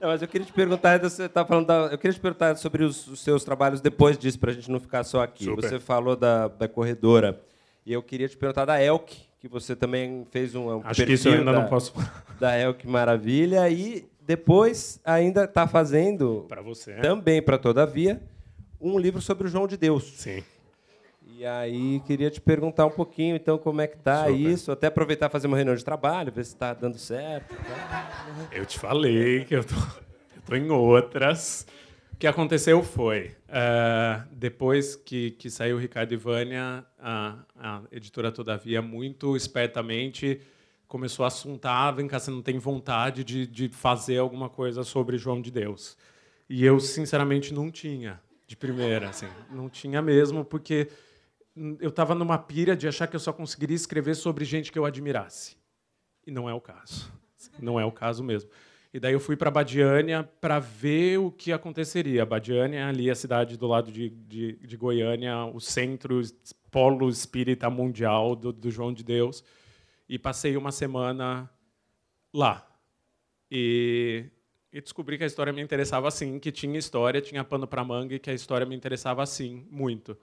Não, 0.00 0.08
mas 0.08 0.20
eu 0.20 0.28
queria 0.28 0.46
te 0.46 0.52
perguntar, 0.52 1.00
você 1.00 1.28
tá 1.28 1.44
falando 1.44 1.66
da, 1.66 1.74
eu 1.90 1.98
queria 1.98 2.12
te 2.12 2.20
perguntar 2.20 2.56
sobre 2.56 2.84
os, 2.84 3.06
os 3.06 3.20
seus 3.20 3.44
trabalhos 3.44 3.80
depois 3.80 4.18
disso, 4.18 4.38
para 4.38 4.50
a 4.50 4.54
gente 4.54 4.70
não 4.70 4.78
ficar 4.78 5.04
só 5.04 5.22
aqui. 5.22 5.44
Super. 5.44 5.62
Você 5.62 5.78
falou 5.78 6.14
da, 6.14 6.48
da 6.48 6.68
corredora 6.68 7.40
e 7.84 7.92
eu 7.92 8.02
queria 8.02 8.28
te 8.28 8.36
perguntar 8.36 8.64
da 8.66 8.82
Elk, 8.82 9.16
que 9.40 9.48
você 9.48 9.74
também 9.74 10.26
fez 10.30 10.54
um, 10.54 10.68
um 10.68 10.82
Acho 10.84 11.04
que 11.06 11.12
isso 11.12 11.28
eu 11.28 11.34
ainda 11.34 11.52
da, 11.52 11.60
não 11.60 11.68
posso 11.68 11.94
da 12.38 12.58
Elk 12.58 12.86
Maravilha 12.86 13.68
e 13.70 14.06
depois 14.20 15.00
ainda 15.04 15.44
está 15.44 15.66
fazendo 15.66 16.44
para 16.48 16.60
você. 16.60 16.94
também 16.96 17.40
para 17.40 17.56
Todavia 17.56 18.20
um 18.80 18.98
livro 18.98 19.22
sobre 19.22 19.46
o 19.46 19.50
João 19.50 19.66
de 19.66 19.76
Deus. 19.76 20.12
Sim. 20.16 20.42
E 21.38 21.44
aí 21.44 22.00
queria 22.06 22.30
te 22.30 22.40
perguntar 22.40 22.86
um 22.86 22.90
pouquinho, 22.90 23.36
então, 23.36 23.58
como 23.58 23.82
é 23.82 23.86
que 23.86 23.98
tá 23.98 24.24
Super. 24.24 24.40
isso, 24.40 24.72
até 24.72 24.86
aproveitar 24.86 25.26
e 25.26 25.30
fazer 25.30 25.46
uma 25.46 25.56
reunião 25.58 25.76
de 25.76 25.84
trabalho, 25.84 26.32
ver 26.32 26.42
se 26.46 26.54
está 26.54 26.72
dando 26.72 26.96
certo. 26.96 27.54
Eu 28.50 28.64
te 28.64 28.78
falei 28.78 29.44
que 29.44 29.54
eu 29.54 29.62
tô, 29.62 29.74
eu 29.74 30.42
tô 30.46 30.56
em 30.56 30.70
outras. 30.70 31.66
O 32.10 32.16
que 32.16 32.26
aconteceu 32.26 32.82
foi, 32.82 33.36
eh, 33.50 34.22
depois 34.32 34.96
que, 34.96 35.32
que 35.32 35.50
saiu 35.50 35.76
o 35.76 35.78
Ricardo 35.78 36.10
e 36.14 36.16
Vânia, 36.16 36.82
a, 36.98 37.36
a 37.54 37.82
editora 37.92 38.32
Todavia, 38.32 38.80
muito 38.80 39.36
espertamente, 39.36 40.40
começou 40.88 41.22
a 41.22 41.28
assuntar, 41.28 41.90
vem 41.90 42.08
cá, 42.08 42.18
você 42.18 42.30
não 42.30 42.40
tem 42.40 42.56
vontade 42.56 43.22
de, 43.22 43.46
de 43.46 43.68
fazer 43.68 44.16
alguma 44.16 44.48
coisa 44.48 44.82
sobre 44.84 45.18
João 45.18 45.42
de 45.42 45.50
Deus. 45.50 45.98
E 46.48 46.64
eu, 46.64 46.80
sinceramente, 46.80 47.52
não 47.52 47.70
tinha, 47.70 48.18
de 48.46 48.56
primeira, 48.56 49.10
assim. 49.10 49.28
Não 49.50 49.68
tinha 49.68 50.00
mesmo, 50.00 50.42
porque 50.42 50.88
eu 51.80 51.88
estava 51.88 52.14
numa 52.14 52.38
pira 52.38 52.76
de 52.76 52.86
achar 52.86 53.06
que 53.06 53.16
eu 53.16 53.20
só 53.20 53.32
conseguiria 53.32 53.74
escrever 53.74 54.14
sobre 54.14 54.44
gente 54.44 54.70
que 54.70 54.78
eu 54.78 54.84
admirasse. 54.84 55.56
E 56.26 56.30
não 56.30 56.48
é 56.48 56.54
o 56.54 56.60
caso. 56.60 57.10
Não 57.60 57.78
é 57.78 57.84
o 57.84 57.92
caso 57.92 58.22
mesmo. 58.22 58.50
E 58.92 59.00
daí 59.00 59.12
eu 59.12 59.20
fui 59.20 59.36
para 59.36 59.50
Badiânia 59.50 60.24
para 60.40 60.58
ver 60.58 61.18
o 61.18 61.30
que 61.30 61.52
aconteceria. 61.52 62.26
Badiânia 62.26 62.80
é 62.80 62.82
ali 62.82 63.10
a 63.10 63.14
cidade 63.14 63.56
do 63.56 63.66
lado 63.66 63.90
de, 63.90 64.10
de, 64.10 64.52
de 64.56 64.76
Goiânia, 64.76 65.44
o 65.44 65.60
centro, 65.60 66.20
polo 66.70 67.08
espírita 67.08 67.70
mundial 67.70 68.34
do, 68.34 68.52
do 68.52 68.70
João 68.70 68.92
de 68.92 69.04
Deus. 69.04 69.44
E 70.08 70.18
passei 70.18 70.56
uma 70.56 70.72
semana 70.72 71.48
lá. 72.32 72.66
E, 73.50 74.26
e 74.72 74.80
descobri 74.80 75.16
que 75.16 75.24
a 75.24 75.26
história 75.26 75.52
me 75.52 75.62
interessava 75.62 76.08
assim, 76.08 76.38
que 76.38 76.52
tinha 76.52 76.78
história, 76.78 77.20
tinha 77.20 77.44
pano 77.44 77.66
para 77.66 77.84
manga 77.84 78.14
e 78.14 78.18
que 78.18 78.30
a 78.30 78.34
história 78.34 78.66
me 78.66 78.74
interessava 78.74 79.22
assim, 79.22 79.66
muito. 79.70 80.16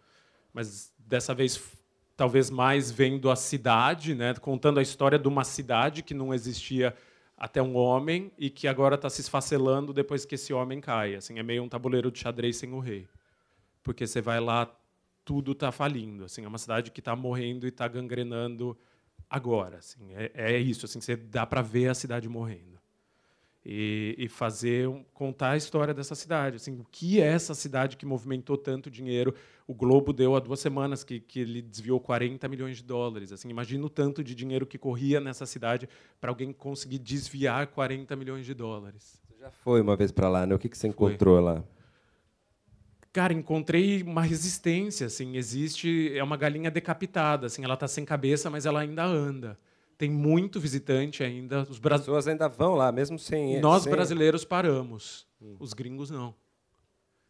Mas 0.54 0.93
dessa 1.06 1.34
vez 1.34 1.62
talvez 2.16 2.50
mais 2.50 2.92
vendo 2.92 3.30
a 3.32 3.36
cidade, 3.36 4.14
né, 4.14 4.34
contando 4.36 4.80
a 4.80 4.84
história 4.84 5.18
de 5.18 5.28
uma 5.28 5.44
cidade 5.44 6.04
que 6.04 6.14
não 6.14 6.34
existia 6.34 6.96
até 7.36 7.62
um 7.62 7.76
homem 7.76 8.32
e 8.38 8.50
que 8.50 8.68
agora 8.68 8.96
está 8.96 9.10
se 9.10 9.22
esfacelando 9.22 9.92
depois 9.92 10.24
que 10.24 10.36
esse 10.36 10.54
homem 10.54 10.80
cai. 10.80 11.16
Assim, 11.16 11.40
é 11.40 11.44
meio 11.44 11.64
um 11.64 11.70
tabuleiro 11.70 12.12
de 12.12 12.20
xadrez 12.20 12.58
sem 12.58 12.72
o 12.72 12.80
rei. 12.80 13.08
Porque 13.82 14.06
você 14.06 14.22
vai 14.22 14.40
lá, 14.40 14.72
tudo 15.26 15.52
está 15.52 15.72
falindo. 15.72 16.24
Assim, 16.24 16.46
é 16.46 16.48
uma 16.48 16.58
cidade 16.58 16.92
que 16.92 17.02
está 17.02 17.16
morrendo 17.16 17.66
e 17.66 17.70
está 17.70 17.88
gangrenando 17.88 18.78
agora. 19.30 19.78
Assim, 19.78 20.14
é, 20.14 20.32
é 20.34 20.58
isso. 20.58 20.86
Assim, 20.86 21.02
você 21.02 21.16
dá 21.16 21.46
para 21.46 21.62
ver 21.62 21.90
a 21.90 21.96
cidade 21.96 22.30
morrendo 22.30 22.74
e, 23.66 24.16
e 24.18 24.28
fazer 24.28 24.90
contar 25.14 25.52
a 25.52 25.58
história 25.58 25.94
dessa 25.94 26.16
cidade. 26.16 26.58
Assim, 26.58 26.80
o 26.80 26.86
que 26.92 27.22
é 27.22 27.28
essa 27.28 27.54
cidade 27.54 27.96
que 27.96 28.06
movimentou 28.06 28.58
tanto 28.58 28.92
dinheiro? 28.92 29.34
O 29.66 29.74
Globo 29.74 30.12
deu 30.12 30.36
há 30.36 30.40
duas 30.40 30.60
semanas 30.60 31.04
que, 31.04 31.20
que 31.20 31.40
ele 31.40 31.62
desviou 31.62 32.00
40 32.00 32.48
milhões 32.50 32.78
de 32.78 32.84
dólares. 32.84 33.32
Assim, 33.32 33.50
imagina 33.50 33.86
o 33.86 33.90
tanto 33.90 34.24
de 34.24 34.36
dinheiro 34.36 34.66
que 34.66 34.78
corria 34.78 35.22
nessa 35.22 35.46
cidade 35.46 35.88
para 36.20 36.30
alguém 36.30 36.52
conseguir 36.52 37.00
desviar 37.00 37.68
40 37.68 38.16
milhões 38.16 38.46
de 38.46 38.54
dólares. 38.54 39.22
Você 39.28 39.38
já 39.40 39.50
foi 39.50 39.82
uma 39.82 39.96
vez 39.96 40.12
para 40.12 40.30
lá, 40.30 40.46
né? 40.46 40.54
O 40.54 40.60
que, 40.60 40.68
que 40.68 40.78
você 40.78 40.88
encontrou 40.88 41.36
foi. 41.36 41.46
lá? 41.46 41.64
Cara, 43.14 43.32
encontrei 43.32 44.02
uma 44.02 44.24
resistência, 44.24 45.06
assim, 45.06 45.38
existe, 45.38 46.12
é 46.18 46.24
uma 46.24 46.36
galinha 46.36 46.72
decapitada, 46.72 47.46
assim, 47.46 47.64
ela 47.64 47.76
está 47.76 47.88
sem 47.88 48.04
cabeça, 48.04 48.50
mas 48.50 48.66
ela 48.66 48.80
ainda 48.80 49.06
anda 49.06 49.58
tem 50.04 50.12
muito 50.12 50.60
visitante 50.60 51.24
ainda. 51.24 51.62
Os 51.70 51.80
bra... 51.80 51.98
pessoas 51.98 52.28
ainda 52.28 52.50
vão 52.50 52.76
lá, 52.76 52.92
mesmo 52.92 53.18
sem. 53.18 53.62
Nós 53.62 53.84
sem... 53.84 53.92
brasileiros 53.92 54.44
paramos, 54.44 55.26
hum. 55.42 55.56
os 55.62 55.72
gringos 55.72 56.12
não. 56.12 56.36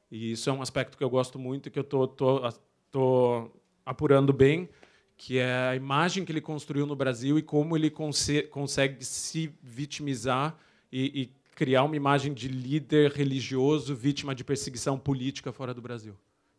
E 0.09 0.31
isso 0.31 0.49
é 0.49 0.53
um 0.53 0.61
aspecto 0.61 0.97
que 0.97 1.03
eu 1.03 1.09
gosto 1.09 1.37
muito 1.37 1.67
e 1.67 1.71
que 1.71 1.77
eu 1.77 1.83
tô, 1.83 2.07
tô, 2.07 2.41
tô 2.91 3.51
apurando 3.85 4.33
bem, 4.33 4.67
que 5.15 5.37
é 5.37 5.69
a 5.69 5.75
imagem 5.75 6.25
que 6.25 6.31
ele 6.31 6.41
construiu 6.41 6.87
no 6.87 6.95
Brasil 6.95 7.37
e 7.37 7.43
como 7.43 7.77
ele 7.77 7.91
conse 7.91 8.41
consegue 8.43 9.05
se 9.05 9.53
vitimizar 9.61 10.57
e, 10.91 11.21
e 11.21 11.31
criar 11.55 11.83
uma 11.83 11.95
imagem 11.95 12.33
de 12.33 12.47
líder 12.47 13.11
religioso 13.11 13.95
vítima 13.95 14.33
de 14.33 14.43
perseguição 14.43 14.97
política 14.97 15.51
fora 15.51 15.75
do 15.75 15.81
Brasil. 15.81 16.15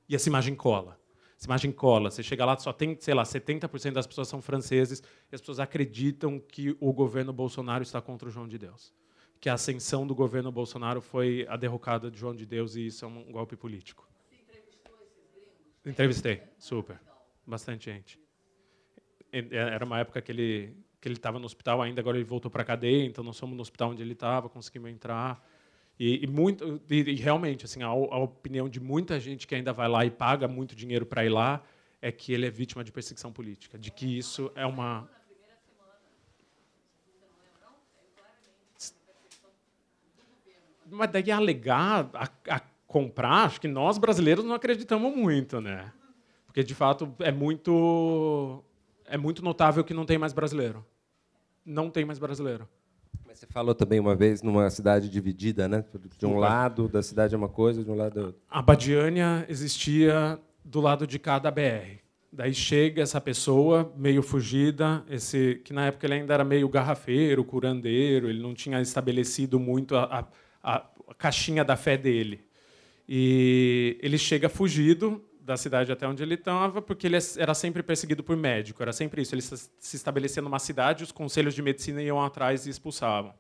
E 0.09 0.15
essa 0.15 0.29
imagem 0.29 0.55
cola. 0.55 0.97
Essa 1.37 1.47
imagem 1.47 1.73
cola. 1.73 2.11
Você 2.11 2.23
chega 2.23 2.45
lá, 2.45 2.57
só 2.57 2.73
tem, 2.73 2.97
sei 3.01 3.15
lá, 3.15 3.23
70% 3.23 3.93
das 3.93 4.07
pessoas 4.07 4.29
são 4.29 4.41
franceses 4.41 5.03
e 5.31 5.35
as 5.35 5.41
pessoas 5.41 5.61
acreditam 5.61 6.39
que 6.39 6.77
o 6.81 6.93
governo 6.93 7.33
Bolsonaro 7.33 7.83
está 7.83 8.01
contra 8.01 8.29
o 8.29 8.31
João 8.31 8.49
de 8.49 8.59
Deus. 8.59 8.95
Que 9.41 9.49
a 9.49 9.55
ascensão 9.55 10.07
do 10.07 10.15
governo 10.15 10.51
Bolsonaro 10.51 11.01
foi 11.01 11.47
a 11.49 11.57
derrocada 11.57 12.11
de 12.11 12.19
João 12.19 12.35
de 12.35 12.47
Deus 12.47 12.77
e 12.77 12.87
isso 12.87 13.05
é 13.05 13.09
um 13.09 13.31
golpe 13.31 13.57
político. 13.57 14.09
Você 14.29 14.37
entrevistou 14.37 14.95
esses 15.03 15.31
gringos? 15.33 15.87
Entrevistei, 15.87 16.43
super. 16.59 17.01
Bastante 17.47 17.87
gente. 17.87 18.19
Era 19.33 19.85
uma 19.85 19.99
época 19.99 20.23
que 20.23 20.31
ele 20.33 20.77
que 21.05 21.09
ele 21.09 21.17
estava 21.17 21.39
no 21.39 21.45
hospital 21.45 21.83
ainda, 21.83 22.01
agora 22.01 22.17
ele 22.17 22.25
voltou 22.25 22.51
para 22.51 22.63
a 22.63 22.65
cadeia, 22.65 23.05
então 23.05 23.23
nós 23.23 23.39
fomos 23.39 23.55
no 23.55 23.61
hospital 23.61 23.91
onde 23.91 24.01
ele 24.01 24.15
estava, 24.15 24.49
conseguimos 24.49 24.89
entrar. 24.91 25.47
E, 25.99 26.25
e 26.25 26.27
muito, 26.27 26.81
e, 26.91 26.97
e, 26.97 27.15
realmente, 27.15 27.65
assim, 27.65 27.83
a, 27.83 27.87
a, 27.87 28.19
opinião 28.19 28.69
de 28.69 28.81
muita 28.81 29.21
gente 29.21 29.47
que 29.47 29.55
ainda 29.55 29.73
vai 29.73 29.89
lá 29.89 30.05
e 30.05 30.11
paga 30.11 30.49
muito 30.49 30.75
dinheiro 30.75 31.07
para 31.07 31.25
ir 31.25 31.29
lá 31.29 31.63
é 32.03 32.11
que 32.11 32.33
ele 32.33 32.47
é 32.47 32.51
vítima 32.51 32.83
de 32.83 32.91
perseguição 32.91 33.33
política, 33.33 33.79
de 33.79 33.91
que 33.91 34.19
isso 34.19 34.51
é 34.55 34.67
uma 34.67 35.09
mas 40.91 41.11
daí 41.11 41.31
alegar 41.31 42.09
a, 42.15 42.29
a, 42.55 42.61
comprar, 42.87 43.45
acho 43.47 43.61
que 43.61 43.69
nós 43.69 43.99
brasileiros 43.99 44.45
não 44.45 44.55
acreditamos 44.55 45.15
muito, 45.15 45.61
né? 45.61 45.93
Porque 46.47 46.63
de 46.63 46.75
fato 46.75 47.13
é 47.19 47.33
muito 47.33 48.63
é 49.07 49.19
muito 49.19 49.43
notável 49.43 49.83
que 49.83 49.93
não 49.93 50.07
tem 50.07 50.19
mais 50.19 50.33
brasileiro. 50.33 50.85
Não 51.65 51.91
tem 51.91 52.05
mais 52.05 52.19
brasileiro. 52.19 52.69
Você 53.35 53.47
falou 53.49 53.75
também 53.75 53.99
uma 53.99 54.15
vez 54.15 54.43
numa 54.43 54.71
cidade 54.71 55.09
dividida, 55.09 55.67
né? 55.67 55.85
De 56.17 56.25
um 56.25 56.37
lado 56.37 56.89
da 56.89 57.03
cidade 57.03 57.35
é 57.35 57.39
uma 57.39 57.49
coisa, 57.49 57.83
de 57.83 57.91
um 57.91 57.97
lado 57.97 58.21
é 58.21 58.23
outra. 58.27 58.41
A 58.49 58.63
Badiânia 58.63 59.45
existia 59.49 60.39
do 60.65 60.81
lado 60.81 61.05
de 61.05 61.19
cada 61.19 61.51
BR. 61.51 61.99
Daí 62.33 62.55
chega 62.55 63.03
essa 63.03 63.21
pessoa 63.21 63.93
meio 63.97 64.23
fugida, 64.23 65.05
esse 65.09 65.61
que 65.65 65.73
na 65.73 65.87
época 65.87 66.07
ele 66.07 66.15
ainda 66.15 66.33
era 66.33 66.45
meio 66.45 66.69
garrafeiro, 66.69 67.45
curandeiro, 67.45 68.29
ele 68.31 68.41
não 68.41 68.55
tinha 68.55 68.81
estabelecido 68.81 69.59
muito 69.59 69.97
a, 69.97 70.29
a, 70.63 70.77
a 71.09 71.15
caixinha 71.15 71.65
da 71.65 71.77
fé 71.77 71.97
dele. 71.97 72.41
E 73.09 73.99
ele 74.01 74.17
chega 74.17 74.49
fugido, 74.49 75.23
da 75.45 75.59
cidade 75.59 75.93
até 75.93 76.09
onde 76.09 76.23
ele 76.23 76.35
estava, 76.35 76.81
porque 76.81 77.07
ele 77.07 77.19
era 77.37 77.53
sempre 77.53 77.83
perseguido 77.83 78.25
por 78.25 78.35
médico, 78.35 78.83
era 78.83 78.93
sempre 78.95 79.21
isso. 79.21 79.35
Ele 79.35 79.43
se 79.43 79.97
estabelecia 79.97 80.41
numa 80.41 80.59
cidade, 80.59 81.05
os 81.05 81.13
conselhos 81.13 81.55
de 81.55 81.61
medicina 81.61 82.03
iam 82.03 82.21
atrás 82.23 82.67
e 82.67 82.71
expulsavam. 82.71 83.35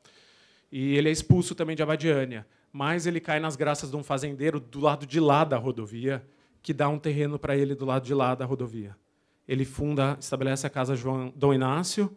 E 0.71 0.97
ele 0.97 1.09
é 1.09 1.13
expulso 1.13 1.55
também 1.55 1.75
de 1.75 1.83
Abadiânia, 1.83 2.47
mas 2.71 3.07
ele 3.07 3.21
cai 3.21 3.41
nas 3.41 3.57
graças 3.57 3.91
de 3.91 3.97
um 3.97 4.03
fazendeiro 4.03 4.61
do 4.61 4.81
lado 4.81 5.07
de 5.07 5.19
lá 5.19 5.45
da 5.45 5.57
rodovia, 5.57 6.23
que 6.63 6.75
dá 6.75 6.89
um 6.89 6.99
terreno 6.99 7.39
para 7.39 7.57
ele 7.57 7.75
do 7.75 7.87
lado 7.87 8.05
de 8.05 8.13
lá 8.13 8.35
da 8.35 8.45
rodovia. 8.45 8.95
Ele 9.49 9.65
funda, 9.65 10.17
estabelece 10.21 10.67
a 10.67 10.71
casa 10.71 10.95
João 10.95 11.33
Dom 11.35 11.55
Inácio, 11.55 12.15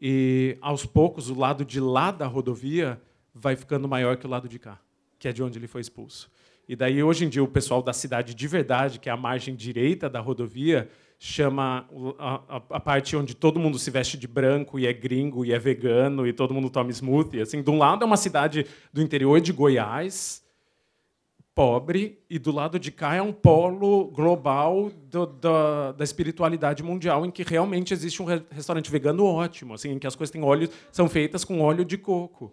e 0.00 0.56
aos 0.62 0.86
poucos 0.86 1.28
o 1.28 1.38
lado 1.38 1.64
de 1.64 1.80
lá 1.80 2.10
da 2.10 2.26
rodovia 2.26 3.00
vai 3.34 3.54
ficando 3.54 3.86
maior 3.86 4.16
que 4.16 4.26
o 4.26 4.30
lado 4.30 4.48
de 4.48 4.58
cá, 4.58 4.80
que 5.18 5.28
é 5.28 5.32
de 5.32 5.42
onde 5.42 5.58
ele 5.58 5.66
foi 5.66 5.82
expulso. 5.82 6.30
E 6.68 6.74
daí, 6.74 7.02
hoje 7.02 7.24
em 7.24 7.28
dia, 7.28 7.42
o 7.42 7.48
pessoal 7.48 7.80
da 7.80 7.92
cidade 7.92 8.34
de 8.34 8.48
verdade, 8.48 8.98
que 8.98 9.08
é 9.08 9.12
a 9.12 9.16
margem 9.16 9.54
direita 9.54 10.10
da 10.10 10.20
rodovia, 10.20 10.88
chama 11.18 11.88
a, 12.18 12.34
a, 12.48 12.56
a, 12.70 12.80
parte 12.80 13.16
onde 13.16 13.34
todo 13.34 13.58
mundo 13.58 13.78
se 13.78 13.90
veste 13.90 14.18
de 14.18 14.26
branco 14.26 14.78
e 14.78 14.86
é 14.86 14.92
gringo 14.92 15.44
e 15.44 15.52
é 15.52 15.58
vegano 15.58 16.26
e 16.26 16.32
todo 16.32 16.52
mundo 16.52 16.68
toma 16.68 16.90
smoothie. 16.90 17.40
Assim, 17.40 17.62
de 17.62 17.70
um 17.70 17.78
lado 17.78 18.02
é 18.02 18.06
uma 18.06 18.16
cidade 18.16 18.66
do 18.92 19.00
interior 19.00 19.40
de 19.40 19.52
Goiás, 19.52 20.44
pobre, 21.54 22.22
e 22.28 22.38
do 22.38 22.52
lado 22.52 22.78
de 22.78 22.92
cá 22.92 23.14
é 23.14 23.22
um 23.22 23.32
polo 23.32 24.08
global 24.08 24.90
do, 25.08 25.24
da, 25.24 25.92
da, 25.92 26.04
espiritualidade 26.04 26.82
mundial, 26.82 27.24
em 27.24 27.30
que 27.30 27.42
realmente 27.42 27.94
existe 27.94 28.20
um 28.22 28.26
restaurante 28.50 28.90
vegano 28.90 29.24
ótimo, 29.24 29.72
assim, 29.72 29.92
em 29.92 29.98
que 29.98 30.06
as 30.06 30.14
coisas 30.14 30.30
têm 30.30 30.42
óleo, 30.42 30.68
são 30.92 31.08
feitas 31.08 31.44
com 31.44 31.60
óleo 31.62 31.82
de 31.82 31.96
coco. 31.96 32.52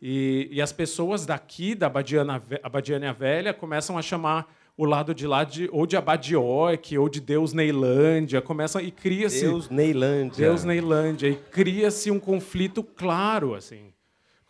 E, 0.00 0.48
e 0.50 0.62
as 0.62 0.72
pessoas 0.72 1.26
daqui, 1.26 1.74
da 1.74 1.86
Abadiana, 1.86 2.42
Abadiânia 2.62 3.12
Velha, 3.12 3.52
começam 3.52 3.98
a 3.98 4.02
chamar 4.02 4.50
o 4.76 4.84
lado 4.86 5.14
de 5.14 5.26
lá 5.26 5.44
de, 5.44 5.68
ou 5.72 5.86
de 5.86 5.96
Abadioque, 5.96 6.96
ou 6.96 7.08
de 7.08 7.20
Deus 7.20 7.52
Neilândia, 7.52 8.40
começa 8.40 8.80
e 8.80 8.90
cria-se 8.90 9.42
Deus 9.42 9.68
Neilândia. 9.68 10.46
Deus 10.46 10.64
Neilândia 10.64 11.28
e 11.28 11.36
cria-se 11.36 12.10
um 12.10 12.18
conflito 12.18 12.82
claro 12.82 13.54
assim. 13.54 13.92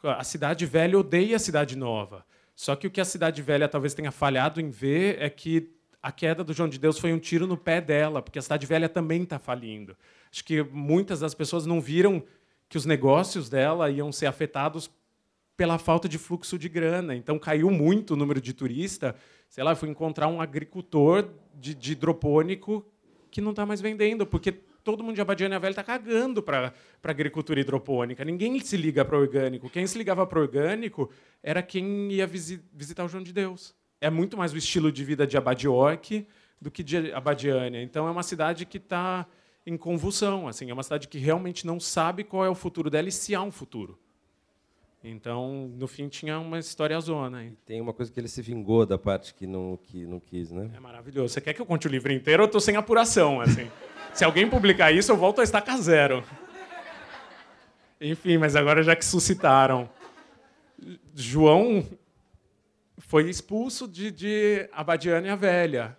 A 0.02 0.22
cidade 0.22 0.64
velha 0.64 0.98
odeia 0.98 1.34
a 1.34 1.40
cidade 1.40 1.76
nova. 1.76 2.24
Só 2.54 2.76
que 2.76 2.86
o 2.86 2.90
que 2.90 3.00
a 3.00 3.04
cidade 3.04 3.42
velha 3.42 3.68
talvez 3.68 3.92
tenha 3.92 4.12
falhado 4.12 4.60
em 4.60 4.70
ver 4.70 5.16
é 5.20 5.28
que 5.28 5.70
a 6.02 6.12
queda 6.12 6.44
do 6.44 6.52
João 6.52 6.68
de 6.68 6.78
Deus 6.78 6.98
foi 6.98 7.12
um 7.12 7.18
tiro 7.18 7.46
no 7.46 7.56
pé 7.56 7.80
dela, 7.80 8.22
porque 8.22 8.38
a 8.38 8.42
cidade 8.42 8.66
velha 8.66 8.88
também 8.88 9.24
está 9.24 9.38
falindo. 9.38 9.96
Acho 10.32 10.44
que 10.44 10.62
muitas 10.62 11.20
das 11.20 11.34
pessoas 11.34 11.66
não 11.66 11.80
viram 11.80 12.22
que 12.68 12.76
os 12.76 12.86
negócios 12.86 13.48
dela 13.48 13.90
iam 13.90 14.12
ser 14.12 14.26
afetados 14.26 14.88
pela 15.60 15.76
falta 15.76 16.08
de 16.08 16.16
fluxo 16.16 16.58
de 16.58 16.70
grana. 16.70 17.14
Então 17.14 17.38
caiu 17.38 17.70
muito 17.70 18.14
o 18.14 18.16
número 18.16 18.40
de 18.40 18.54
turista. 18.54 19.14
Sei 19.46 19.62
lá, 19.62 19.74
fui 19.74 19.90
encontrar 19.90 20.26
um 20.26 20.40
agricultor 20.40 21.28
de, 21.54 21.74
de 21.74 21.92
hidropônico 21.92 22.82
que 23.30 23.42
não 23.42 23.50
está 23.50 23.66
mais 23.66 23.78
vendendo, 23.78 24.26
porque 24.26 24.52
todo 24.52 25.04
mundo 25.04 25.16
de 25.16 25.20
Abadiânia 25.20 25.58
Velha 25.58 25.72
está 25.72 25.84
cagando 25.84 26.42
para 26.42 26.72
agricultura 27.04 27.60
hidropônica. 27.60 28.24
Ninguém 28.24 28.58
se 28.60 28.74
liga 28.74 29.04
para 29.04 29.18
orgânico. 29.18 29.68
Quem 29.68 29.86
se 29.86 29.98
ligava 29.98 30.26
para 30.26 30.40
orgânico 30.40 31.10
era 31.42 31.62
quem 31.62 32.10
ia 32.10 32.26
visi 32.26 32.64
visitar 32.72 33.04
o 33.04 33.08
João 33.08 33.22
de 33.22 33.30
Deus. 33.30 33.74
É 34.00 34.08
muito 34.08 34.38
mais 34.38 34.54
o 34.54 34.56
estilo 34.56 34.90
de 34.90 35.04
vida 35.04 35.26
de 35.26 35.36
Abadioque 35.36 36.26
do 36.58 36.70
que 36.70 36.82
de 36.82 37.12
Abadiânia. 37.12 37.82
Então 37.82 38.08
é 38.08 38.10
uma 38.10 38.22
cidade 38.22 38.64
que 38.64 38.78
está 38.78 39.26
em 39.66 39.76
convulsão. 39.76 40.48
Assim, 40.48 40.70
é 40.70 40.72
uma 40.72 40.82
cidade 40.82 41.06
que 41.06 41.18
realmente 41.18 41.66
não 41.66 41.78
sabe 41.78 42.24
qual 42.24 42.46
é 42.46 42.48
o 42.48 42.54
futuro 42.54 42.88
dela 42.88 43.10
e 43.10 43.12
se 43.12 43.34
há 43.34 43.42
um 43.42 43.52
futuro. 43.52 43.98
Então, 45.02 45.72
no 45.76 45.88
fim, 45.88 46.08
tinha 46.08 46.38
uma 46.38 46.58
história 46.58 47.00
zona. 47.00 47.44
E 47.44 47.52
tem 47.64 47.80
uma 47.80 47.92
coisa 47.92 48.12
que 48.12 48.20
ele 48.20 48.28
se 48.28 48.42
vingou 48.42 48.84
da 48.84 48.98
parte 48.98 49.32
que 49.32 49.46
não, 49.46 49.78
que 49.82 50.04
não 50.04 50.20
quis, 50.20 50.50
né? 50.50 50.70
É 50.76 50.80
maravilhoso. 50.80 51.32
Você 51.32 51.40
quer 51.40 51.54
que 51.54 51.60
eu 51.60 51.66
conte 51.66 51.86
o 51.86 51.90
livro 51.90 52.12
inteiro? 52.12 52.42
Eu 52.42 52.46
estou 52.46 52.60
sem 52.60 52.76
apuração, 52.76 53.40
assim. 53.40 53.70
Se 54.12 54.24
alguém 54.24 54.48
publicar 54.48 54.92
isso, 54.92 55.10
eu 55.10 55.16
volto 55.16 55.40
a 55.40 55.44
estacar 55.44 55.78
zero. 55.78 56.22
Enfim, 58.00 58.38
mas 58.38 58.56
agora 58.56 58.82
já 58.82 58.94
que 58.94 59.04
suscitaram. 59.04 59.88
João 61.14 61.86
foi 62.98 63.28
expulso 63.28 63.88
de, 63.88 64.10
de 64.10 64.68
Abadiânia 64.72 65.36
Velha. 65.36 65.96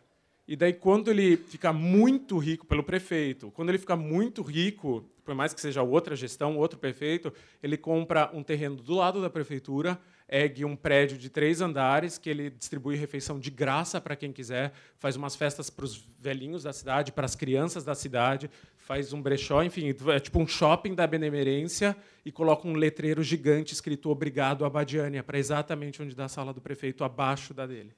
E 0.48 0.56
daí, 0.56 0.74
quando 0.74 1.10
ele 1.10 1.38
fica 1.38 1.72
muito 1.72 2.38
rico, 2.38 2.66
pelo 2.66 2.84
prefeito, 2.84 3.52
quando 3.52 3.70
ele 3.70 3.78
fica 3.78 3.96
muito 3.96 4.42
rico, 4.42 5.06
por 5.24 5.36
mais 5.36 5.54
que 5.54 5.62
seja 5.62 5.84
outra 5.84 6.16
gestão, 6.16 6.58
outro 6.58 6.80
prefeito, 6.80 7.32
ele 7.62 7.78
compra 7.78 8.30
um 8.34 8.44
terreno 8.44 8.76
do 8.76 8.96
lado 8.96 9.22
da 9.22 9.30
prefeitura, 9.30 10.00
ergue 10.28 10.64
um 10.64 10.76
prédio 10.76 11.18
de 11.18 11.30
três 11.30 11.62
andares 11.62 12.18
que 12.18 12.30
ele 12.30 12.50
distribui 12.50 12.96
refeição 12.96 13.40
de 13.40 13.52
graça 13.52 14.00
para 14.00 14.16
quem 14.16 14.32
quiser, 14.32 14.72
faz 14.98 15.16
umas 15.16 15.36
festas 15.36 15.70
para 15.70 15.86
os 15.86 16.08
velhinhos 16.20 16.64
da 16.64 16.74
cidade, 16.74 17.12
para 17.12 17.26
as 17.26 17.36
crianças 17.36 17.84
da 17.84 17.94
cidade, 17.94 18.50
faz 18.78 19.14
um 19.14 19.22
brechó, 19.22 19.62
enfim, 19.62 19.94
é 20.08 20.20
tipo 20.20 20.40
um 20.40 20.48
shopping 20.48 20.96
da 20.96 21.06
benemerência 21.06 21.96
e 22.26 22.32
coloca 22.32 22.68
um 22.68 22.74
letreiro 22.74 23.22
gigante 23.22 23.74
escrito 23.74 24.10
Obrigado 24.10 24.66
Abadiânia, 24.66 25.24
para 25.24 25.38
exatamente 25.38 26.02
onde 26.02 26.16
dá 26.16 26.26
a 26.26 26.30
sala 26.30 26.54
do 26.54 26.62
prefeito, 26.62 27.04
abaixo 27.04 27.54
da 27.54 27.68
dele. 27.68 27.94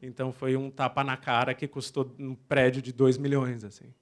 Então 0.00 0.32
foi 0.32 0.56
um 0.56 0.70
tapa 0.70 1.02
na 1.02 1.16
cara 1.16 1.54
que 1.54 1.66
custou 1.66 2.14
um 2.18 2.34
prédio 2.34 2.80
de 2.80 2.92
2 2.92 3.18
milhões. 3.18 3.64
assim. 3.64 3.92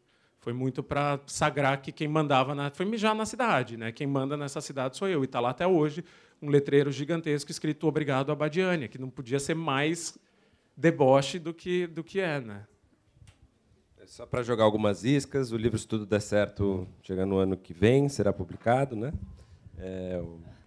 Foi 0.47 0.53
muito 0.53 0.81
para 0.81 1.19
sagrar 1.27 1.83
que 1.83 1.91
quem 1.91 2.07
mandava 2.07 2.55
na, 2.55 2.71
foi 2.71 2.87
mijar 2.87 3.17
na 3.17 3.27
cidade, 3.27 3.77
né? 3.77 3.91
Quem 3.91 4.07
manda 4.07 4.37
nessa 4.37 4.61
cidade 4.61 4.97
sou 4.97 5.09
eu 5.09 5.23
e 5.23 5.25
está 5.25 5.41
lá 5.41 5.51
até 5.51 5.67
hoje 5.67 6.05
um 6.41 6.49
letreiro 6.49 6.93
gigantesco 6.93 7.51
escrito 7.51 7.85
Obrigado 7.89 8.31
Abadiânia, 8.31 8.87
que 8.87 8.97
não 8.97 9.11
podia 9.11 9.41
ser 9.41 9.57
mais 9.57 10.17
deboche 10.77 11.41
do 11.41 11.53
que 11.53 11.89
do 11.89 12.05
que 12.05 12.21
é, 12.21 12.41
né? 12.41 12.65
É 14.01 14.07
só 14.07 14.25
para 14.25 14.41
jogar 14.45 14.63
algumas 14.63 15.03
iscas, 15.03 15.51
o 15.51 15.57
livro 15.57 15.77
Se 15.77 15.89
Tudo 15.89 16.07
Der 16.07 16.23
Certo 16.23 16.87
chega 17.03 17.27
no 17.27 17.39
ano 17.39 17.57
que 17.57 17.75
vem, 17.75 18.09
será 18.09 18.33
publicado, 18.33 18.95
né? 18.95 19.13
É, 19.77 20.23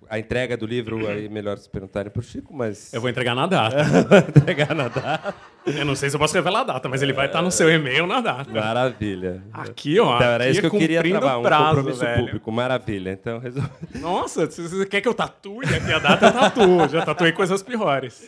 a 0.10 0.18
entrega 0.18 0.57
do 0.57 0.66
livro 0.66 1.07
aí 1.07 1.30
melhor 1.30 1.57
se 1.57 1.70
perguntarem 1.70 2.12
para 2.12 2.20
o 2.20 2.24
Chico, 2.24 2.53
mas 2.53 2.91
eu 2.91 2.99
vou 2.99 3.10
entregar 3.10 3.36
na 3.36 3.45
data. 3.45 3.78
entregar 4.36 4.74
na 4.74 4.88
data. 4.88 5.36
Eu 5.66 5.86
não 5.86 5.95
sei 5.95 6.10
se 6.10 6.16
eu 6.16 6.20
posso 6.20 6.34
revelar 6.34 6.62
a 6.62 6.64
data, 6.64 6.89
mas 6.89 7.03
ele 7.03 7.14
vai 7.14 7.28
estar 7.28 7.43
no 7.43 7.51
seu 7.51 7.70
e-mail 7.70 8.07
na 8.07 8.20
data. 8.20 8.49
Maravilha. 8.49 9.43
Aqui, 9.53 9.99
ó. 9.99 10.16
Então, 10.16 10.28
era 10.28 10.49
isso 10.49 10.62
que 10.62 10.66
eu 10.66 10.72
queria 10.72 11.03
travar, 11.03 11.39
um 11.39 11.43
prazo, 11.43 11.76
compromisso 11.76 11.99
velho. 11.99 12.26
público. 12.26 12.51
Maravilha. 12.51 13.12
Então, 13.12 13.38
resolvi. 13.38 13.70
Nossa, 13.95 14.49
se 14.49 14.68
você 14.68 14.86
quer 14.86 15.01
que 15.01 15.07
eu 15.07 15.14
tatue 15.14 15.66
aqui 15.66 15.93
a 15.93 15.99
data, 15.99 16.26
eu 16.26 16.34
tatuo. 16.34 16.88
Já 16.89 17.05
tatuei 17.05 17.32
coisas 17.32 17.62
piores. 17.62 18.28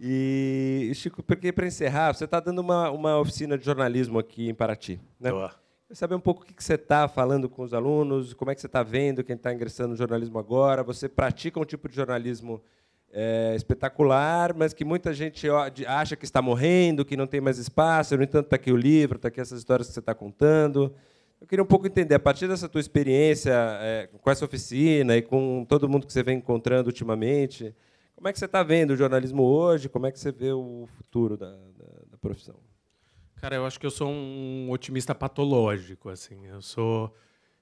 E, 0.00 0.90
Chico, 0.96 1.22
porque 1.22 1.52
para 1.52 1.66
encerrar, 1.66 2.12
você 2.12 2.24
está 2.24 2.40
dando 2.40 2.58
uma, 2.58 2.90
uma 2.90 3.18
oficina 3.20 3.56
de 3.56 3.64
jornalismo 3.64 4.18
aqui 4.18 4.48
em 4.48 4.54
Paraty, 4.54 5.00
né? 5.20 5.30
Tô. 5.30 5.61
Saber 5.92 6.14
um 6.14 6.20
pouco 6.20 6.42
o 6.42 6.46
que 6.46 6.62
você 6.64 6.74
está 6.74 7.06
falando 7.06 7.48
com 7.50 7.62
os 7.62 7.74
alunos, 7.74 8.32
como 8.32 8.50
é 8.50 8.54
que 8.54 8.60
você 8.62 8.66
está 8.66 8.82
vendo 8.82 9.22
quem 9.22 9.36
está 9.36 9.52
ingressando 9.52 9.90
no 9.90 9.96
jornalismo 9.96 10.38
agora. 10.38 10.82
Você 10.82 11.06
pratica 11.08 11.60
um 11.60 11.64
tipo 11.66 11.86
de 11.88 11.94
jornalismo 11.94 12.62
é, 13.12 13.52
espetacular, 13.54 14.54
mas 14.56 14.72
que 14.72 14.86
muita 14.86 15.12
gente 15.12 15.46
acha 15.86 16.16
que 16.16 16.24
está 16.24 16.40
morrendo, 16.40 17.04
que 17.04 17.14
não 17.16 17.26
tem 17.26 17.42
mais 17.42 17.58
espaço. 17.58 18.16
No 18.16 18.22
entanto, 18.22 18.46
está 18.46 18.56
aqui 18.56 18.72
o 18.72 18.76
livro, 18.76 19.16
está 19.16 19.28
aqui 19.28 19.38
essas 19.40 19.58
histórias 19.58 19.86
que 19.88 19.92
você 19.92 20.00
está 20.00 20.14
contando. 20.14 20.94
Eu 21.38 21.46
queria 21.46 21.62
um 21.62 21.66
pouco 21.66 21.86
entender, 21.86 22.14
a 22.14 22.20
partir 22.20 22.48
dessa 22.48 22.68
tua 22.70 22.80
experiência 22.80 23.52
é, 23.52 24.08
com 24.20 24.30
essa 24.30 24.44
oficina 24.46 25.14
e 25.16 25.20
com 25.20 25.66
todo 25.68 25.88
mundo 25.88 26.06
que 26.06 26.12
você 26.12 26.22
vem 26.22 26.38
encontrando 26.38 26.88
ultimamente, 26.88 27.74
como 28.16 28.28
é 28.28 28.32
que 28.32 28.38
você 28.38 28.46
está 28.46 28.62
vendo 28.62 28.92
o 28.92 28.96
jornalismo 28.96 29.42
hoje? 29.42 29.90
Como 29.90 30.06
é 30.06 30.12
que 30.12 30.18
você 30.18 30.32
vê 30.32 30.52
o 30.52 30.86
futuro 30.96 31.36
da, 31.36 31.50
da- 31.50 32.02
da 32.12 32.16
profissão? 32.18 32.54
Cara, 33.42 33.56
eu 33.56 33.66
acho 33.66 33.80
que 33.80 33.84
eu 33.84 33.90
sou 33.90 34.08
um 34.08 34.70
otimista 34.70 35.12
patológico, 35.16 36.08
assim. 36.08 36.46
Eu 36.46 36.62
sou, 36.62 37.12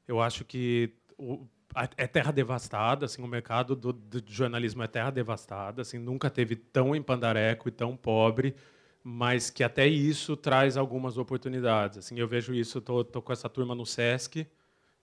eu 0.07 0.20
acho 0.20 0.45
que 0.45 0.93
o- 1.18 1.47
a- 1.74 1.89
é 1.97 2.07
terra 2.07 2.31
devastada, 2.33 3.07
assim. 3.07 3.22
O 3.22 3.26
mercado 3.26 3.74
do, 3.74 3.91
do 3.93 4.22
jornalismo 4.26 4.83
é 4.83 4.87
terra 4.87 5.11
devastada, 5.11 5.81
assim. 5.83 5.99
Nunca 5.99 6.28
teve 6.28 6.55
tão 6.57 6.95
em 6.95 7.03
pandareco 7.03 7.66
e 7.68 7.72
tão 7.72 7.97
pobre, 7.97 8.55
mas 9.03 9.49
que 9.49 9.64
até 9.64 9.87
isso 9.87 10.37
traz 10.37 10.76
algumas 10.76 11.16
oportunidades. 11.16 11.97
Assim, 11.99 12.18
eu 12.20 12.28
vejo 12.28 12.53
isso. 12.55 12.78
Tô, 12.83 13.03
tô 13.03 13.22
com 13.22 13.33
essa 13.33 13.49
turma 13.49 13.74
no 13.74 13.87
Sesc 13.87 14.47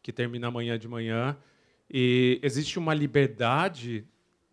que 0.04 0.14
termina 0.14 0.48
amanhã 0.48 0.78
de 0.78 0.88
manhã 0.88 1.36
e 1.90 2.40
existe 2.44 2.78
uma 2.80 2.94
liberdade 2.94 4.06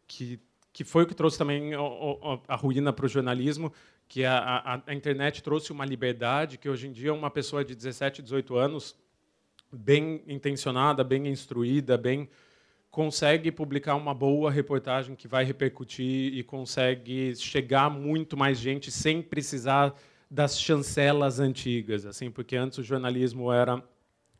que 0.06 0.40
que 0.72 0.82
foi 0.82 1.04
o 1.04 1.06
que 1.06 1.14
trouxe 1.14 1.38
também 1.38 1.76
o- 1.76 2.18
o- 2.20 2.42
a 2.48 2.56
ruína 2.56 2.92
para 2.92 3.06
o 3.06 3.08
jornalismo, 3.08 3.72
que 4.08 4.24
a, 4.24 4.38
a, 4.38 4.82
a 4.86 4.94
internet 4.94 5.42
trouxe 5.42 5.72
uma 5.72 5.84
liberdade 5.84 6.58
que 6.58 6.68
hoje 6.68 6.86
em 6.86 6.92
dia 6.92 7.12
uma 7.12 7.30
pessoa 7.30 7.64
de 7.64 7.74
17, 7.74 8.22
18 8.22 8.56
anos, 8.56 8.96
bem 9.72 10.22
intencionada, 10.26 11.02
bem 11.02 11.26
instruída, 11.26 11.96
bem 11.96 12.28
consegue 12.90 13.50
publicar 13.50 13.96
uma 13.96 14.14
boa 14.14 14.52
reportagem 14.52 15.16
que 15.16 15.26
vai 15.26 15.44
repercutir 15.44 16.32
e 16.32 16.44
consegue 16.44 17.34
chegar 17.34 17.90
muito 17.90 18.36
mais 18.36 18.56
gente 18.56 18.88
sem 18.92 19.20
precisar 19.20 19.92
das 20.30 20.60
chancelas 20.60 21.40
antigas, 21.40 22.06
assim, 22.06 22.30
porque 22.30 22.54
antes 22.54 22.78
o 22.78 22.84
jornalismo 22.84 23.52
era 23.52 23.82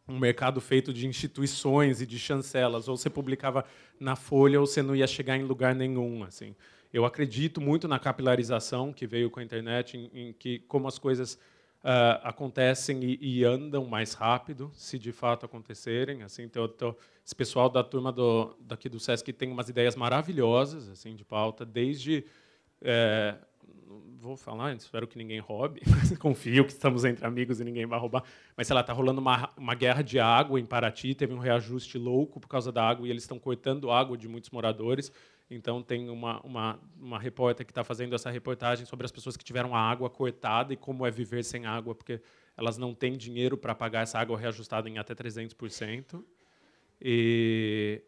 um 0.06 0.18
mercado 0.18 0.60
feito 0.60 0.92
de 0.92 1.06
instituições 1.06 2.00
e 2.00 2.06
de 2.06 2.18
chancelas. 2.18 2.88
Ou 2.88 2.96
você 2.96 3.10
publicava 3.10 3.64
na 3.98 4.14
Folha 4.16 4.60
ou 4.60 4.66
você 4.66 4.82
não 4.82 4.94
ia 4.94 5.06
chegar 5.06 5.36
em 5.36 5.42
lugar 5.42 5.74
nenhum. 5.74 6.22
Assim, 6.22 6.54
eu 6.94 7.04
acredito 7.04 7.60
muito 7.60 7.88
na 7.88 7.98
capilarização 7.98 8.92
que 8.92 9.04
veio 9.04 9.28
com 9.28 9.40
a 9.40 9.42
internet, 9.42 9.98
em, 9.98 10.28
em 10.28 10.32
que 10.32 10.60
como 10.60 10.86
as 10.86 10.96
coisas 10.96 11.36
ah, 11.82 12.20
acontecem 12.22 13.02
e, 13.02 13.18
e 13.40 13.44
andam 13.44 13.84
mais 13.84 14.14
rápido, 14.14 14.70
se 14.74 14.96
de 14.96 15.10
fato 15.10 15.44
acontecerem. 15.44 16.22
Assim, 16.22 16.44
então, 16.44 16.68
tô- 16.68 16.94
esse 17.26 17.34
pessoal 17.34 17.68
da 17.68 17.82
turma 17.82 18.12
do, 18.12 18.56
daqui 18.60 18.88
do 18.88 19.00
Sesc 19.00 19.32
tem 19.32 19.50
umas 19.50 19.68
ideias 19.68 19.96
maravilhosas 19.96 20.88
assim 20.88 21.16
de 21.16 21.24
pauta, 21.24 21.66
desde 21.66 22.24
é, 22.80 23.34
vou 24.20 24.36
falar, 24.36 24.74
espero 24.74 25.06
que 25.06 25.18
ninguém 25.18 25.38
roube, 25.40 25.82
confio 26.18 26.64
que 26.64 26.72
estamos 26.72 27.04
entre 27.04 27.26
amigos 27.26 27.60
e 27.60 27.64
ninguém 27.64 27.86
vai 27.86 27.98
roubar. 27.98 28.22
Mas, 28.56 28.66
sei 28.66 28.74
lá, 28.74 28.80
está 28.80 28.92
rolando 28.92 29.20
uma, 29.20 29.50
uma 29.56 29.74
guerra 29.74 30.02
de 30.02 30.18
água 30.18 30.58
em 30.60 30.64
Paraty, 30.64 31.14
teve 31.14 31.34
um 31.34 31.38
reajuste 31.38 31.98
louco 31.98 32.40
por 32.40 32.48
causa 32.48 32.72
da 32.72 32.82
água 32.88 33.06
e 33.06 33.10
eles 33.10 33.24
estão 33.24 33.38
cortando 33.38 33.90
água 33.90 34.16
de 34.16 34.28
muitos 34.28 34.50
moradores. 34.50 35.12
Então, 35.54 35.82
tem 35.82 36.08
uma, 36.10 36.40
uma, 36.40 36.80
uma 37.00 37.18
repórter 37.18 37.64
que 37.64 37.70
está 37.72 37.84
fazendo 37.84 38.14
essa 38.14 38.30
reportagem 38.30 38.84
sobre 38.84 39.04
as 39.04 39.12
pessoas 39.12 39.36
que 39.36 39.44
tiveram 39.44 39.74
a 39.74 39.80
água 39.80 40.10
cortada 40.10 40.72
e 40.72 40.76
como 40.76 41.06
é 41.06 41.10
viver 41.10 41.44
sem 41.44 41.64
água, 41.66 41.94
porque 41.94 42.20
elas 42.56 42.76
não 42.76 42.94
têm 42.94 43.16
dinheiro 43.16 43.56
para 43.56 43.74
pagar 43.74 44.02
essa 44.02 44.18
água 44.18 44.38
reajustada 44.38 44.88
em 44.88 44.98
até 44.98 45.14
300%. 45.14 46.24
E, 47.00 48.02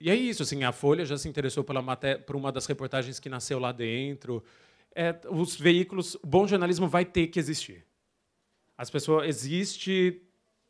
e 0.00 0.10
é 0.10 0.14
isso, 0.14 0.42
assim, 0.42 0.64
a 0.64 0.72
Folha 0.72 1.04
já 1.04 1.16
se 1.16 1.28
interessou 1.28 1.64
pela 1.64 1.82
maté 1.82 2.16
por 2.16 2.36
uma 2.36 2.50
das 2.52 2.66
reportagens 2.66 3.18
que 3.18 3.28
nasceu 3.28 3.58
lá 3.58 3.72
dentro. 3.72 4.42
É, 4.94 5.14
os 5.28 5.56
veículos, 5.56 6.14
o 6.16 6.26
bom 6.26 6.46
jornalismo 6.46 6.88
vai 6.88 7.04
ter 7.04 7.26
que 7.26 7.38
existir. 7.38 7.84
As 8.78 8.90
pessoas 8.90 9.26
existe 9.26 10.22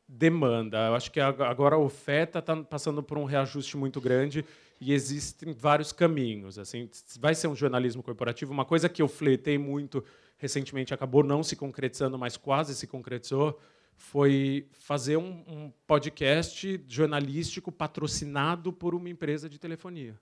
demanda. 0.09 0.87
Eu 0.87 0.95
acho 0.95 1.11
que 1.11 1.21
ag- 1.21 1.43
agora 1.43 1.75
a 1.75 1.79
oferta 1.79 2.39
está 2.39 2.57
passando 2.57 3.03
por 3.03 3.19
um 3.19 3.25
reajuste 3.25 3.77
muito 3.77 4.01
grande 4.01 4.45
e 4.81 4.93
existem 4.93 5.53
vários 5.53 5.93
caminhos. 5.93 6.59
Assim, 6.59 6.89
vai 7.19 7.35
ser 7.35 7.49
um 7.49 7.57
jornalismo 7.57 8.03
corporativo. 8.03 8.53
Uma 8.53 8.65
coisa 8.65 8.89
que 8.89 9.03
eu 9.03 9.09
flertei 9.09 9.59
muito 9.59 10.05
recentemente 10.39 10.93
acabou 10.93 11.23
não 11.25 11.43
se 11.43 11.57
concretizando, 11.57 12.19
mas 12.19 12.37
quase 12.37 12.75
se 12.75 12.87
concretizou, 12.87 13.59
foi 13.97 14.69
fazer 14.73 15.17
um, 15.17 15.43
um 15.47 15.73
podcast 15.87 16.85
jornalístico 16.87 17.73
patrocinado 17.73 18.73
por 18.73 18.95
uma 18.95 19.09
empresa 19.09 19.49
de 19.49 19.59
telefonia 19.59 20.19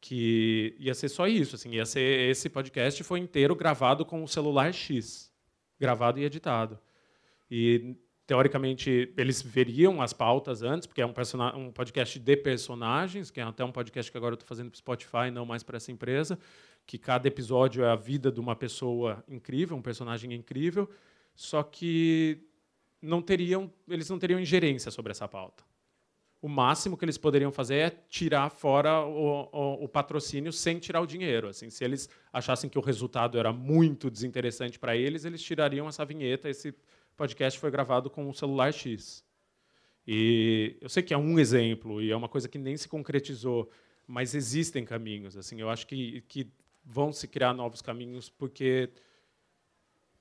que 0.00 0.76
ia 0.78 0.94
ser 0.94 1.08
só 1.08 1.26
isso, 1.26 1.56
assim, 1.56 1.70
ia 1.72 1.84
ser 1.84 2.30
esse 2.30 2.48
podcast 2.48 3.02
foi 3.02 3.18
inteiro 3.18 3.56
gravado 3.56 4.04
com 4.04 4.22
o 4.22 4.28
celular 4.28 4.72
X, 4.72 5.32
gravado 5.80 6.20
e 6.20 6.24
editado. 6.24 6.78
E 7.50 7.96
teoricamente 8.26 9.12
eles 9.16 9.40
veriam 9.40 10.02
as 10.02 10.12
pautas 10.12 10.62
antes, 10.62 10.86
porque 10.86 11.00
é 11.00 11.06
um, 11.06 11.14
um 11.56 11.70
podcast 11.72 12.18
de 12.18 12.36
personagens, 12.36 13.30
que 13.30 13.40
é 13.40 13.42
até 13.44 13.64
um 13.64 13.70
podcast 13.72 14.10
que 14.10 14.16
agora 14.18 14.32
eu 14.32 14.36
estou 14.36 14.48
fazendo 14.48 14.70
para 14.70 14.76
o 14.76 14.78
Spotify, 14.78 15.30
não 15.32 15.46
mais 15.46 15.62
para 15.62 15.76
essa 15.76 15.92
empresa, 15.92 16.38
que 16.86 16.98
cada 16.98 17.28
episódio 17.28 17.84
é 17.84 17.88
a 17.90 17.96
vida 17.96 18.30
de 18.32 18.40
uma 18.40 18.56
pessoa 18.56 19.22
incrível, 19.28 19.76
um 19.76 19.82
personagem 19.82 20.32
incrível, 20.34 20.90
só 21.34 21.62
que 21.62 22.38
não 23.00 23.22
teriam, 23.22 23.70
eles 23.88 24.08
não 24.10 24.18
teriam 24.18 24.40
ingerência 24.40 24.90
sobre 24.90 25.12
essa 25.12 25.28
pauta 25.28 25.64
o 26.40 26.48
máximo 26.48 26.96
que 26.96 27.04
eles 27.04 27.18
poderiam 27.18 27.50
fazer 27.50 27.74
é 27.76 27.90
tirar 28.08 28.50
fora 28.50 29.04
o, 29.04 29.48
o- 29.52 29.84
o 29.84 29.88
patrocínio 29.88 30.52
sem 30.52 30.78
tirar 30.78 31.00
o 31.00 31.06
dinheiro. 31.06 31.48
Assim, 31.48 31.70
se 31.70 31.82
eles 31.82 32.08
achassem 32.32 32.70
que 32.70 32.78
o 32.78 32.82
resultado 32.82 33.36
era 33.36 33.52
muito 33.52 34.08
desinteressante 34.08 34.78
para 34.78 34.94
eles, 34.94 35.24
eles 35.24 35.42
tirariam 35.42 35.88
essa 35.88 36.04
vinheta. 36.04 36.48
Esse 36.48 36.72
podcast 37.16 37.58
foi 37.58 37.70
gravado 37.70 38.10
com 38.10 38.28
um 38.28 38.32
celular 38.32 38.72
X. 38.72 39.24
E 40.06 40.76
eu 40.80 40.88
sei 40.88 41.02
que 41.02 41.12
é 41.12 41.18
um 41.18 41.38
exemplo 41.38 42.00
e 42.00 42.10
é 42.10 42.16
uma 42.16 42.28
coisa 42.28 42.48
que 42.48 42.58
nem 42.58 42.76
se 42.76 42.88
concretizou, 42.88 43.68
mas 44.06 44.34
existem 44.34 44.84
caminhos. 44.84 45.36
Assim, 45.36 45.60
eu 45.60 45.68
acho 45.68 45.86
que, 45.86 46.20
que 46.28 46.48
vão 46.84 47.12
se 47.12 47.26
criar 47.26 47.52
novos 47.52 47.82
caminhos 47.82 48.28
porque 48.28 48.90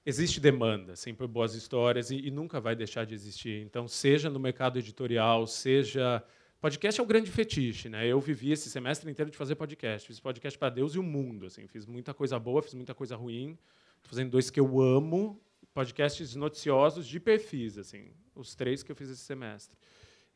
existe 0.06 0.40
demanda 0.40 0.94
assim, 0.94 1.14
por 1.14 1.28
boas 1.28 1.54
histórias 1.56 2.10
e, 2.12 2.28
e 2.28 2.32
nunca 2.32 2.60
vai 2.60 2.76
deixar 2.76 3.06
de 3.06 3.14
existir. 3.14 3.62
Então, 3.62 3.88
seja 3.88 4.30
no 4.30 4.40
mercado 4.40 4.80
editorial, 4.80 5.46
seja. 5.46 6.24
Podcast 6.60 7.00
é 7.00 7.04
o 7.04 7.06
grande 7.06 7.30
fetiche, 7.30 7.90
né? 7.90 8.08
Eu 8.08 8.20
vivi 8.20 8.52
esse 8.52 8.72
semestre 8.72 9.12
inteiro 9.12 9.30
de 9.30 9.38
fazer 9.38 9.54
podcast. 9.54 10.08
Fiz 10.08 10.20
podcast 10.20 10.58
para 10.58 10.70
Deus 10.70 10.96
e 10.96 11.00
o 11.00 11.04
mundo. 11.04 11.46
Assim. 11.46 11.68
Fiz 11.68 11.86
muita 11.86 12.12
coisa 12.12 12.40
boa, 12.40 12.64
fiz 12.64 12.74
muita 12.74 12.96
coisa 12.96 13.16
ruim. 13.16 13.58
Estou 13.98 14.10
fazendo 14.10 14.32
dois 14.32 14.50
que 14.50 14.60
eu 14.60 14.82
amo, 14.82 15.40
podcasts 15.76 16.34
noticiosos 16.36 17.06
de 17.06 17.20
perfis, 17.20 17.78
assim, 17.78 18.14
os 18.34 18.56
três 18.56 18.82
que 18.82 18.92
eu 18.92 18.96
fiz 18.96 19.10
esse 19.10 19.22
semestre. 19.22 19.78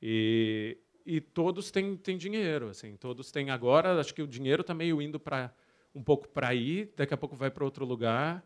E, 0.01 0.77
e 1.05 1.21
todos 1.21 1.71
têm, 1.71 1.95
têm 1.95 2.17
dinheiro, 2.17 2.67
assim, 2.67 2.97
todos 2.97 3.31
têm 3.31 3.49
agora, 3.49 3.99
acho 3.99 4.13
que 4.13 4.21
o 4.21 4.27
dinheiro 4.27 4.61
está 4.61 4.73
meio 4.73 5.01
indo 5.01 5.19
para 5.19 5.51
um 5.95 6.03
pouco 6.03 6.27
para 6.27 6.49
aí, 6.49 6.91
daqui 6.95 7.13
a 7.13 7.17
pouco 7.17 7.35
vai 7.35 7.49
para 7.49 7.63
outro 7.63 7.85
lugar. 7.85 8.43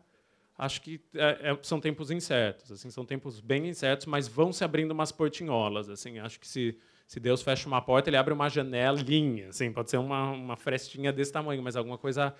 Acho 0.56 0.80
que 0.80 1.00
é, 1.14 1.50
é, 1.50 1.58
são 1.62 1.80
tempos 1.80 2.12
incertos, 2.12 2.70
assim, 2.70 2.88
são 2.90 3.04
tempos 3.04 3.40
bem 3.40 3.68
incertos, 3.68 4.06
mas 4.06 4.28
vão 4.28 4.52
se 4.52 4.62
abrindo 4.62 4.92
umas 4.92 5.10
portinholas, 5.10 5.90
assim. 5.90 6.20
Acho 6.20 6.38
que 6.38 6.46
se 6.46 6.78
se 7.06 7.20
Deus 7.20 7.42
fecha 7.42 7.68
uma 7.68 7.82
porta, 7.82 8.08
ele 8.08 8.16
abre 8.16 8.32
uma 8.32 8.48
janelinha, 8.48 9.48
assim, 9.48 9.70
pode 9.70 9.90
ser 9.90 9.98
uma, 9.98 10.30
uma 10.30 10.56
frestinha 10.56 11.12
desse 11.12 11.30
tamanho, 11.30 11.62
mas 11.62 11.76
alguma 11.76 11.98
coisa 11.98 12.34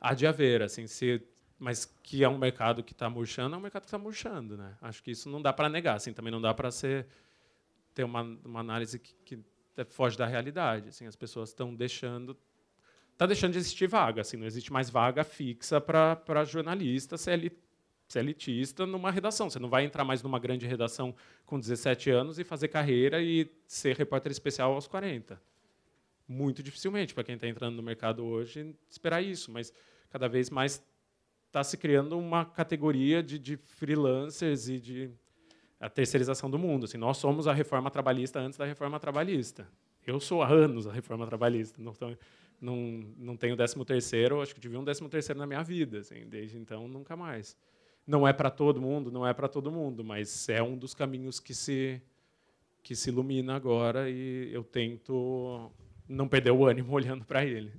há 0.00 0.14
de 0.14 0.26
haver, 0.26 0.62
assim, 0.62 0.86
se, 0.86 1.22
mas 1.60 1.84
que 2.02 2.24
é 2.24 2.28
um 2.28 2.38
mercado 2.38 2.82
que 2.82 2.92
está 2.92 3.10
murchando, 3.10 3.54
é 3.54 3.58
um 3.58 3.60
mercado 3.60 3.82
que 3.82 3.88
está 3.88 3.98
murchando, 3.98 4.56
né? 4.56 4.76
Acho 4.80 5.02
que 5.02 5.10
isso 5.10 5.28
não 5.28 5.42
dá 5.42 5.52
para 5.52 5.68
negar, 5.68 5.96
assim, 5.96 6.10
também 6.10 6.32
não 6.32 6.40
dá 6.40 6.54
para 6.54 6.70
ser 6.70 7.06
ter 7.94 8.02
uma, 8.02 8.22
uma 8.22 8.60
análise 8.60 8.98
que, 8.98 9.14
que 9.24 9.38
foge 9.90 10.16
da 10.16 10.26
realidade, 10.26 10.88
assim, 10.88 11.06
as 11.06 11.14
pessoas 11.14 11.50
estão 11.50 11.74
deixando 11.74 12.36
está 13.12 13.26
deixando 13.26 13.52
de 13.52 13.58
existir 13.58 13.86
vaga, 13.86 14.22
assim, 14.22 14.38
não 14.38 14.46
existe 14.46 14.72
mais 14.72 14.88
vaga 14.88 15.22
fixa 15.22 15.78
para 15.78 16.42
jornalista, 16.46 17.18
ser 17.18 17.52
elitista 18.14 18.86
numa 18.86 19.10
redação. 19.10 19.50
Você 19.50 19.58
não 19.58 19.68
vai 19.68 19.84
entrar 19.84 20.04
mais 20.04 20.22
numa 20.22 20.38
grande 20.38 20.66
redação 20.66 21.14
com 21.44 21.60
17 21.60 22.08
anos 22.08 22.38
e 22.38 22.44
fazer 22.44 22.68
carreira 22.68 23.22
e 23.22 23.46
ser 23.66 23.94
repórter 23.94 24.32
especial 24.32 24.72
aos 24.72 24.86
40. 24.86 25.38
Muito 26.26 26.62
dificilmente, 26.62 27.12
para 27.12 27.22
quem 27.22 27.34
está 27.34 27.46
entrando 27.46 27.76
no 27.76 27.82
mercado 27.82 28.24
hoje, 28.24 28.74
esperar 28.88 29.20
isso. 29.20 29.52
Mas 29.52 29.70
cada 30.08 30.26
vez 30.26 30.48
mais 30.48 30.82
está 31.50 31.64
se 31.64 31.76
criando 31.76 32.16
uma 32.16 32.44
categoria 32.44 33.22
de, 33.22 33.38
de, 33.38 33.56
freelancers 33.56 34.68
e 34.68 34.78
de 34.78 35.10
a 35.80 35.90
terceirização 35.90 36.48
do 36.48 36.58
mundo. 36.58 36.84
Assim, 36.84 36.96
nós 36.96 37.16
somos 37.16 37.48
a 37.48 37.52
reforma 37.52 37.90
trabalhista 37.90 38.38
antes 38.38 38.56
da 38.56 38.64
reforma 38.64 39.00
trabalhista. 39.00 39.68
Eu 40.06 40.20
sou 40.20 40.42
há 40.42 40.48
anos 40.48 40.86
a 40.86 40.92
reforma 40.92 41.26
trabalhista. 41.26 41.80
Não, 41.82 41.92
não, 42.60 42.76
não 43.18 43.36
tenho 43.36 43.56
décimo 43.56 43.84
terceiro, 43.84 44.40
acho 44.40 44.54
que 44.54 44.60
tive 44.60 44.76
um 44.76 44.84
décimo 44.84 45.08
terceiro 45.08 45.40
na 45.40 45.46
minha 45.46 45.62
vida. 45.62 45.98
Assim, 45.98 46.26
desde 46.28 46.56
então, 46.56 46.86
nunca 46.86 47.16
mais 47.16 47.56
não 48.06 48.26
é 48.26 48.32
para 48.32 48.50
todo 48.50 48.80
mundo, 48.80 49.10
não 49.10 49.26
é 49.26 49.32
para 49.32 49.48
todo 49.48 49.70
mundo, 49.70 50.02
mas 50.02 50.48
é 50.48 50.62
um 50.62 50.76
dos 50.76 50.94
caminhos 50.94 51.38
que 51.38 51.54
se 51.54 52.00
que 52.82 52.96
se 52.96 53.10
ilumina 53.10 53.54
agora 53.54 54.08
e 54.08 54.50
eu 54.52 54.64
tento 54.64 55.70
não 56.08 56.26
perder 56.26 56.50
o 56.50 56.64
ânimo 56.64 56.92
olhando 56.94 57.24
para 57.24 57.44
ele. 57.44 57.72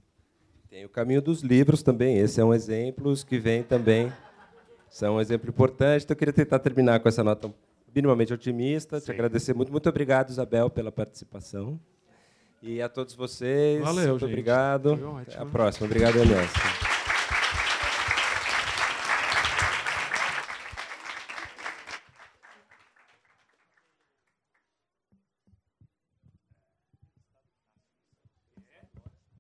Tem 0.71 0.85
o 0.85 0.89
caminho 0.89 1.21
dos 1.21 1.41
livros 1.41 1.83
também, 1.83 2.17
esse 2.17 2.39
é 2.39 2.45
um 2.45 2.53
exemplo, 2.53 3.13
que 3.27 3.37
vem 3.37 3.61
também 3.61 4.09
são 4.89 5.17
um 5.17 5.19
exemplo 5.19 5.49
importante. 5.49 6.05
Então 6.05 6.13
eu 6.15 6.17
queria 6.17 6.33
tentar 6.33 6.59
terminar 6.59 7.01
com 7.01 7.09
essa 7.09 7.21
nota 7.21 7.53
minimamente 7.93 8.33
otimista, 8.33 8.97
Sim. 8.97 9.07
te 9.07 9.11
agradecer 9.11 9.53
muito. 9.53 9.69
Muito 9.69 9.89
obrigado, 9.89 10.29
Isabel, 10.29 10.69
pela 10.69 10.89
participação. 10.89 11.77
E 12.61 12.81
a 12.81 12.87
todos 12.87 13.13
vocês, 13.13 13.81
Valeu, 13.83 14.11
muito 14.11 14.19
gente. 14.21 14.29
obrigado. 14.29 14.97
Até 15.27 15.39
a 15.39 15.45
próxima. 15.45 15.87
Obrigado, 15.87 16.15
Elias. 16.17 16.49